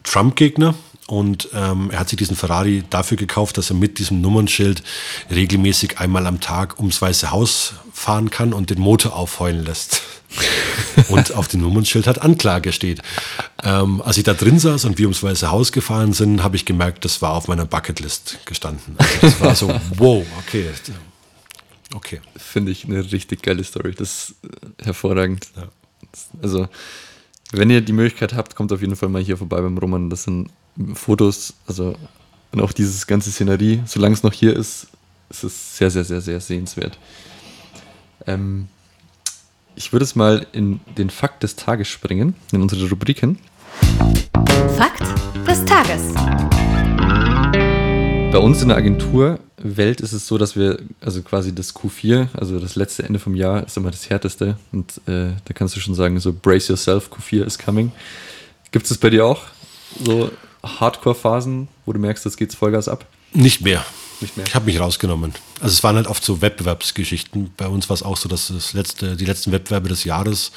Trump-Gegner. 0.03 0.73
Und 1.07 1.49
ähm, 1.53 1.89
er 1.91 1.99
hat 1.99 2.09
sich 2.09 2.17
diesen 2.17 2.35
Ferrari 2.35 2.83
dafür 2.89 3.17
gekauft, 3.17 3.57
dass 3.57 3.69
er 3.69 3.75
mit 3.75 3.99
diesem 3.99 4.21
Nummernschild 4.21 4.83
regelmäßig 5.29 5.99
einmal 5.99 6.25
am 6.27 6.39
Tag 6.39 6.79
ums 6.79 7.01
Weiße 7.01 7.31
Haus 7.31 7.73
fahren 7.91 8.29
kann 8.29 8.53
und 8.53 8.69
den 8.69 8.79
Motor 8.79 9.15
aufheulen 9.15 9.65
lässt. 9.65 10.01
und 11.09 11.33
auf 11.33 11.47
dem 11.47 11.61
Nummernschild 11.61 12.07
hat 12.07 12.21
Anklage 12.21 12.71
steht. 12.71 13.01
Ähm, 13.63 14.01
als 14.01 14.17
ich 14.17 14.23
da 14.23 14.33
drin 14.33 14.59
saß 14.59 14.85
und 14.85 14.97
wir 14.97 15.07
ums 15.07 15.21
Weiße 15.21 15.51
Haus 15.51 15.71
gefahren 15.71 16.13
sind, 16.13 16.43
habe 16.43 16.55
ich 16.55 16.65
gemerkt, 16.65 17.03
das 17.03 17.21
war 17.21 17.33
auf 17.33 17.47
meiner 17.47 17.65
Bucketlist 17.65 18.39
gestanden. 18.45 18.95
Also 18.97 19.19
das 19.21 19.41
war 19.41 19.55
so, 19.55 19.67
wow, 19.97 20.25
okay. 20.39 20.67
Okay. 21.93 22.21
Finde 22.37 22.71
ich 22.71 22.85
eine 22.85 23.11
richtig 23.11 23.43
geile 23.43 23.63
Story. 23.63 23.93
Das 23.93 24.29
ist 24.29 24.35
hervorragend. 24.81 25.47
Ja. 25.55 25.67
Also, 26.41 26.67
wenn 27.51 27.69
ihr 27.69 27.81
die 27.81 27.93
Möglichkeit 27.93 28.33
habt, 28.33 28.55
kommt 28.55 28.71
auf 28.71 28.81
jeden 28.81 28.95
Fall 28.95 29.09
mal 29.09 29.21
hier 29.21 29.37
vorbei 29.37 29.59
beim 29.61 29.77
Roman. 29.77 30.09
Das 30.09 30.23
sind 30.23 30.49
Fotos, 30.93 31.53
also 31.67 31.95
und 32.51 32.59
auch 32.59 32.73
dieses 32.73 33.07
ganze 33.07 33.31
Szenerie, 33.31 33.81
solange 33.85 34.13
es 34.13 34.23
noch 34.23 34.33
hier 34.33 34.55
ist, 34.55 34.87
ist 35.29 35.43
es 35.43 35.77
sehr, 35.77 35.89
sehr, 35.89 36.03
sehr, 36.03 36.19
sehr 36.19 36.41
sehenswert. 36.41 36.97
Ähm, 38.27 38.67
ich 39.75 39.93
würde 39.93 40.03
es 40.03 40.15
mal 40.15 40.45
in 40.51 40.81
den 40.97 41.09
Fakt 41.09 41.43
des 41.43 41.55
Tages 41.55 41.87
springen, 41.87 42.35
in 42.51 42.61
unsere 42.61 42.89
Rubriken. 42.89 43.39
Fakt 44.77 45.01
des 45.47 45.63
Tages. 45.63 46.13
Bei 48.31 48.37
uns 48.37 48.61
in 48.61 48.67
der 48.67 48.77
Agenturwelt 48.77 50.01
ist 50.01 50.11
es 50.11 50.27
so, 50.27 50.37
dass 50.37 50.57
wir, 50.57 50.79
also 50.99 51.21
quasi 51.21 51.55
das 51.55 51.73
Q4, 51.73 52.27
also 52.33 52.59
das 52.59 52.75
letzte 52.75 53.03
Ende 53.03 53.19
vom 53.19 53.35
Jahr, 53.35 53.65
ist 53.65 53.77
immer 53.77 53.91
das 53.91 54.09
härteste. 54.09 54.57
Und 54.73 54.97
äh, 55.07 55.31
da 55.45 55.53
kannst 55.53 55.75
du 55.77 55.79
schon 55.79 55.95
sagen, 55.95 56.19
so 56.19 56.33
brace 56.33 56.67
yourself, 56.67 57.09
Q4 57.09 57.45
is 57.45 57.57
coming. 57.57 57.93
Gibt 58.71 58.83
es 58.83 58.89
das 58.89 58.97
bei 58.97 59.09
dir 59.09 59.25
auch? 59.25 59.43
So 60.03 60.31
Hardcore-Phasen, 60.63 61.67
wo 61.85 61.93
du 61.93 61.99
merkst, 61.99 62.25
das 62.25 62.37
geht's 62.37 62.55
Vollgas 62.55 62.87
ab? 62.87 63.05
Nicht 63.33 63.61
mehr. 63.61 63.85
Nicht 64.19 64.37
mehr. 64.37 64.45
Ich 64.45 64.55
habe 64.55 64.65
mich 64.65 64.79
rausgenommen. 64.79 65.33
Also 65.59 65.73
es 65.73 65.83
waren 65.83 65.95
halt 65.95 66.07
oft 66.07 66.23
so 66.23 66.41
Wettbewerbsgeschichten. 66.41 67.51
Bei 67.57 67.67
uns 67.67 67.89
war 67.89 67.95
es 67.95 68.03
auch 68.03 68.17
so, 68.17 68.29
dass 68.29 68.49
das 68.49 68.73
letzte, 68.73 69.15
die 69.15 69.25
letzten 69.25 69.51
Wettbewerbe 69.51 69.89
des 69.89 70.03
Jahres 70.03 70.51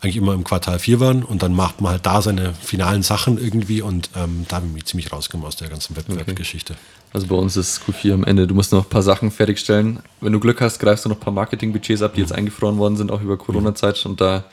eigentlich 0.00 0.16
immer 0.16 0.32
im 0.32 0.44
Quartal 0.44 0.78
4 0.78 1.00
waren 1.00 1.22
und 1.24 1.42
dann 1.42 1.54
macht 1.54 1.80
man 1.80 1.92
halt 1.92 2.06
da 2.06 2.22
seine 2.22 2.54
finalen 2.54 3.02
Sachen 3.02 3.36
irgendwie 3.36 3.82
und 3.82 4.10
ähm, 4.14 4.46
da 4.48 4.56
habe 4.56 4.66
ich 4.76 4.84
ziemlich 4.84 5.12
rausgenommen 5.12 5.48
aus 5.48 5.56
der 5.56 5.68
ganzen 5.68 5.96
Wettbewerbsgeschichte. 5.96 6.74
Okay. 6.74 6.82
Also 7.12 7.26
bei 7.26 7.34
uns 7.34 7.56
ist 7.56 7.82
Q4 7.82 8.14
am 8.14 8.24
Ende. 8.24 8.46
Du 8.46 8.54
musst 8.54 8.70
noch 8.70 8.84
ein 8.84 8.88
paar 8.88 9.02
Sachen 9.02 9.30
fertigstellen. 9.30 10.00
Wenn 10.20 10.32
du 10.32 10.40
Glück 10.40 10.60
hast, 10.60 10.78
greifst 10.78 11.04
du 11.04 11.08
noch 11.08 11.16
ein 11.16 11.20
paar 11.20 11.32
Marketingbudgets 11.32 12.02
ab, 12.02 12.14
die 12.14 12.20
mhm. 12.20 12.26
jetzt 12.26 12.32
eingefroren 12.32 12.78
worden 12.78 12.96
sind, 12.96 13.10
auch 13.10 13.20
über 13.20 13.36
Corona-Zeit 13.36 14.04
und 14.06 14.20
da 14.20 14.44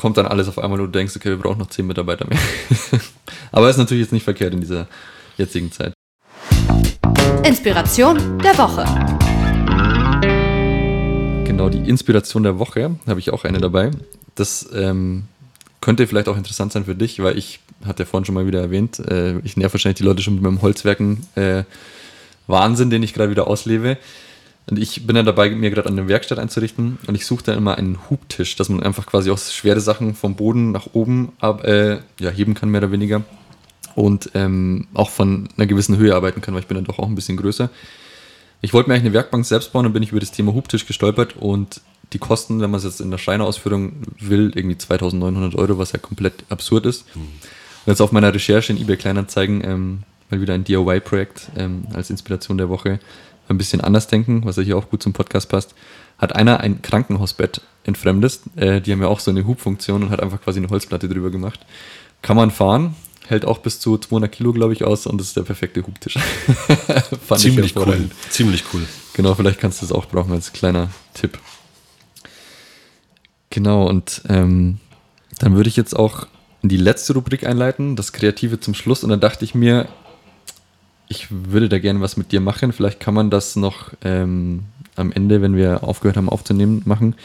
kommt 0.00 0.16
dann 0.16 0.26
alles 0.26 0.48
auf 0.48 0.58
einmal 0.58 0.80
und 0.80 0.86
du 0.86 0.98
denkst, 0.98 1.14
okay, 1.14 1.28
wir 1.28 1.36
brauchen 1.36 1.58
noch 1.58 1.68
10 1.68 1.86
Mitarbeiter 1.86 2.26
mehr. 2.26 2.38
Aber 3.52 3.68
ist 3.68 3.76
natürlich 3.76 4.04
jetzt 4.04 4.12
nicht 4.12 4.24
verkehrt 4.24 4.54
in 4.54 4.60
dieser 4.62 4.88
jetzigen 5.36 5.70
Zeit. 5.70 5.92
Inspiration 7.44 8.38
der 8.38 8.56
Woche. 8.56 8.84
Genau, 11.44 11.68
die 11.68 11.86
Inspiration 11.86 12.44
der 12.44 12.58
Woche 12.58 12.96
habe 13.06 13.20
ich 13.20 13.30
auch 13.30 13.44
eine 13.44 13.58
dabei. 13.58 13.90
Das 14.36 14.70
ähm, 14.72 15.24
könnte 15.82 16.06
vielleicht 16.06 16.30
auch 16.30 16.36
interessant 16.38 16.72
sein 16.72 16.86
für 16.86 16.94
dich, 16.94 17.22
weil 17.22 17.36
ich, 17.36 17.60
hatte 17.84 18.04
ja 18.04 18.06
vorhin 18.06 18.24
schon 18.24 18.34
mal 18.34 18.46
wieder 18.46 18.60
erwähnt, 18.60 19.00
äh, 19.00 19.38
ich 19.40 19.58
nerv 19.58 19.74
wahrscheinlich 19.74 19.98
die 19.98 20.04
Leute 20.04 20.22
schon 20.22 20.34
mit 20.34 20.42
meinem 20.42 20.62
Holzwerken 20.62 21.26
äh, 21.34 21.64
Wahnsinn, 22.46 22.88
den 22.88 23.02
ich 23.02 23.12
gerade 23.12 23.30
wieder 23.30 23.46
auslebe. 23.46 23.98
Und 24.70 24.78
ich 24.78 25.04
bin 25.04 25.16
dann 25.16 25.26
dabei, 25.26 25.50
mir 25.50 25.70
gerade 25.70 25.88
eine 25.88 26.06
Werkstatt 26.06 26.38
einzurichten 26.38 26.98
und 27.06 27.14
ich 27.16 27.26
suche 27.26 27.42
dann 27.42 27.58
immer 27.58 27.76
einen 27.76 27.98
Hubtisch, 28.08 28.54
dass 28.54 28.68
man 28.68 28.82
einfach 28.82 29.04
quasi 29.04 29.30
auch 29.30 29.38
schwere 29.38 29.80
Sachen 29.80 30.14
vom 30.14 30.36
Boden 30.36 30.70
nach 30.70 30.88
oben 30.92 31.32
ab, 31.40 31.64
äh, 31.64 31.98
ja, 32.20 32.30
heben 32.30 32.54
kann, 32.54 32.70
mehr 32.70 32.80
oder 32.80 32.92
weniger. 32.92 33.22
Und 33.96 34.30
ähm, 34.34 34.86
auch 34.94 35.10
von 35.10 35.48
einer 35.56 35.66
gewissen 35.66 35.96
Höhe 35.96 36.14
arbeiten 36.14 36.40
kann, 36.40 36.54
weil 36.54 36.60
ich 36.60 36.68
bin 36.68 36.76
dann 36.76 36.84
doch 36.84 37.00
auch 37.00 37.08
ein 37.08 37.16
bisschen 37.16 37.36
größer. 37.36 37.68
Ich 38.60 38.72
wollte 38.72 38.88
mir 38.88 38.94
eigentlich 38.94 39.06
eine 39.06 39.14
Werkbank 39.14 39.44
selbst 39.44 39.72
bauen 39.72 39.86
und 39.86 39.92
bin 39.92 40.04
ich 40.04 40.12
über 40.12 40.20
das 40.20 40.30
Thema 40.30 40.54
Hubtisch 40.54 40.86
gestolpert 40.86 41.36
und 41.36 41.80
die 42.12 42.18
Kosten, 42.18 42.60
wenn 42.60 42.70
man 42.70 42.78
es 42.78 42.84
jetzt 42.84 43.00
in 43.00 43.10
der 43.10 43.18
Schreinerausführung 43.18 44.02
will, 44.20 44.52
irgendwie 44.54 44.78
2900 44.78 45.56
Euro, 45.56 45.78
was 45.78 45.92
ja 45.92 45.98
komplett 45.98 46.44
absurd 46.48 46.86
ist. 46.86 47.04
Mhm. 47.16 47.20
Und 47.22 47.86
jetzt 47.86 48.00
auf 48.00 48.12
meiner 48.12 48.32
Recherche 48.32 48.72
in 48.72 48.80
eBay 48.80 48.96
Kleinanzeigen, 48.96 49.64
ähm, 49.64 50.02
mal 50.30 50.40
wieder 50.40 50.54
ein 50.54 50.64
DIY-Projekt 50.64 51.50
ähm, 51.56 51.84
als 51.92 52.10
Inspiration 52.10 52.58
der 52.58 52.68
Woche, 52.68 53.00
ein 53.50 53.58
bisschen 53.58 53.80
anders 53.80 54.06
denken, 54.06 54.42
was 54.44 54.56
ja 54.56 54.62
hier 54.62 54.76
auch 54.76 54.88
gut 54.88 55.02
zum 55.02 55.12
Podcast 55.12 55.48
passt, 55.48 55.74
hat 56.18 56.34
einer 56.34 56.60
ein 56.60 56.82
Krankenhausbett 56.82 57.60
entfremdet. 57.84 58.40
Äh, 58.56 58.80
die 58.80 58.92
haben 58.92 59.02
ja 59.02 59.08
auch 59.08 59.20
so 59.20 59.30
eine 59.30 59.46
Hubfunktion 59.46 60.02
und 60.02 60.10
hat 60.10 60.22
einfach 60.22 60.40
quasi 60.40 60.58
eine 60.58 60.68
Holzplatte 60.68 61.08
drüber 61.08 61.30
gemacht. 61.30 61.60
Kann 62.22 62.36
man 62.36 62.50
fahren, 62.50 62.94
hält 63.26 63.44
auch 63.44 63.58
bis 63.58 63.80
zu 63.80 63.96
200 63.96 64.30
Kilo, 64.30 64.52
glaube 64.52 64.72
ich, 64.72 64.84
aus 64.84 65.06
und 65.06 65.20
ist 65.20 65.36
der 65.36 65.42
perfekte 65.42 65.86
Hubtisch. 65.86 66.18
Ziemlich 67.36 67.76
cool. 67.76 68.10
Ziemlich 68.28 68.64
cool. 68.72 68.86
Genau, 69.14 69.34
vielleicht 69.34 69.60
kannst 69.60 69.80
du 69.80 69.86
es 69.86 69.92
auch 69.92 70.06
brauchen 70.06 70.32
als 70.32 70.52
kleiner 70.52 70.90
Tipp. 71.14 71.38
Genau, 73.50 73.88
und 73.88 74.22
ähm, 74.28 74.78
dann 75.38 75.56
würde 75.56 75.68
ich 75.68 75.76
jetzt 75.76 75.96
auch 75.96 76.26
in 76.62 76.68
die 76.68 76.76
letzte 76.76 77.14
Rubrik 77.14 77.44
einleiten, 77.46 77.96
das 77.96 78.12
Kreative 78.12 78.60
zum 78.60 78.74
Schluss. 78.74 79.02
Und 79.02 79.10
dann 79.10 79.20
dachte 79.20 79.44
ich 79.44 79.54
mir, 79.54 79.88
ich 81.10 81.26
würde 81.28 81.68
da 81.68 81.78
gerne 81.80 82.00
was 82.00 82.16
mit 82.16 82.30
dir 82.30 82.40
machen. 82.40 82.72
Vielleicht 82.72 83.00
kann 83.00 83.14
man 83.14 83.30
das 83.30 83.56
noch 83.56 83.90
ähm, 84.02 84.62
am 84.94 85.10
Ende, 85.10 85.42
wenn 85.42 85.56
wir 85.56 85.82
aufgehört 85.82 86.16
haben 86.16 86.28
aufzunehmen, 86.28 86.82
machen. 86.84 87.16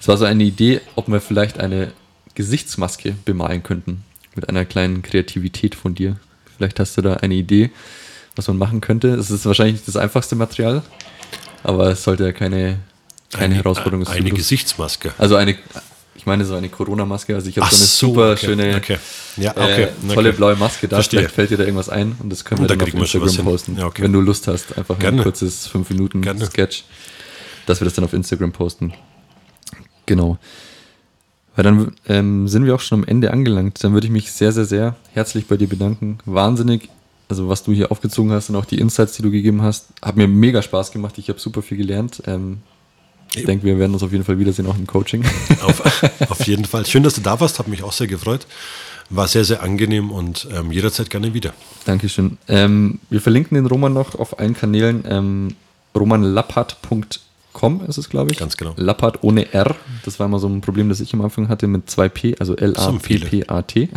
Es 0.00 0.08
war 0.08 0.16
so 0.16 0.24
eine 0.24 0.42
Idee, 0.42 0.80
ob 0.96 1.08
wir 1.08 1.20
vielleicht 1.20 1.60
eine 1.60 1.92
Gesichtsmaske 2.34 3.14
bemalen 3.26 3.62
könnten. 3.62 4.04
Mit 4.34 4.48
einer 4.48 4.64
kleinen 4.64 5.02
Kreativität 5.02 5.74
von 5.74 5.94
dir. 5.94 6.16
Vielleicht 6.56 6.80
hast 6.80 6.96
du 6.96 7.02
da 7.02 7.14
eine 7.14 7.34
Idee, 7.34 7.70
was 8.36 8.48
man 8.48 8.56
machen 8.56 8.80
könnte. 8.80 9.08
Es 9.08 9.30
ist 9.30 9.44
wahrscheinlich 9.44 9.74
nicht 9.74 9.88
das 9.88 9.96
einfachste 9.96 10.34
Material, 10.34 10.82
aber 11.62 11.90
es 11.90 12.02
sollte 12.02 12.24
ja 12.24 12.32
keine, 12.32 12.78
keine 13.32 13.44
eine, 13.46 13.54
Herausforderung 13.56 14.06
sein. 14.06 14.16
Eine 14.16 14.30
Gesichtsmaske. 14.30 15.12
Also 15.18 15.36
eine, 15.36 15.56
ich 16.20 16.26
meine 16.26 16.44
so 16.44 16.54
eine 16.54 16.68
Corona-Maske. 16.68 17.34
Also 17.34 17.48
ich 17.48 17.56
habe 17.56 17.70
so 17.70 17.76
eine 17.76 17.86
so, 17.86 18.06
super 18.08 18.32
okay, 18.32 18.46
schöne, 18.46 18.76
okay. 18.76 18.98
Ja, 19.38 19.52
okay, 19.52 19.84
äh, 19.84 20.14
tolle 20.14 20.34
blaue 20.34 20.54
Maske 20.54 20.86
da. 20.86 20.96
Verstehe. 20.96 21.20
Vielleicht 21.20 21.34
fällt 21.34 21.50
dir 21.50 21.56
da 21.56 21.64
irgendwas 21.64 21.88
ein 21.88 22.14
und 22.22 22.30
das 22.30 22.44
können 22.44 22.60
wir 22.60 22.68
da 22.68 22.76
dann 22.76 22.86
auf 22.86 22.94
Instagram 22.94 23.44
posten. 23.46 23.76
Ja, 23.78 23.90
wenn 23.96 24.12
du 24.12 24.20
Lust 24.20 24.46
hast, 24.46 24.76
einfach 24.76 24.98
Gerne. 24.98 25.16
ein 25.16 25.22
kurzes 25.22 25.66
5 25.66 25.88
Minuten 25.88 26.20
Gerne. 26.20 26.44
Sketch, 26.44 26.84
dass 27.64 27.80
wir 27.80 27.86
das 27.86 27.94
dann 27.94 28.04
auf 28.04 28.12
Instagram 28.12 28.52
posten. 28.52 28.92
Genau. 30.04 30.36
Weil 31.56 31.64
dann 31.64 31.92
ähm, 32.06 32.48
sind 32.48 32.66
wir 32.66 32.74
auch 32.74 32.80
schon 32.80 33.00
am 33.00 33.08
Ende 33.08 33.32
angelangt. 33.32 33.82
Dann 33.82 33.94
würde 33.94 34.06
ich 34.06 34.12
mich 34.12 34.30
sehr, 34.30 34.52
sehr, 34.52 34.66
sehr 34.66 34.96
herzlich 35.14 35.46
bei 35.46 35.56
dir 35.56 35.68
bedanken. 35.68 36.18
Wahnsinnig, 36.26 36.90
also 37.30 37.48
was 37.48 37.62
du 37.62 37.72
hier 37.72 37.90
aufgezogen 37.90 38.30
hast 38.30 38.50
und 38.50 38.56
auch 38.56 38.66
die 38.66 38.78
Insights, 38.78 39.14
die 39.14 39.22
du 39.22 39.30
gegeben 39.30 39.62
hast, 39.62 39.86
hat 40.02 40.16
mir 40.18 40.28
mega 40.28 40.60
Spaß 40.60 40.92
gemacht. 40.92 41.16
Ich 41.16 41.30
habe 41.30 41.40
super 41.40 41.62
viel 41.62 41.78
gelernt. 41.78 42.22
Ähm, 42.26 42.58
ich 43.34 43.44
denke, 43.44 43.64
wir 43.64 43.78
werden 43.78 43.92
uns 43.92 44.02
auf 44.02 44.12
jeden 44.12 44.24
Fall 44.24 44.38
wiedersehen, 44.38 44.66
auch 44.66 44.76
im 44.76 44.86
Coaching. 44.86 45.24
Auf, 45.62 46.02
auf 46.30 46.46
jeden 46.46 46.64
Fall. 46.64 46.86
Schön, 46.86 47.02
dass 47.02 47.14
du 47.14 47.20
da 47.20 47.38
warst, 47.38 47.58
hat 47.58 47.68
mich 47.68 47.82
auch 47.82 47.92
sehr 47.92 48.06
gefreut. 48.06 48.46
War 49.08 49.28
sehr, 49.28 49.44
sehr 49.44 49.62
angenehm 49.62 50.10
und 50.10 50.48
ähm, 50.52 50.72
jederzeit 50.72 51.10
gerne 51.10 51.34
wieder. 51.34 51.52
Dankeschön. 51.84 52.38
Ähm, 52.48 53.00
wir 53.08 53.20
verlinken 53.20 53.56
den 53.56 53.66
Roman 53.66 53.92
noch 53.92 54.14
auf 54.14 54.38
allen 54.38 54.54
Kanälen. 54.54 55.04
Ähm, 55.08 55.54
romanlappert.com 55.96 57.86
ist 57.86 57.98
es, 57.98 58.08
glaube 58.08 58.32
ich. 58.32 58.38
Ganz 58.38 58.56
genau. 58.56 58.74
Lappert 58.76 59.22
ohne 59.22 59.52
R. 59.52 59.74
Das 60.04 60.18
war 60.18 60.26
immer 60.26 60.38
so 60.38 60.48
ein 60.48 60.60
Problem, 60.60 60.88
das 60.88 61.00
ich 61.00 61.12
am 61.12 61.20
Anfang 61.22 61.48
hatte 61.48 61.66
mit 61.66 61.90
zwei 61.90 62.08
P, 62.08 62.36
also 62.38 62.56
L-A-P-P-A-T. 62.56 63.88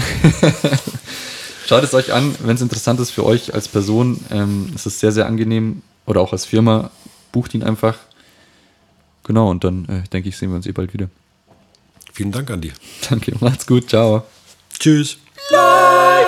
Schaut 1.66 1.84
es 1.84 1.94
euch 1.94 2.12
an, 2.12 2.36
wenn 2.44 2.56
es 2.56 2.62
interessant 2.62 3.00
ist 3.00 3.12
für 3.12 3.26
euch 3.26 3.54
als 3.54 3.68
Person. 3.68 4.20
Ähm, 4.32 4.72
es 4.76 4.86
ist 4.86 5.00
sehr, 5.00 5.12
sehr 5.12 5.28
angenehm 5.28 5.82
oder 6.06 6.22
auch 6.22 6.34
als 6.34 6.46
Firma. 6.46 6.92
Bucht 7.32 7.54
ihn 7.54 7.64
einfach 7.64 7.96
Genau, 9.24 9.50
und 9.50 9.64
dann 9.64 9.86
äh, 9.86 10.04
denke 10.10 10.30
ich, 10.30 10.38
sehen 10.38 10.50
wir 10.50 10.58
uns 10.58 10.68
eh 10.68 10.72
bald 10.72 10.94
wieder. 10.94 11.10
Vielen 12.14 12.32
Dank 12.32 12.50
an 12.52 12.62
dir. 12.62 12.74
Danke, 13.10 13.34
macht's 13.40 13.66
gut, 13.66 13.90
ciao. 13.90 14.24
Tschüss. 14.78 15.18
Bye. 15.50 16.23